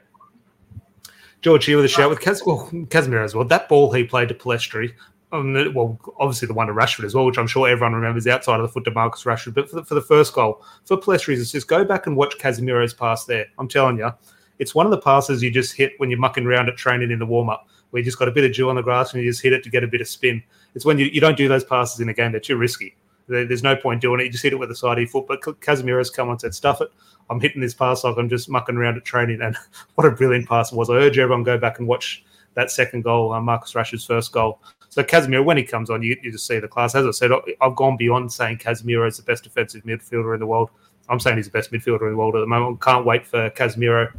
George 1.41 1.65
here 1.65 1.78
with 1.78 1.86
a 1.86 1.89
shout 1.89 2.10
with 2.10 2.19
Cas- 2.19 2.43
well, 2.45 2.67
Casemiro 2.71 3.23
as 3.23 3.36
well. 3.36 3.45
That 3.45 3.69
ball 3.69 3.93
he 3.93 4.04
played 4.04 4.30
to 4.30 4.34
Pellistri, 4.34 4.93
um, 5.32 5.54
well, 5.74 6.00
obviously 6.20 6.48
the 6.48 6.54
one 6.54 6.68
to 6.68 6.74
Rashford 6.74 7.04
as 7.04 7.13
well, 7.13 7.26
which 7.26 7.38
I'm 7.38 7.48
sure 7.48 7.68
everyone 7.68 7.94
remembers 7.94 8.28
outside 8.28 8.60
of 8.60 8.62
the 8.62 8.72
foot 8.72 8.86
to 8.86 8.92
Marcus 8.92 9.24
Rashford. 9.24 9.54
But 9.54 9.70
for 9.70 9.78
the, 9.78 9.84
for 9.84 9.96
the 9.96 10.02
first 10.02 10.34
goal, 10.34 10.63
for 10.86 10.98
Pellistri's 10.98 11.42
assist, 11.42 11.68
go 11.68 11.84
back 11.84 12.08
and 12.08 12.16
watch 12.16 12.38
Casemiro's 12.38 12.94
pass 12.94 13.26
there. 13.26 13.46
I'm 13.60 13.68
telling 13.68 13.98
you, 13.98 14.12
it's 14.60 14.74
one 14.74 14.86
of 14.86 14.92
the 14.92 15.02
passes 15.02 15.44
you 15.44 15.52
just 15.52 15.76
hit 15.76 15.94
when 15.98 16.10
you're 16.10 16.20
mucking 16.20 16.46
around 16.46 16.70
at 16.70 16.78
training 16.78 17.12
in 17.12 17.20
the 17.20 17.26
warm 17.26 17.50
up, 17.50 17.68
where 17.90 18.00
you 18.00 18.06
just 18.06 18.20
got 18.20 18.30
a 18.30 18.32
bit 18.32 18.46
of 18.46 18.54
dew 18.54 18.70
on 18.70 18.78
the 18.78 18.82
grass 18.82 19.13
and 19.13 19.22
you 19.22 19.30
just 19.30 19.44
hit 19.44 19.54
it 19.54 19.63
to 19.63 19.70
get 19.70 19.84
a 19.84 19.88
bit 19.88 20.02
of 20.02 20.08
spin. 20.08 20.42
It's 20.76 20.86
when 20.86 20.98
you, 20.98 21.08
you 21.08 21.20
don't 21.20 21.38
do 21.38 21.48
those 21.48 21.63
passes 21.63 22.00
in 22.00 22.10
a 22.10 22.13
game, 22.13 22.32
they're 22.32 22.40
too 22.40 22.58
risky. 22.58 22.96
There's 23.28 23.63
no 23.63 23.76
point 23.76 24.00
doing 24.00 24.22
it. 24.22 24.24
You 24.24 24.30
just 24.30 24.44
hit 24.44 24.54
it 24.54 24.56
with 24.56 24.70
the 24.70 24.76
side 24.76 24.94
of 24.94 25.00
your 25.00 25.10
foot. 25.10 25.28
But 25.28 25.42
Casemiro's 25.42 26.10
come 26.10 26.30
on 26.30 26.34
and 26.34 26.42
said, 26.42 26.56
stuff 26.56 26.80
it. 26.80 26.90
I'm 27.30 27.42
hitting 27.42 27.60
this 27.60 27.74
pass 27.74 28.06
like 28.06 28.16
I'm 28.16 28.30
just 28.30 28.50
mucking 28.50 28.78
around 28.78 28.96
at 28.96 29.04
training. 29.04 29.42
And 29.42 29.58
what 29.96 30.08
a 30.08 30.12
brilliant 30.12 30.48
pass 30.48 30.72
it 30.72 30.78
was. 30.78 30.90
I 30.90 30.94
urge 30.94 31.20
everyone 31.20 31.44
go 31.44 31.58
back 31.58 31.80
and 31.80 31.88
watch 31.90 32.24
that 32.54 32.72
second 32.72 33.04
goal, 33.04 33.34
uh, 33.34 33.40
Marcus 33.40 33.74
Rashford's 33.74 34.06
first 34.06 34.32
goal. 34.32 34.60
So 34.98 35.04
Casemiro, 35.04 35.46
when 35.46 35.58
he 35.58 35.64
comes 35.64 35.92
on, 35.92 36.02
you, 36.02 36.18
you 36.24 36.32
just 36.32 36.48
see 36.48 36.58
the 36.58 36.68
class. 36.68 36.96
As 36.96 37.06
I 37.06 37.12
said, 37.12 37.30
I've 37.62 37.76
gone 37.76 37.98
beyond 37.98 38.34
saying 38.34 38.58
Casemiro 38.58 39.08
is 39.08 39.18
the 39.18 39.22
best 39.22 39.44
defensive 39.44 39.84
midfielder 39.84 40.34
in 40.34 40.40
the 40.40 40.48
world. 40.48 40.72
I'm 41.08 41.20
saying 41.20 41.38
he's 41.38 41.46
the 41.46 41.52
best 41.52 41.72
midfielder 41.72 42.08
in 42.08 42.14
the 42.14 42.18
world 42.18 42.36
at 42.36 42.40
the 42.40 42.48
moment. 42.48 42.82
Can't 42.82 43.06
wait 43.06 43.24
for 43.24 43.52
Casemiro 43.52 44.12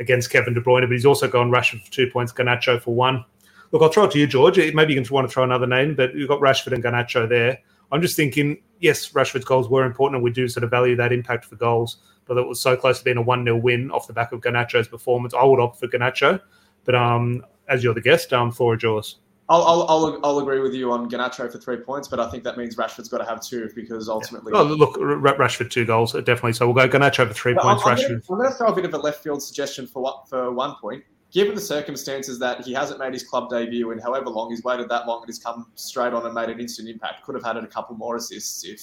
against 0.00 0.28
Kevin 0.28 0.52
De 0.52 0.60
Bruyne, 0.60 0.82
but 0.82 0.90
he's 0.90 1.06
also 1.06 1.28
gone 1.28 1.50
Rashford 1.50 1.82
for 1.82 1.90
two 1.90 2.10
points, 2.10 2.30
Garnacho 2.30 2.78
for 2.78 2.94
one. 2.94 3.24
Look, 3.72 3.80
I'll 3.80 3.88
throw 3.88 4.04
it 4.04 4.10
to 4.10 4.18
you, 4.18 4.26
George. 4.26 4.58
Maybe 4.74 4.92
you 4.92 5.02
can 5.02 5.14
want 5.14 5.26
to 5.26 5.32
throw 5.32 5.44
another 5.44 5.66
name, 5.66 5.94
but 5.94 6.14
you've 6.14 6.28
got 6.28 6.40
Rashford 6.40 6.74
and 6.74 6.84
Garnacho 6.84 7.26
there. 7.26 7.58
I'm 7.90 8.02
just 8.02 8.14
thinking, 8.14 8.58
yes, 8.80 9.10
Rashford's 9.12 9.46
goals 9.46 9.70
were 9.70 9.86
important, 9.86 10.16
and 10.16 10.24
we 10.24 10.30
do 10.30 10.46
sort 10.46 10.62
of 10.62 10.68
value 10.68 10.94
that 10.96 11.10
impact 11.10 11.46
for 11.46 11.56
goals. 11.56 12.02
But 12.26 12.36
it 12.36 12.46
was 12.46 12.60
so 12.60 12.76
close 12.76 12.98
to 12.98 13.04
being 13.04 13.16
a 13.16 13.22
1 13.22 13.44
0 13.44 13.56
win 13.56 13.90
off 13.92 14.06
the 14.06 14.12
back 14.12 14.32
of 14.32 14.42
Garnacho's 14.42 14.88
performance. 14.88 15.32
I 15.32 15.42
would 15.42 15.58
opt 15.58 15.80
for 15.80 15.88
Garnacho. 15.88 16.38
But 16.84 16.96
um, 16.96 17.46
as 17.66 17.82
you're 17.82 17.94
the 17.94 18.02
guest, 18.02 18.34
um, 18.34 18.52
floor 18.52 18.74
is 18.74 18.82
yours. 18.82 19.16
I'll, 19.50 19.62
I'll, 19.62 19.86
I'll, 19.88 20.20
I'll, 20.24 20.38
agree 20.40 20.60
with 20.60 20.74
you 20.74 20.92
on 20.92 21.08
Garnacho 21.08 21.50
for 21.50 21.56
three 21.58 21.78
points, 21.78 22.06
but 22.06 22.20
I 22.20 22.30
think 22.30 22.44
that 22.44 22.58
means 22.58 22.76
Rashford's 22.76 23.08
got 23.08 23.18
to 23.18 23.24
have 23.24 23.40
two 23.40 23.70
because 23.74 24.08
ultimately. 24.08 24.52
Yeah. 24.54 24.60
Oh, 24.60 24.64
look, 24.64 24.96
Rashford 24.96 25.70
two 25.70 25.86
goals 25.86 26.14
uh, 26.14 26.20
definitely. 26.20 26.52
So 26.52 26.70
we'll 26.70 26.86
go 26.86 26.98
Garnacho 26.98 27.26
for 27.26 27.32
three 27.32 27.54
points. 27.54 27.82
I'm, 27.86 27.96
Rashford. 27.96 28.22
I'm 28.28 28.36
going 28.36 28.50
to 28.50 28.54
throw 28.54 28.68
a 28.68 28.74
bit 28.74 28.84
of 28.84 28.92
a 28.92 28.98
left 28.98 29.22
field 29.22 29.42
suggestion 29.42 29.86
for 29.86 30.02
what 30.02 30.28
for 30.28 30.52
one 30.52 30.74
point. 30.80 31.02
Given 31.30 31.54
the 31.54 31.60
circumstances 31.60 32.38
that 32.40 32.64
he 32.64 32.72
hasn't 32.72 32.98
made 32.98 33.12
his 33.12 33.22
club 33.22 33.50
debut 33.50 33.90
in 33.90 33.98
however 33.98 34.30
long 34.30 34.50
he's 34.50 34.64
waited 34.64 34.88
that 34.88 35.06
long 35.06 35.20
and 35.20 35.28
he's 35.28 35.38
come 35.38 35.70
straight 35.74 36.12
on 36.12 36.24
and 36.24 36.34
made 36.34 36.48
an 36.50 36.60
instant 36.60 36.88
impact, 36.88 37.22
could 37.22 37.34
have 37.34 37.44
had 37.44 37.56
a 37.56 37.66
couple 37.66 37.96
more 37.96 38.16
assists 38.16 38.64
if 38.64 38.80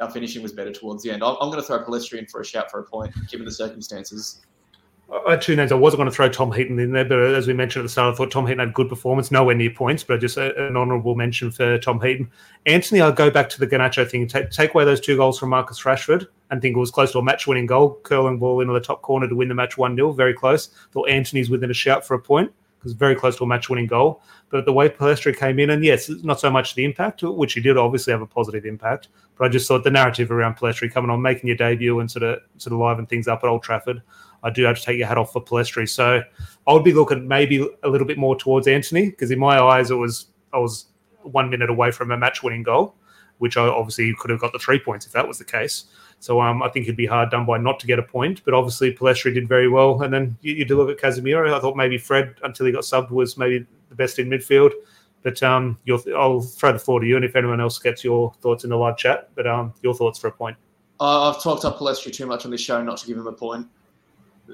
our 0.00 0.10
finishing 0.10 0.42
was 0.42 0.52
better 0.52 0.72
towards 0.72 1.02
the 1.02 1.10
end. 1.10 1.22
I'm, 1.22 1.36
I'm 1.40 1.50
going 1.50 1.60
to 1.60 1.66
throw 1.66 1.82
Pellistri 1.82 2.30
for 2.30 2.40
a 2.40 2.44
shout 2.44 2.70
for 2.70 2.80
a 2.80 2.84
point, 2.84 3.14
given 3.30 3.44
the 3.44 3.52
circumstances. 3.52 4.40
I 5.12 5.32
had 5.32 5.42
two 5.42 5.56
names. 5.56 5.72
I 5.72 5.74
wasn't 5.74 5.98
going 5.98 6.08
to 6.08 6.14
throw 6.14 6.28
Tom 6.28 6.52
Heaton 6.52 6.78
in 6.78 6.92
there, 6.92 7.04
but 7.04 7.18
as 7.18 7.48
we 7.48 7.52
mentioned 7.52 7.80
at 7.80 7.84
the 7.84 7.88
start, 7.88 8.14
I 8.14 8.16
thought 8.16 8.30
Tom 8.30 8.46
Heaton 8.46 8.60
had 8.60 8.72
good 8.72 8.88
performance, 8.88 9.32
nowhere 9.32 9.56
near 9.56 9.70
points, 9.70 10.04
but 10.04 10.20
just 10.20 10.36
an 10.36 10.76
honourable 10.76 11.16
mention 11.16 11.50
for 11.50 11.78
Tom 11.78 12.00
Heaton. 12.00 12.30
Antony, 12.66 13.00
I'll 13.00 13.10
go 13.10 13.28
back 13.28 13.48
to 13.50 13.60
the 13.60 13.66
Garnacho 13.66 14.08
thing. 14.08 14.28
Take, 14.28 14.50
take 14.50 14.72
away 14.72 14.84
those 14.84 15.00
two 15.00 15.16
goals 15.16 15.38
from 15.38 15.48
Marcus 15.50 15.82
Rashford 15.82 16.28
and 16.50 16.62
think 16.62 16.76
it 16.76 16.80
was 16.80 16.92
close 16.92 17.10
to 17.12 17.18
a 17.18 17.24
match 17.24 17.48
winning 17.48 17.66
goal, 17.66 17.98
curling 18.04 18.38
ball 18.38 18.60
into 18.60 18.72
the 18.72 18.80
top 18.80 19.02
corner 19.02 19.28
to 19.28 19.34
win 19.34 19.48
the 19.48 19.54
match 19.54 19.76
1 19.76 19.96
0, 19.96 20.12
very 20.12 20.34
close. 20.34 20.68
Thought 20.92 21.08
Antony's 21.08 21.50
within 21.50 21.70
a 21.70 21.74
shout 21.74 22.06
for 22.06 22.14
a 22.14 22.20
point 22.20 22.52
because 22.78 22.92
very 22.92 23.14
close 23.14 23.36
to 23.36 23.44
a 23.44 23.46
match 23.46 23.68
winning 23.68 23.86
goal. 23.86 24.22
But 24.48 24.64
the 24.64 24.72
way 24.72 24.88
Pellistri 24.88 25.36
came 25.36 25.58
in, 25.58 25.70
and 25.70 25.84
yes, 25.84 26.08
not 26.22 26.40
so 26.40 26.50
much 26.50 26.74
the 26.74 26.84
impact, 26.84 27.22
which 27.22 27.52
he 27.52 27.60
did 27.60 27.76
obviously 27.76 28.12
have 28.12 28.22
a 28.22 28.26
positive 28.26 28.64
impact, 28.64 29.08
but 29.36 29.44
I 29.44 29.48
just 29.48 29.68
thought 29.68 29.84
the 29.84 29.90
narrative 29.90 30.30
around 30.30 30.56
Pellistri 30.56 30.90
coming 30.90 31.10
on, 31.10 31.20
making 31.20 31.48
your 31.48 31.56
debut 31.56 32.00
and 32.00 32.10
sort 32.10 32.22
of 32.22 32.40
sort 32.56 32.72
of 32.72 32.78
liven 32.78 33.06
things 33.06 33.28
up 33.28 33.44
at 33.44 33.48
Old 33.48 33.62
Trafford 33.62 34.02
I 34.42 34.50
do 34.50 34.64
have 34.64 34.78
to 34.78 34.82
take 34.82 34.98
your 34.98 35.06
hat 35.06 35.18
off 35.18 35.32
for 35.32 35.42
Pellistri. 35.42 35.88
So 35.88 36.22
I 36.66 36.72
would 36.72 36.84
be 36.84 36.92
looking 36.92 37.26
maybe 37.28 37.66
a 37.82 37.88
little 37.88 38.06
bit 38.06 38.18
more 38.18 38.36
towards 38.36 38.66
Antony 38.66 39.10
because 39.10 39.30
in 39.30 39.38
my 39.38 39.60
eyes 39.60 39.90
it 39.90 39.96
was 39.96 40.26
I 40.52 40.58
was 40.58 40.86
one 41.22 41.50
minute 41.50 41.70
away 41.70 41.90
from 41.90 42.10
a 42.10 42.16
match 42.16 42.42
winning 42.42 42.62
goal, 42.62 42.94
which 43.38 43.56
I 43.56 43.66
obviously 43.66 44.14
could 44.18 44.30
have 44.30 44.40
got 44.40 44.52
the 44.52 44.58
three 44.58 44.78
points 44.78 45.06
if 45.06 45.12
that 45.12 45.26
was 45.26 45.38
the 45.38 45.44
case. 45.44 45.84
So 46.18 46.40
um, 46.40 46.62
I 46.62 46.68
think 46.68 46.84
it'd 46.84 46.96
be 46.96 47.06
hard 47.06 47.30
done 47.30 47.46
by 47.46 47.58
not 47.58 47.80
to 47.80 47.86
get 47.86 47.98
a 47.98 48.02
point. 48.02 48.42
But 48.44 48.54
obviously 48.54 48.94
Pellistri 48.94 49.34
did 49.34 49.48
very 49.48 49.68
well. 49.68 50.02
And 50.02 50.12
then 50.12 50.36
you, 50.42 50.54
you 50.54 50.64
do 50.64 50.76
look 50.76 50.90
at 50.90 51.02
Casemiro. 51.02 51.52
I 51.52 51.60
thought 51.60 51.76
maybe 51.76 51.98
Fred 51.98 52.34
until 52.42 52.66
he 52.66 52.72
got 52.72 52.82
subbed 52.82 53.10
was 53.10 53.36
maybe 53.36 53.66
the 53.88 53.94
best 53.94 54.18
in 54.18 54.28
midfield. 54.28 54.72
But 55.22 55.42
um, 55.42 55.78
I'll 56.16 56.40
throw 56.40 56.72
the 56.72 56.78
floor 56.78 57.00
to 57.00 57.06
you, 57.06 57.16
and 57.16 57.24
if 57.26 57.36
anyone 57.36 57.60
else 57.60 57.78
gets 57.78 58.02
your 58.02 58.32
thoughts 58.40 58.64
in 58.64 58.70
the 58.70 58.76
live 58.76 58.96
chat, 58.96 59.28
but 59.34 59.46
um, 59.46 59.74
your 59.82 59.92
thoughts 59.92 60.18
for 60.18 60.28
a 60.28 60.32
point. 60.32 60.56
Uh, 60.98 61.30
I've 61.30 61.42
talked 61.42 61.66
up 61.66 61.78
Pellistri 61.78 62.10
too 62.10 62.24
much 62.24 62.46
on 62.46 62.50
this 62.50 62.60
show 62.62 62.82
not 62.82 62.96
to 62.98 63.06
give 63.06 63.18
him 63.18 63.26
a 63.26 63.32
point. 63.32 63.66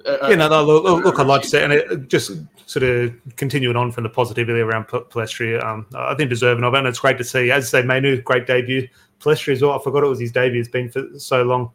Uh, 0.05 0.29
yeah, 0.29 0.35
no, 0.35 0.49
no, 0.49 0.65
look, 0.65 1.05
look, 1.05 1.19
I'd 1.19 1.27
like 1.27 1.43
to 1.43 1.49
say, 1.49 1.65
and 1.65 1.73
it, 1.73 2.09
just 2.09 2.33
sort 2.67 2.83
of 2.83 3.15
continuing 3.37 3.77
on 3.77 3.93
from 3.93 4.05
the 4.05 4.11
positivity 4.11 4.61
around 4.61 4.89
Pellistri, 4.89 5.63
um, 5.63 5.87
I 5.95 6.15
think 6.15 6.31
deserving 6.31 6.65
of 6.65 6.75
it, 6.75 6.79
and 6.79 6.87
it's 6.87 6.99
great 6.99 7.19
to 7.19 7.25
see. 7.25 7.51
As 7.51 7.71
they 7.71 7.81
say, 7.81 7.87
Mainoo, 7.87 8.21
great 8.21 8.47
debut. 8.47 8.89
Pellistri 9.21 9.53
as 9.53 9.63
well. 9.63 9.73
I 9.79 9.83
forgot 9.83 10.05
it 10.05 10.09
was 10.09 10.21
his 10.21 10.33
debut. 10.33 10.61
It's 10.61 10.69
been 10.69 10.91
for 10.91 11.07
so 11.19 11.43
long. 11.43 11.71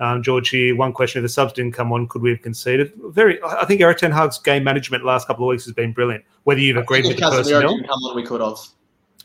Um, 0.00 0.22
George 0.22 0.48
here, 0.50 0.74
one 0.76 0.92
question: 0.92 1.20
If 1.20 1.24
the 1.24 1.28
subs 1.28 1.52
didn't 1.52 1.72
come 1.72 1.92
on, 1.92 2.08
could 2.08 2.22
we 2.22 2.30
have 2.30 2.42
conceded? 2.42 2.92
Very, 2.96 3.42
I 3.42 3.64
think 3.64 3.80
Erik 3.80 3.98
ten 3.98 4.10
Hag's 4.10 4.38
game 4.38 4.64
management 4.64 5.04
last 5.04 5.26
couple 5.26 5.44
of 5.44 5.48
weeks 5.50 5.64
has 5.64 5.74
been 5.74 5.92
brilliant. 5.92 6.24
Whether 6.44 6.60
you've 6.60 6.76
agreed 6.76 7.06
with 7.06 7.16
the 7.16 7.22
personnel, 7.22 7.78
come 7.78 7.88
on, 7.88 8.16
we 8.16 8.24
could 8.24 8.40
have. 8.40 8.58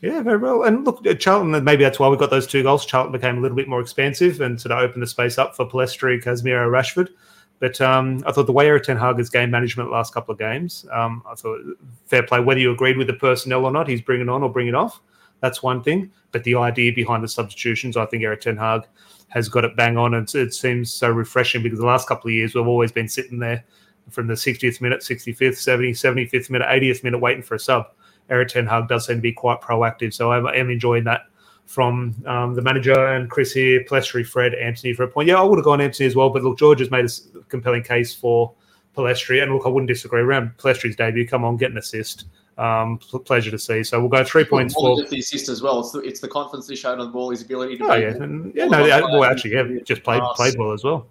Yeah, 0.02 0.22
very 0.22 0.38
well. 0.38 0.64
And 0.64 0.86
look, 0.86 1.04
Charlton, 1.20 1.64
maybe 1.64 1.84
that's 1.84 2.00
why 2.00 2.08
we 2.08 2.18
got 2.18 2.30
those 2.30 2.46
two 2.46 2.62
goals. 2.62 2.86
Charlton 2.86 3.12
became 3.12 3.40
a 3.40 3.42
little 3.42 3.58
bit 3.58 3.68
more 3.68 3.82
expansive 3.82 4.42
and 4.42 4.62
sort 4.62 4.72
of 4.72 4.80
opened 4.80 5.02
the 5.02 5.08
space 5.08 5.40
up 5.40 5.56
for 5.56 5.66
Pellistri, 5.66 6.24
Casemiro, 6.24 6.70
Rashford. 6.70 7.10
But 7.60 7.82
um, 7.82 8.24
I 8.28 8.32
thought 8.32 8.46
the 8.46 8.52
way 8.52 8.67
Erik 8.67 8.84
Ten 8.84 8.98
Hag's 8.98 9.30
game 9.30 9.50
management 9.50 9.91
last 9.91 10.13
couple 10.13 10.32
of 10.32 10.38
games, 10.38 10.86
um, 10.91 11.24
I 11.30 11.34
thought 11.34 11.60
fair 12.06 12.24
play. 12.24 12.39
Whether 12.39 12.60
you 12.60 12.72
agreed 12.72 12.98
with 12.98 13.08
the 13.08 13.13
personnel 13.13 13.65
or 13.65 13.72
not, 13.72 13.88
he's 13.88 14.02
bringing 14.02 14.30
on 14.30 14.43
or 14.43 14.52
bringing 14.52 14.76
off. 14.76 15.02
That's 15.39 15.63
one 15.63 15.82
thing. 15.84 16.12
But 16.32 16.43
the 16.43 16.56
idea 16.56 16.91
behind 16.93 17.24
the 17.24 17.28
substitutions, 17.28 17.98
I 17.98 18.06
think 18.06 18.24
Erik 18.24 18.41
Ten 18.41 18.58
Hag 18.58 18.84
has 19.30 19.50
got 19.50 19.65
it 19.65 19.76
bang 19.76 19.98
on. 19.98 20.13
And 20.13 20.34
it 20.36 20.54
seems 20.54 20.93
so 20.93 21.10
refreshing 21.10 21.63
because 21.63 21.80
the 21.80 21.86
last 21.86 22.08
couple 22.08 22.30
of 22.30 22.34
years 22.34 22.54
we've 22.54 22.67
always 22.67 22.91
been 22.91 23.08
sitting 23.08 23.39
there 23.39 23.63
from 24.10 24.28
the 24.28 24.36
60th 24.36 24.80
minute, 24.80 25.02
65th, 25.02 25.58
70, 25.58 25.91
75th 25.91 26.50
minute, 26.50 26.67
80th 26.67 27.04
minute 27.04 27.20
waiting 27.20 27.43
for 27.43 27.56
a 27.56 27.60
sub. 27.60 27.88
Erik 28.30 28.50
Ten 28.50 28.67
Hag 28.67 28.88
does 28.88 29.08
seem 29.08 29.17
to 29.17 29.22
be 29.22 29.34
quite 29.34 29.62
proactive. 29.62 30.13
So 30.13 30.32
I 30.32 30.56
am 30.56 30.70
enjoying 30.70 31.06
that 31.06 31.22
from 31.67 32.15
um, 32.25 32.56
the 32.56 32.62
manager 32.62 33.08
and 33.08 33.30
Chris 33.30 33.51
here, 33.51 33.84
Pellistri, 33.84 34.25
Fred, 34.25 34.56
Antony 34.56 34.93
for 34.93 35.03
a 35.03 35.08
point. 35.08 35.27
Yeah, 35.27 35.39
I 35.39 35.43
would 35.43 35.58
have 35.58 35.65
gone 35.65 35.82
Antony 35.82 36.08
as 36.08 36.15
well, 36.15 36.30
but 36.30 36.41
look, 36.41 36.58
George 36.58 36.80
has 36.80 36.89
made 36.89 37.06
a 37.06 37.43
compelling 37.49 37.84
case 37.84 38.15
for 38.15 38.53
Pellistri, 38.95 39.43
and 39.43 39.53
look, 39.53 39.65
I 39.65 39.69
wouldn't 39.69 39.89
disagree. 39.89 40.21
Around 40.21 40.51
Pellistri's 40.58 40.95
debut, 40.95 41.27
come 41.27 41.43
on, 41.43 41.58
get 41.58 41.69
an 41.69 41.77
assist. 41.77 42.25
Um, 42.58 42.97
pleasure 42.97 43.51
to 43.51 43.60
see. 43.60 43.84
So 43.84 43.99
we'll 43.99 44.10
go 44.10 44.23
three 44.23 44.43
points 44.43 44.73
for 44.73 45.03
the 45.03 45.19
assist 45.19 45.47
as 45.47 45.62
well. 45.62 45.82
It's 45.82 45.91
the, 45.91 45.99
it's 45.99 46.19
the 46.19 46.27
confidence 46.27 46.67
he 46.67 46.75
showed 46.75 46.97
on 46.97 47.06
the 47.06 47.12
ball, 47.12 47.30
his 47.30 47.43
ability 47.43 47.77
to. 47.77 47.84
Oh 47.84 47.93
yeah, 47.93 48.08
and, 48.08 48.51
yeah, 48.56 48.65
no, 48.65 48.82
well, 48.82 49.25
actually, 49.25 49.51
yeah, 49.51 49.80
just 49.84 50.01
played 50.01 50.23
played 50.34 50.58
well 50.58 50.71
as 50.71 50.84
well. 50.84 51.08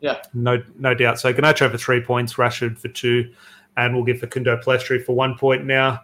Yeah, 0.00 0.20
no, 0.34 0.60
no 0.78 0.94
doubt. 0.94 1.20
So 1.20 1.32
Garnacho 1.32 1.70
for 1.70 1.78
three 1.78 2.00
points, 2.00 2.34
Rashford 2.34 2.76
for 2.76 2.88
two, 2.88 3.32
and 3.76 3.94
we'll 3.94 4.02
give 4.02 4.18
Facundo 4.18 4.56
Pellistri 4.56 5.04
for 5.04 5.14
one 5.14 5.38
point 5.38 5.64
now. 5.64 6.00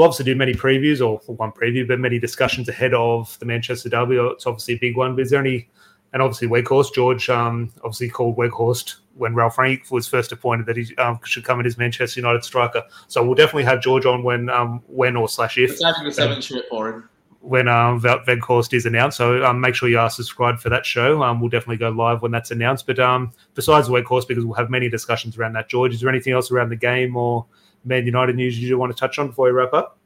We'll 0.00 0.06
obviously 0.06 0.32
do 0.32 0.34
many 0.34 0.54
previews, 0.54 1.06
or 1.06 1.18
one 1.30 1.52
preview, 1.52 1.86
but 1.86 2.00
many 2.00 2.18
discussions 2.18 2.70
ahead 2.70 2.94
of 2.94 3.38
the 3.38 3.44
Manchester 3.44 3.90
Derby. 3.90 4.16
It's 4.16 4.46
obviously 4.46 4.72
a 4.72 4.78
big 4.78 4.96
one. 4.96 5.14
But 5.14 5.20
is 5.24 5.30
there 5.30 5.40
any, 5.40 5.68
and 6.14 6.22
obviously 6.22 6.48
Weghorst, 6.48 6.94
George 6.94 7.28
um, 7.28 7.70
obviously 7.84 8.08
called 8.08 8.38
Weghorst 8.38 8.94
when 9.16 9.34
Ralf 9.34 9.56
Rangnick 9.56 9.90
was 9.90 10.08
first 10.08 10.32
appointed 10.32 10.64
that 10.64 10.78
he 10.78 10.96
um, 10.96 11.20
should 11.26 11.44
come 11.44 11.60
in 11.60 11.66
as 11.66 11.76
Manchester 11.76 12.18
United 12.18 12.44
striker. 12.44 12.82
So 13.08 13.22
we'll 13.22 13.34
definitely 13.34 13.64
have 13.64 13.82
George 13.82 14.06
on 14.06 14.22
when, 14.22 14.48
um, 14.48 14.82
when 14.86 15.16
or 15.16 15.28
slash 15.28 15.58
if. 15.58 15.72
It's 15.72 15.84
having 15.84 16.04
the 16.04 16.12
seven 16.12 16.40
shirt 16.40 16.64
for 16.70 16.88
him 16.88 17.10
when 17.40 17.68
um, 17.68 18.00
Weghorst 18.00 18.72
is 18.72 18.86
announced. 18.86 19.18
So 19.18 19.44
um, 19.44 19.60
make 19.60 19.74
sure 19.74 19.90
you 19.90 19.98
are 19.98 20.08
subscribed 20.08 20.62
for 20.62 20.70
that 20.70 20.86
show. 20.86 21.22
Um, 21.22 21.40
we'll 21.40 21.50
definitely 21.50 21.76
go 21.76 21.90
live 21.90 22.22
when 22.22 22.30
that's 22.30 22.50
announced. 22.50 22.86
But 22.86 22.98
um, 22.98 23.32
besides 23.54 23.88
Weghorst, 23.88 24.28
because 24.28 24.46
we'll 24.46 24.54
have 24.54 24.70
many 24.70 24.88
discussions 24.88 25.36
around 25.36 25.52
that, 25.56 25.68
George, 25.68 25.92
is 25.92 26.00
there 26.00 26.08
anything 26.08 26.32
else 26.32 26.50
around 26.50 26.70
the 26.70 26.76
game 26.76 27.18
or 27.18 27.44
Man 27.84 28.06
United 28.06 28.36
news 28.36 28.58
you 28.58 28.68
do 28.68 28.78
want 28.78 28.94
to 28.94 28.98
touch 28.98 29.18
on 29.18 29.28
before 29.28 29.46
we 29.46 29.52
wrap 29.52 29.72
up? 29.72 29.98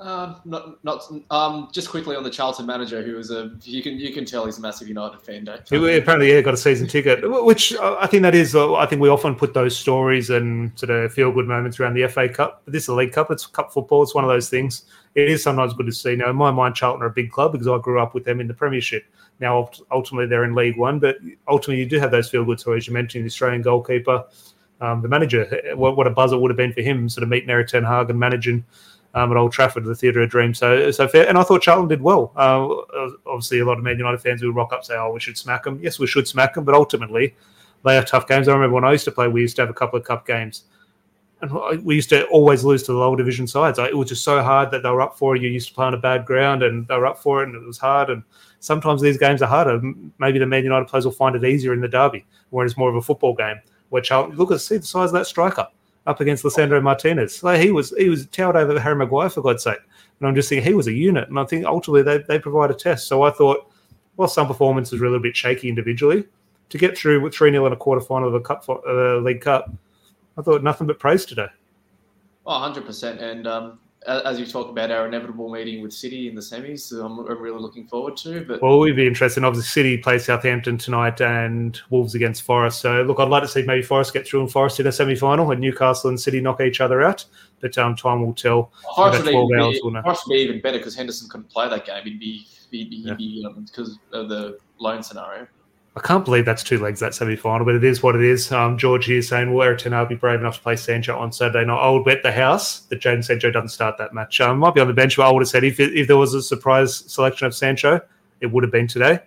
Um, 0.00 0.36
not, 0.44 0.84
not, 0.84 1.04
um, 1.30 1.68
just 1.72 1.88
quickly 1.88 2.16
on 2.16 2.24
the 2.24 2.30
Charlton 2.30 2.66
manager, 2.66 3.00
who 3.00 3.14
was 3.14 3.30
a, 3.30 3.52
you 3.62 3.80
can, 3.80 3.96
you 3.98 4.12
can 4.12 4.24
tell 4.24 4.44
he's 4.44 4.58
a 4.58 4.60
massive 4.60 4.88
United 4.88 5.22
fan. 5.22 5.44
Don't 5.44 5.66
he 5.68 5.96
apparently, 5.96 6.32
yeah, 6.32 6.40
got 6.40 6.52
a 6.52 6.56
season 6.56 6.88
ticket, 6.88 7.20
which 7.44 7.74
I 7.78 8.06
think 8.08 8.22
that 8.22 8.34
is. 8.34 8.56
Uh, 8.56 8.74
I 8.74 8.86
think 8.86 9.00
we 9.00 9.08
often 9.08 9.36
put 9.36 9.54
those 9.54 9.76
stories 9.76 10.30
and 10.30 10.76
sort 10.78 10.90
of 10.90 11.12
feel 11.12 11.30
good 11.30 11.46
moments 11.46 11.78
around 11.78 11.94
the 11.94 12.08
FA 12.08 12.28
Cup. 12.28 12.62
But 12.64 12.72
this 12.72 12.82
is 12.82 12.88
a 12.88 12.94
League 12.94 13.12
Cup. 13.12 13.30
It's 13.30 13.46
cup 13.46 13.72
football. 13.72 14.02
It's 14.02 14.14
one 14.14 14.24
of 14.24 14.30
those 14.30 14.50
things. 14.50 14.84
It 15.14 15.28
is 15.30 15.44
sometimes 15.44 15.72
good 15.74 15.86
to 15.86 15.92
see. 15.92 16.16
Now, 16.16 16.28
in 16.28 16.36
my 16.36 16.50
mind, 16.50 16.74
Charlton 16.74 17.02
are 17.02 17.06
a 17.06 17.10
big 17.10 17.30
club 17.30 17.52
because 17.52 17.68
I 17.68 17.78
grew 17.78 18.00
up 18.00 18.14
with 18.14 18.24
them 18.24 18.40
in 18.40 18.48
the 18.48 18.54
Premiership. 18.54 19.04
Now, 19.38 19.70
ultimately, 19.92 20.26
they're 20.26 20.44
in 20.44 20.56
League 20.56 20.76
One, 20.76 20.98
but 20.98 21.18
ultimately, 21.46 21.78
you 21.78 21.88
do 21.88 22.00
have 22.00 22.10
those 22.10 22.28
feel 22.28 22.44
good 22.44 22.58
stories. 22.58 22.88
You 22.88 22.92
mentioned 22.92 23.24
the 23.24 23.28
Australian 23.28 23.62
goalkeeper, 23.62 24.24
um, 24.84 25.02
the 25.02 25.08
manager. 25.08 25.42
What, 25.74 25.96
what 25.96 26.06
a 26.06 26.10
buzz 26.10 26.32
it 26.32 26.40
would 26.40 26.50
have 26.50 26.56
been 26.56 26.72
for 26.72 26.82
him, 26.82 27.08
sort 27.08 27.22
of 27.22 27.28
meeting 27.28 27.50
Erik 27.50 27.68
ten 27.68 27.84
Hag 27.84 28.10
and 28.10 28.18
managing 28.18 28.64
um, 29.14 29.30
at 29.30 29.36
Old 29.36 29.52
Trafford, 29.52 29.84
the 29.84 29.94
Theatre 29.94 30.22
of 30.22 30.30
Dreams. 30.30 30.58
So, 30.58 30.90
so 30.90 31.06
fair. 31.08 31.28
And 31.28 31.38
I 31.38 31.42
thought 31.42 31.62
Charlton 31.62 31.88
did 31.88 32.02
well. 32.02 32.32
Uh, 32.36 33.10
obviously, 33.26 33.60
a 33.60 33.64
lot 33.64 33.78
of 33.78 33.84
Man 33.84 33.98
United 33.98 34.20
fans 34.20 34.42
will 34.42 34.52
rock 34.52 34.72
up 34.72 34.80
and 34.80 34.86
say, 34.86 34.96
"Oh, 34.96 35.12
we 35.12 35.20
should 35.20 35.38
smack 35.38 35.64
them." 35.64 35.78
Yes, 35.82 35.98
we 35.98 36.06
should 36.06 36.26
smack 36.28 36.54
them, 36.54 36.64
but 36.64 36.74
ultimately, 36.74 37.34
they 37.84 37.96
are 37.96 38.04
tough 38.04 38.26
games. 38.26 38.48
I 38.48 38.52
remember 38.52 38.74
when 38.74 38.84
I 38.84 38.92
used 38.92 39.04
to 39.04 39.12
play, 39.12 39.28
we 39.28 39.40
used 39.40 39.56
to 39.56 39.62
have 39.62 39.70
a 39.70 39.74
couple 39.74 39.98
of 39.98 40.04
cup 40.04 40.26
games, 40.26 40.64
and 41.40 41.84
we 41.84 41.94
used 41.94 42.10
to 42.10 42.26
always 42.26 42.64
lose 42.64 42.82
to 42.84 42.92
the 42.92 42.98
lower 42.98 43.16
division 43.16 43.46
sides. 43.46 43.78
It 43.78 43.96
was 43.96 44.08
just 44.08 44.24
so 44.24 44.42
hard 44.42 44.70
that 44.72 44.82
they 44.82 44.90
were 44.90 45.02
up 45.02 45.16
for 45.16 45.36
it. 45.36 45.42
You 45.42 45.48
used 45.48 45.68
to 45.68 45.74
play 45.74 45.86
on 45.86 45.94
a 45.94 45.98
bad 45.98 46.26
ground, 46.26 46.62
and 46.62 46.86
they 46.88 46.96
were 46.96 47.06
up 47.06 47.18
for 47.18 47.42
it, 47.42 47.48
and 47.48 47.54
it 47.54 47.66
was 47.66 47.78
hard. 47.78 48.10
And 48.10 48.22
sometimes 48.60 49.00
these 49.00 49.18
games 49.18 49.42
are 49.42 49.48
harder. 49.48 49.80
Maybe 50.18 50.38
the 50.38 50.46
Man 50.46 50.64
United 50.64 50.88
players 50.88 51.04
will 51.04 51.12
find 51.12 51.36
it 51.36 51.44
easier 51.44 51.72
in 51.72 51.80
the 51.80 51.88
derby, 51.88 52.24
where 52.50 52.66
it's 52.66 52.76
more 52.76 52.90
of 52.90 52.96
a 52.96 53.02
football 53.02 53.34
game. 53.34 53.60
Where 53.90 54.02
Charlton, 54.02 54.36
look 54.36 54.50
at 54.50 54.60
see 54.60 54.78
the 54.78 54.86
size 54.86 55.10
of 55.10 55.14
that 55.14 55.26
striker 55.26 55.66
up 56.06 56.20
against 56.20 56.44
Lisandro 56.44 56.82
Martinez. 56.82 57.42
Like 57.42 57.60
he 57.60 57.70
was 57.70 57.94
he 57.96 58.08
was 58.08 58.26
towered 58.26 58.56
over 58.56 58.78
Harry 58.78 58.96
Maguire 58.96 59.30
for 59.30 59.42
God's 59.42 59.62
sake. 59.62 59.78
And 60.20 60.28
I'm 60.28 60.34
just 60.34 60.48
thinking 60.48 60.66
he 60.66 60.74
was 60.74 60.86
a 60.86 60.92
unit. 60.92 61.28
And 61.28 61.38
I 61.38 61.44
think 61.44 61.64
ultimately 61.64 62.02
they, 62.02 62.24
they 62.28 62.38
provide 62.38 62.70
a 62.70 62.74
test. 62.74 63.08
So 63.08 63.22
I 63.22 63.30
thought, 63.30 63.70
well, 64.16 64.28
some 64.28 64.46
performances 64.46 65.00
were 65.00 65.06
a 65.06 65.10
little 65.10 65.22
bit 65.22 65.36
shaky 65.36 65.68
individually. 65.68 66.24
To 66.70 66.78
get 66.78 66.96
through 66.96 67.20
with 67.20 67.34
3 67.34 67.50
0 67.50 67.66
in 67.66 67.72
a 67.72 67.76
quarter 67.76 68.00
final 68.00 68.28
of 68.28 68.34
a 68.34 68.40
cup 68.40 68.64
uh, 68.68 69.16
League 69.18 69.42
Cup, 69.42 69.70
I 70.36 70.42
thought 70.42 70.62
nothing 70.62 70.86
but 70.86 70.98
praise 70.98 71.24
today. 71.24 71.46
Oh, 72.46 72.52
100%. 72.52 73.20
And 73.20 73.46
um, 73.46 73.78
as 74.06 74.38
you 74.38 74.46
talk 74.46 74.68
about 74.68 74.90
our 74.90 75.06
inevitable 75.06 75.50
meeting 75.50 75.82
with 75.82 75.92
City 75.92 76.28
in 76.28 76.34
the 76.34 76.40
semis, 76.40 76.92
I'm, 76.92 77.18
I'm 77.20 77.38
really 77.40 77.60
looking 77.60 77.86
forward 77.86 78.16
to. 78.18 78.44
But 78.44 78.62
well, 78.62 78.78
we'd 78.78 78.96
be 78.96 79.06
interested. 79.06 79.44
Obviously, 79.44 79.68
City 79.68 79.98
play 79.98 80.18
Southampton 80.18 80.78
tonight 80.78 81.20
and 81.20 81.80
Wolves 81.90 82.14
against 82.14 82.42
Forest. 82.42 82.80
So 82.80 83.02
look, 83.02 83.18
I'd 83.18 83.28
like 83.28 83.42
to 83.42 83.48
see 83.48 83.62
maybe 83.62 83.82
Forest 83.82 84.12
get 84.12 84.26
through 84.26 84.40
and 84.40 84.50
Forest 84.50 84.80
in 84.80 84.86
a 84.86 84.92
semi-final, 84.92 85.50
and 85.50 85.60
Newcastle 85.60 86.10
and 86.10 86.20
City 86.20 86.40
knock 86.40 86.60
each 86.60 86.80
other 86.80 87.02
out. 87.02 87.24
But 87.60 87.76
um, 87.78 87.96
time 87.96 88.24
will 88.24 88.34
tell. 88.34 88.72
Forest 88.94 89.24
would, 89.24 89.34
even 89.34 89.48
be, 89.48 89.80
would 89.82 90.16
be 90.28 90.34
even 90.34 90.60
better 90.60 90.78
because 90.78 90.94
Henderson 90.94 91.28
couldn't 91.28 91.50
play 91.50 91.68
that 91.68 91.86
game. 91.86 92.04
He'd 92.04 92.20
be 92.20 92.46
he'd 92.70 92.90
be, 92.90 93.02
he'd 93.02 93.16
be 93.16 93.44
um, 93.46 93.64
because 93.64 93.98
of 94.12 94.28
the 94.28 94.58
loan 94.78 95.02
scenario. 95.02 95.46
I 95.96 96.00
can't 96.00 96.24
believe 96.24 96.44
that's 96.44 96.64
two 96.64 96.78
legs 96.78 96.98
that 97.00 97.14
semi 97.14 97.36
final, 97.36 97.64
but 97.64 97.76
it 97.76 97.84
is 97.84 98.02
what 98.02 98.16
it 98.16 98.22
is. 98.22 98.50
Um, 98.50 98.76
George 98.76 99.06
here 99.06 99.22
saying, 99.22 99.54
Will 99.54 99.62
Erik 99.62 99.78
Ten 99.78 100.08
be 100.08 100.16
brave 100.16 100.40
enough 100.40 100.56
to 100.56 100.62
play 100.62 100.74
Sancho 100.74 101.16
on 101.16 101.30
Saturday 101.30 101.64
night? 101.64 101.78
I 101.78 101.88
would 101.88 102.04
bet 102.04 102.24
the 102.24 102.32
house 102.32 102.80
that 102.80 103.00
Jadon 103.00 103.24
Sancho 103.24 103.52
doesn't 103.52 103.68
start 103.68 103.96
that 103.98 104.12
match. 104.12 104.40
Um, 104.40 104.58
might 104.58 104.74
be 104.74 104.80
on 104.80 104.88
the 104.88 104.92
bench, 104.92 105.16
but 105.16 105.28
I 105.28 105.30
would 105.30 105.40
have 105.40 105.48
said 105.48 105.62
if, 105.62 105.78
it, 105.78 105.94
if 105.94 106.08
there 106.08 106.16
was 106.16 106.34
a 106.34 106.42
surprise 106.42 106.96
selection 106.96 107.46
of 107.46 107.54
Sancho, 107.54 108.00
it 108.40 108.46
would 108.46 108.64
have 108.64 108.72
been 108.72 108.88
today. 108.88 109.20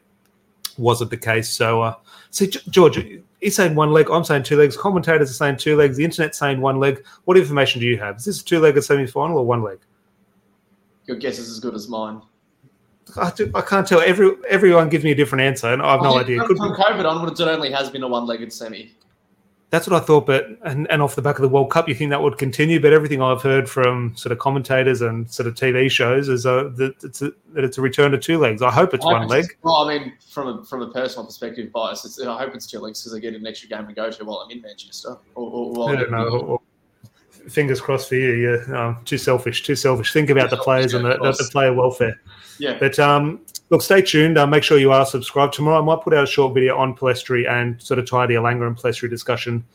Wasn't 0.78 1.10
the 1.10 1.18
case. 1.18 1.50
So, 1.50 1.84
uh, 1.84 1.96
see, 2.32 2.48
George, 2.48 3.00
he's 3.40 3.56
saying 3.56 3.74
one 3.74 3.94
leg. 3.94 4.10
I'm 4.12 4.26
saying 4.26 4.44
two 4.44 4.58
legs. 4.58 4.76
Commentators 4.76 5.30
are 5.30 5.34
saying 5.34 5.58
two 5.58 5.78
legs. 5.78 5.96
The 5.96 6.04
internet's 6.04 6.38
saying 6.38 6.60
one 6.60 6.80
leg. 6.82 7.06
What 7.24 7.38
information 7.38 7.80
do 7.80 7.88
you 7.88 7.98
have? 7.98 8.18
Is 8.18 8.26
this 8.26 8.42
a 8.42 8.46
two 8.46 8.60
legged 8.60 8.84
semi 8.84 9.08
final 9.08 9.38
or 9.38 9.46
one 9.46 9.64
leg? 9.64 9.80
Your 11.06 11.16
guess 11.16 11.40
is 11.40 11.50
as 11.50 11.62
good 11.62 11.76
as 11.76 11.88
mine. 11.88 12.22
I, 13.16 13.32
I 13.56 13.62
can't 13.62 13.88
tell. 13.88 14.02
Every 14.02 14.32
everyone 14.50 14.90
gives 14.90 15.04
me 15.04 15.12
a 15.12 15.16
different 15.16 15.42
answer, 15.44 15.72
and 15.72 15.82
I 15.82 15.94
have 15.94 16.02
no 16.02 16.18
idea. 16.18 16.44
From, 16.44 16.58
from 16.58 16.74
COVID 16.74 17.06
onwards, 17.06 17.40
it 17.40 17.48
only 17.48 17.72
has 17.72 17.90
been 17.90 18.04
a 18.04 18.08
one-legged 18.08 18.52
semi. 18.52 18.92
That's 19.70 19.86
what 19.86 20.02
I 20.02 20.06
thought, 20.06 20.26
but 20.26 20.48
and, 20.64 20.90
and 20.90 21.02
off 21.02 21.16
the 21.16 21.22
back 21.22 21.36
of 21.36 21.42
the 21.42 21.50
World 21.50 21.70
Cup, 21.70 21.90
you 21.90 21.96
think 21.96 22.10
that 22.12 22.22
would 22.22 22.38
continue. 22.38 22.80
But 22.80 22.94
everything 22.94 23.22
I've 23.22 23.42
heard 23.42 23.70
from 23.70 24.16
sort 24.16 24.32
of 24.32 24.40
commentators 24.40 25.02
and 25.02 25.30
sort 25.30 25.46
of 25.46 25.56
TV 25.56 25.92
shows 25.92 26.30
is 26.30 26.46
uh, 26.46 26.70
that 26.76 26.96
it's 27.04 27.22
a, 27.22 27.32
that 27.54 27.66
it's 27.66 27.78
a 27.78 27.82
return 27.82 28.12
to 28.12 28.18
two 28.18 28.38
legs. 28.38 28.62
I 28.62 28.72
hope 28.72 28.94
it's 28.94 29.06
I 29.06 29.12
one 29.12 29.28
leg. 29.28 29.46
Well, 29.64 29.76
I 29.76 29.98
mean, 29.98 30.14
from 30.32 30.48
a, 30.48 30.64
from 30.64 30.84
a 30.84 30.92
personal 30.92 31.26
perspective, 31.26 31.72
bias, 31.74 32.20
I 32.26 32.38
hope 32.38 32.56
it's 32.56 32.66
two 32.66 32.80
legs 32.80 33.02
because 33.02 33.14
I 33.14 33.20
get 33.20 33.36
an 33.36 33.46
extra 33.46 33.68
game 33.68 33.88
to 33.88 33.94
go 33.94 34.10
to 34.10 34.26
while 34.26 34.38
I'm 34.38 34.52
in 34.52 34.62
Manchester. 34.62 35.18
Or, 35.36 35.76
or, 35.76 35.92
or, 35.92 36.46
or 36.46 36.62
fingers 37.50 37.82
crossed 37.82 38.10
for 38.10 38.16
you. 38.16 38.34
You're 38.34 38.76
um, 38.76 39.00
too 39.06 39.18
selfish. 39.18 39.64
Too 39.64 39.76
selfish. 39.76 40.14
Think 40.14 40.30
about 40.30 40.50
the 40.50 40.58
players 40.58 40.94
and 40.94 41.06
the, 41.06 41.18
the, 41.18 41.50
player 41.52 41.74
welfare. 41.74 42.20
Yeah. 42.60 42.78
But 42.80 42.98
um, 43.00 43.42
look, 43.70 43.82
stay 43.82 44.02
tuned. 44.02 44.38
Uh, 44.38 44.48
make 44.48 44.64
sure 44.64 44.78
you 44.78 44.92
are 44.92 45.06
subscribed. 45.06 45.54
Tomorrow, 45.54 45.82
I 45.82 45.86
might 45.86 46.04
put 46.04 46.14
out 46.14 46.24
a 46.24 46.28
short 46.28 46.54
video 46.54 46.78
on 46.78 46.96
Pellistri 46.96 47.50
and 47.50 47.82
sort 47.82 48.00
of 48.00 48.10
tie 48.10 48.26
the 48.26 48.36
Elanga 48.36 48.68
and 48.68 48.78
Pellistri 48.78 49.10
discussion 49.10 49.66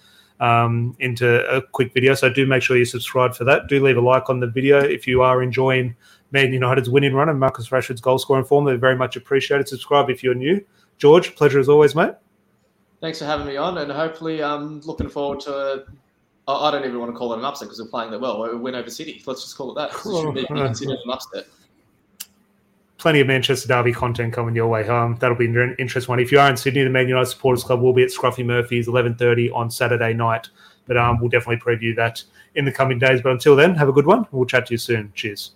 um, 0.41 0.97
into 0.99 1.47
a 1.49 1.63
quick 1.63 1.93
video. 1.95 2.15
So 2.15 2.31
do 2.33 2.47
make 2.47 2.63
sure 2.63 2.77
you 2.77 2.85
subscribe 2.85 3.35
for 3.35 3.45
that. 3.45 3.69
Do 3.69 3.83
leave 3.83 3.97
a 3.97 4.01
like 4.01 4.29
on 4.29 4.41
the 4.41 4.49
video 4.49 4.79
if 4.79 5.07
you 5.07 5.23
are 5.23 5.43
enjoying 5.43 5.95
Man 6.33 6.53
United's 6.53 6.91
winning 6.91 7.15
run 7.15 7.29
and 7.29 7.39
Marcus 7.39 7.69
Rashford's 7.69 8.01
goal 8.01 8.19
scoring 8.19 8.45
form. 8.45 8.65
They're 8.65 8.77
very 8.77 8.97
much 8.97 9.17
appreciated. 9.17 9.69
Subscribe 9.69 10.11
if 10.11 10.23
you're 10.23 10.35
new. 10.35 10.65
George, 10.99 11.35
pleasure 11.37 11.61
as 11.61 11.69
always, 11.69 11.95
mate. 11.95 12.15
Thanks 13.01 13.19
for 13.19 13.25
having 13.25 13.47
me 13.47 13.57
on, 13.57 13.79
and 13.79 13.91
hopefully, 13.91 14.45
I'm 14.45 14.63
um, 14.63 14.81
looking 14.85 15.09
forward 15.09 15.41
to. 15.41 15.85
I 16.49 16.71
don't 16.71 16.85
even 16.85 16.99
want 16.99 17.13
to 17.13 17.17
call 17.17 17.33
it 17.35 17.39
an 17.39 17.45
upset 17.45 17.69
because 17.69 17.81
we're 17.81 17.89
playing 17.89 18.11
that 18.11 18.21
well. 18.21 18.43
We 18.43 18.57
win 18.57 18.75
over 18.75 18.91
City. 18.91 19.23
Let's 19.27 19.43
just 19.43 19.57
call 19.57 19.71
it 19.71 19.75
that. 19.75 19.91
It 19.91 20.03
should 20.03 20.35
be 20.35 20.45
considered 20.47 20.99
an 21.05 21.11
upset 21.11 21.47
plenty 23.03 23.19
of 23.19 23.27
Manchester 23.27 23.67
Derby 23.67 23.93
content 23.93 24.33
coming 24.33 24.55
your 24.55 24.69
way. 24.69 24.87
Um, 24.87 25.17
that'll 25.19 25.37
be 25.37 25.47
an 25.47 25.75
interesting 25.81 26.13
one. 26.13 26.21
If 26.21 26.31
you 26.31 26.39
are 26.39 26.49
in 26.49 26.57
Sydney, 26.57 26.85
the 26.85 26.91
Man 26.91 27.09
United 27.09 27.27
Supporters 27.27 27.65
Club 27.65 27.81
will 27.81 27.93
be 27.93 28.05
at 28.05 28.11
Scruffy 28.11 28.47
Murphy's 28.47 28.87
11.30 28.87 29.53
on 29.53 29.73
Saturday 29.73 30.15
night. 30.15 30.49
But 30.87 30.97
um, 30.97 31.19
we'll 31.19 31.29
definitely 31.29 31.57
preview 31.57 31.97
that 31.97 32.23
in 32.55 32.65
the 32.65 32.71
coming 32.71 33.01
days. 33.01 33.21
But 33.21 33.33
until 33.33 33.57
then, 33.57 33.75
have 33.75 33.89
a 33.89 33.93
good 33.93 34.07
one. 34.07 34.29
We'll 34.31 34.47
chat 34.47 34.67
to 34.67 34.75
you 34.75 34.79
soon. 34.79 35.13
Cheers. 35.17 35.51